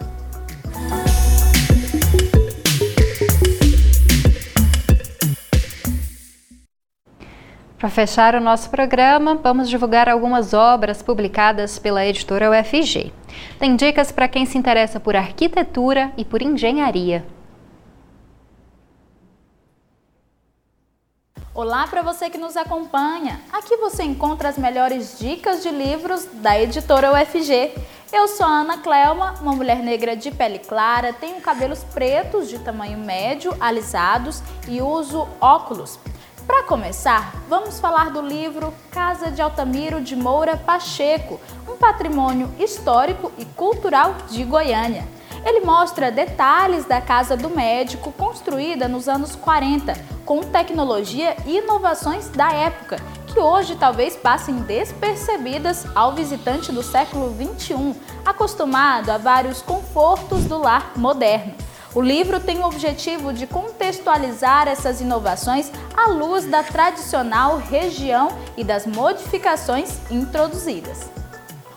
Para 7.87 7.95
fechar 7.95 8.35
o 8.35 8.41
nosso 8.41 8.69
programa, 8.69 9.37
vamos 9.37 9.69
divulgar 9.69 10.09
algumas 10.09 10.53
obras 10.53 11.03
publicadas 11.03 11.79
pela 11.79 12.05
editora 12.05 12.51
UFG. 12.51 13.13
Tem 13.61 13.77
dicas 13.77 14.11
para 14.11 14.27
quem 14.27 14.45
se 14.45 14.59
interessa 14.59 14.99
por 14.99 15.15
arquitetura 15.15 16.11
e 16.17 16.25
por 16.25 16.43
engenharia. 16.43 17.25
Olá 21.55 21.87
para 21.87 22.03
você 22.03 22.29
que 22.29 22.37
nos 22.37 22.57
acompanha. 22.57 23.41
Aqui 23.53 23.77
você 23.77 24.03
encontra 24.03 24.49
as 24.49 24.59
melhores 24.59 25.17
dicas 25.21 25.63
de 25.63 25.71
livros 25.71 26.25
da 26.43 26.61
editora 26.61 27.13
UFG. 27.13 27.73
Eu 28.13 28.27
sou 28.27 28.47
a 28.47 28.63
Ana 28.63 28.79
Clelma, 28.79 29.37
uma 29.41 29.53
mulher 29.53 29.79
negra 29.79 30.17
de 30.17 30.33
pele 30.33 30.59
clara, 30.59 31.13
tenho 31.13 31.41
cabelos 31.41 31.85
pretos 31.85 32.49
de 32.49 32.59
tamanho 32.59 32.99
médio, 32.99 33.57
alisados 33.61 34.43
e 34.67 34.83
uso 34.83 35.29
óculos. 35.41 36.01
Para 36.47 36.63
começar, 36.63 37.35
vamos 37.49 37.81
falar 37.81 38.11
do 38.11 38.23
livro 38.23 38.73
Casa 38.93 39.33
de 39.33 39.43
Altamiro 39.43 40.01
de 40.01 40.15
Moura 40.15 40.57
Pacheco, 40.57 41.41
um 41.69 41.77
patrimônio 41.77 42.49
histórico 42.57 43.33
e 43.37 43.45
cultural 43.45 44.15
de 44.31 44.45
Goiânia. 44.45 45.05
Ele 45.45 45.67
mostra 45.67 46.13
detalhes 46.13 46.85
da 46.85 47.01
casa 47.01 47.37
do 47.37 47.51
médico 47.51 48.13
construída 48.13 48.87
nos 48.87 49.09
anos 49.09 49.35
40, 49.35 49.93
com 50.25 50.41
tecnologia 50.41 51.37
e 51.45 51.59
inovações 51.59 52.29
da 52.29 52.53
época, 52.53 52.97
que 53.27 53.41
hoje 53.41 53.75
talvez 53.75 54.15
passem 54.15 54.55
despercebidas 54.59 55.85
ao 55.97 56.13
visitante 56.13 56.71
do 56.71 56.83
século 56.83 57.31
21, 57.31 57.93
acostumado 58.25 59.11
a 59.11 59.19
vários 59.19 59.61
confortos 59.63 60.45
do 60.45 60.59
lar 60.59 60.93
moderno. 60.97 61.55
O 61.97 62.03
livro 62.03 62.39
tem 62.39 62.59
o 62.59 62.67
objetivo 62.67 63.33
de 63.33 63.47
contextualizar 63.47 64.69
essas 64.69 65.01
inovações 65.01 65.73
à 65.97 66.11
luz 66.11 66.45
da 66.45 66.63
tradicional 66.63 67.57
região 67.57 68.29
e 68.55 68.63
das 68.63 68.87
modificações 68.87 69.99
introduzidas. 70.11 71.11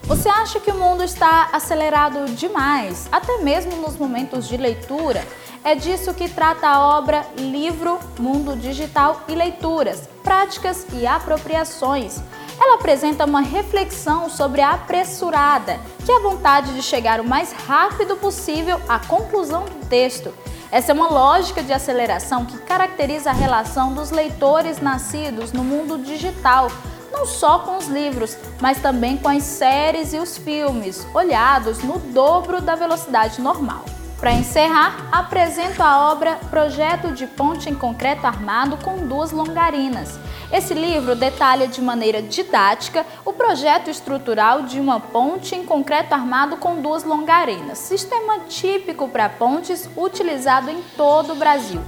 Você 0.03 0.27
acha 0.27 0.59
que 0.59 0.71
o 0.71 0.75
mundo 0.75 1.05
está 1.05 1.47
acelerado 1.53 2.25
demais, 2.35 3.07
até 3.09 3.37
mesmo 3.37 3.77
nos 3.77 3.95
momentos 3.95 4.45
de 4.45 4.57
leitura? 4.57 5.25
É 5.63 5.73
disso 5.73 6.13
que 6.13 6.27
trata 6.27 6.67
a 6.67 6.97
obra 6.97 7.25
Livro, 7.37 7.97
Mundo 8.19 8.57
Digital 8.57 9.23
e 9.25 9.33
Leituras, 9.33 10.09
Práticas 10.21 10.85
e 10.91 11.07
Apropriações, 11.07 12.21
ela 12.59 12.75
apresenta 12.75 13.25
uma 13.25 13.41
reflexão 13.41 14.29
sobre 14.29 14.61
a 14.61 14.71
apressurada, 14.71 15.79
que 16.05 16.11
é 16.11 16.17
a 16.17 16.21
vontade 16.21 16.73
de 16.73 16.81
chegar 16.81 17.21
o 17.21 17.27
mais 17.27 17.51
rápido 17.51 18.17
possível 18.17 18.79
à 18.87 18.99
conclusão 18.99 19.65
do 19.65 19.85
texto. 19.87 20.33
Essa 20.71 20.91
é 20.91 20.95
uma 20.95 21.09
lógica 21.09 21.63
de 21.63 21.73
aceleração 21.73 22.45
que 22.45 22.57
caracteriza 22.59 23.31
a 23.31 23.33
relação 23.33 23.93
dos 23.93 24.11
leitores 24.11 24.79
nascidos 24.79 25.51
no 25.51 25.63
mundo 25.63 25.97
digital, 25.97 26.69
não 27.11 27.25
só 27.25 27.59
com 27.59 27.77
os 27.77 27.87
livros, 27.87 28.37
mas 28.61 28.79
também 28.79 29.17
com 29.17 29.29
as 29.29 29.43
séries 29.43 30.13
e 30.13 30.17
os 30.17 30.37
filmes, 30.37 31.07
olhados 31.13 31.79
no 31.79 31.97
dobro 31.97 32.61
da 32.61 32.75
velocidade 32.75 33.41
normal. 33.41 33.83
Para 34.19 34.33
encerrar, 34.33 35.07
apresento 35.13 35.81
a 35.81 36.11
obra 36.11 36.35
Projeto 36.49 37.13
de 37.13 37.25
Ponte 37.25 37.69
em 37.69 37.75
Concreto 37.75 38.27
Armado 38.27 38.75
com 38.83 39.07
duas 39.07 39.31
longarinas. 39.31 40.19
Esse 40.51 40.73
livro 40.73 41.15
detalha 41.15 41.69
de 41.69 41.81
maneira 41.81 42.21
didática 42.21 43.05
o 43.23 43.31
projeto 43.31 43.89
estrutural 43.89 44.63
de 44.63 44.77
uma 44.77 44.99
ponte 44.99 45.55
em 45.55 45.63
concreto 45.63 46.13
armado 46.13 46.57
com 46.57 46.81
duas 46.81 47.05
longarinas, 47.05 47.77
sistema 47.77 48.39
típico 48.39 49.07
para 49.07 49.29
pontes 49.29 49.89
utilizado 49.95 50.69
em 50.69 50.81
todo 50.97 51.31
o 51.31 51.35
Brasil. 51.37 51.79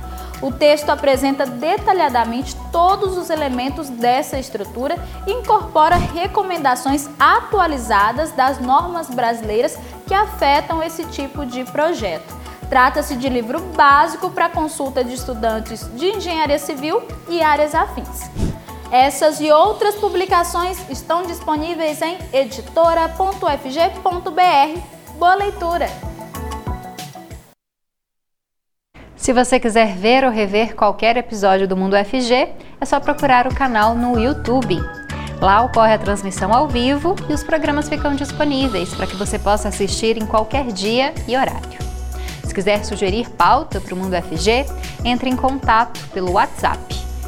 O 0.41 0.51
texto 0.51 0.89
apresenta 0.89 1.45
detalhadamente 1.45 2.55
todos 2.71 3.15
os 3.15 3.29
elementos 3.29 3.89
dessa 3.89 4.39
estrutura 4.39 4.97
e 5.27 5.31
incorpora 5.31 5.95
recomendações 5.95 7.07
atualizadas 7.19 8.31
das 8.31 8.59
normas 8.59 9.09
brasileiras 9.09 9.77
que 10.07 10.13
afetam 10.13 10.81
esse 10.81 11.05
tipo 11.05 11.45
de 11.45 11.63
projeto. 11.65 12.41
Trata-se 12.69 13.15
de 13.15 13.29
livro 13.29 13.59
básico 13.75 14.29
para 14.31 14.49
consulta 14.49 15.03
de 15.03 15.13
estudantes 15.13 15.87
de 15.95 16.07
engenharia 16.07 16.57
civil 16.57 17.03
e 17.27 17.41
áreas 17.41 17.75
afins. 17.75 18.29
Essas 18.91 19.39
e 19.39 19.51
outras 19.51 19.95
publicações 19.95 20.77
estão 20.89 21.23
disponíveis 21.23 22.01
em 22.01 22.17
editora.fg.br. 22.33 23.19
Boa 25.17 25.35
leitura! 25.35 26.11
Se 29.22 29.34
você 29.34 29.59
quiser 29.59 29.95
ver 29.95 30.24
ou 30.24 30.32
rever 30.32 30.76
qualquer 30.76 31.15
episódio 31.15 31.67
do 31.67 31.78
Mundo 31.78 31.95
FG, 31.95 32.34
é 32.82 32.86
só 32.86 32.99
procurar 32.99 33.45
o 33.45 33.53
canal 33.53 33.93
no 33.93 34.19
YouTube. 34.19 34.80
Lá 35.39 35.61
ocorre 35.61 35.93
a 35.93 35.99
transmissão 35.99 36.51
ao 36.51 36.67
vivo 36.67 37.15
e 37.30 37.34
os 37.34 37.43
programas 37.43 37.88
ficam 37.88 38.15
disponíveis 38.15 38.91
para 38.95 39.05
que 39.05 39.15
você 39.15 39.38
possa 39.38 39.67
assistir 39.67 40.17
em 40.17 40.26
qualquer 40.26 40.65
dia 40.72 41.13
e 41.28 41.38
horário. 41.38 41.80
Se 42.43 42.51
quiser 42.51 42.84
sugerir 42.84 43.30
pauta 43.30 43.80
para 43.80 43.93
o 43.93 43.97
Mundo 43.97 44.15
FG, 44.15 44.65
entre 45.05 45.30
em 45.30 45.36
contato 45.36 45.99
pelo 46.07 46.32
WhatsApp 46.32 46.80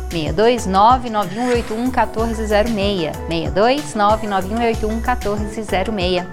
629 0.10 1.12
9181 1.12 1.78
1406 1.78 3.16
629 3.30 4.28
9181 4.28 4.96
1406. 4.96 6.26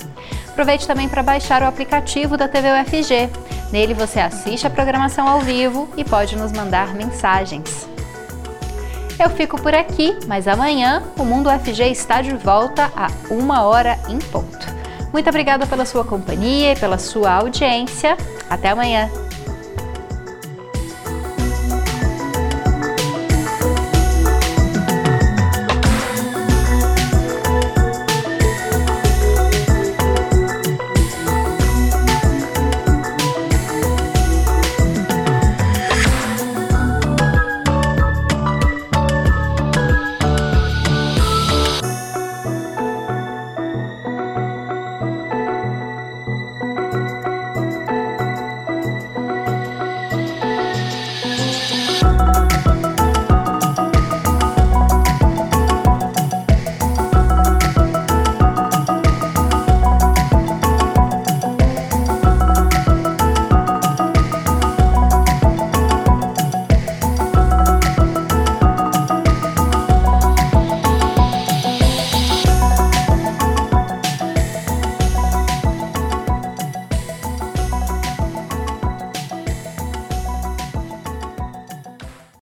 Aproveite 0.48 0.86
também 0.86 1.06
para 1.06 1.22
baixar 1.22 1.62
o 1.62 1.66
aplicativo 1.66 2.38
da 2.38 2.48
TV 2.48 2.68
UFG 2.80 3.49
Nele 3.72 3.94
você 3.94 4.18
assiste 4.18 4.66
a 4.66 4.70
programação 4.70 5.28
ao 5.28 5.40
vivo 5.40 5.88
e 5.96 6.04
pode 6.04 6.36
nos 6.36 6.52
mandar 6.52 6.94
mensagens. 6.94 7.88
Eu 9.18 9.30
fico 9.30 9.60
por 9.60 9.74
aqui, 9.74 10.16
mas 10.26 10.48
amanhã 10.48 11.02
o 11.18 11.24
Mundo 11.24 11.50
FG 11.50 11.90
está 11.90 12.22
de 12.22 12.34
volta 12.34 12.90
a 12.96 13.08
uma 13.30 13.62
hora 13.64 13.98
em 14.08 14.18
ponto. 14.18 14.66
Muito 15.12 15.28
obrigada 15.28 15.66
pela 15.66 15.84
sua 15.84 16.04
companhia 16.04 16.72
e 16.72 16.76
pela 16.76 16.98
sua 16.98 17.32
audiência. 17.32 18.16
Até 18.48 18.70
amanhã! 18.70 19.10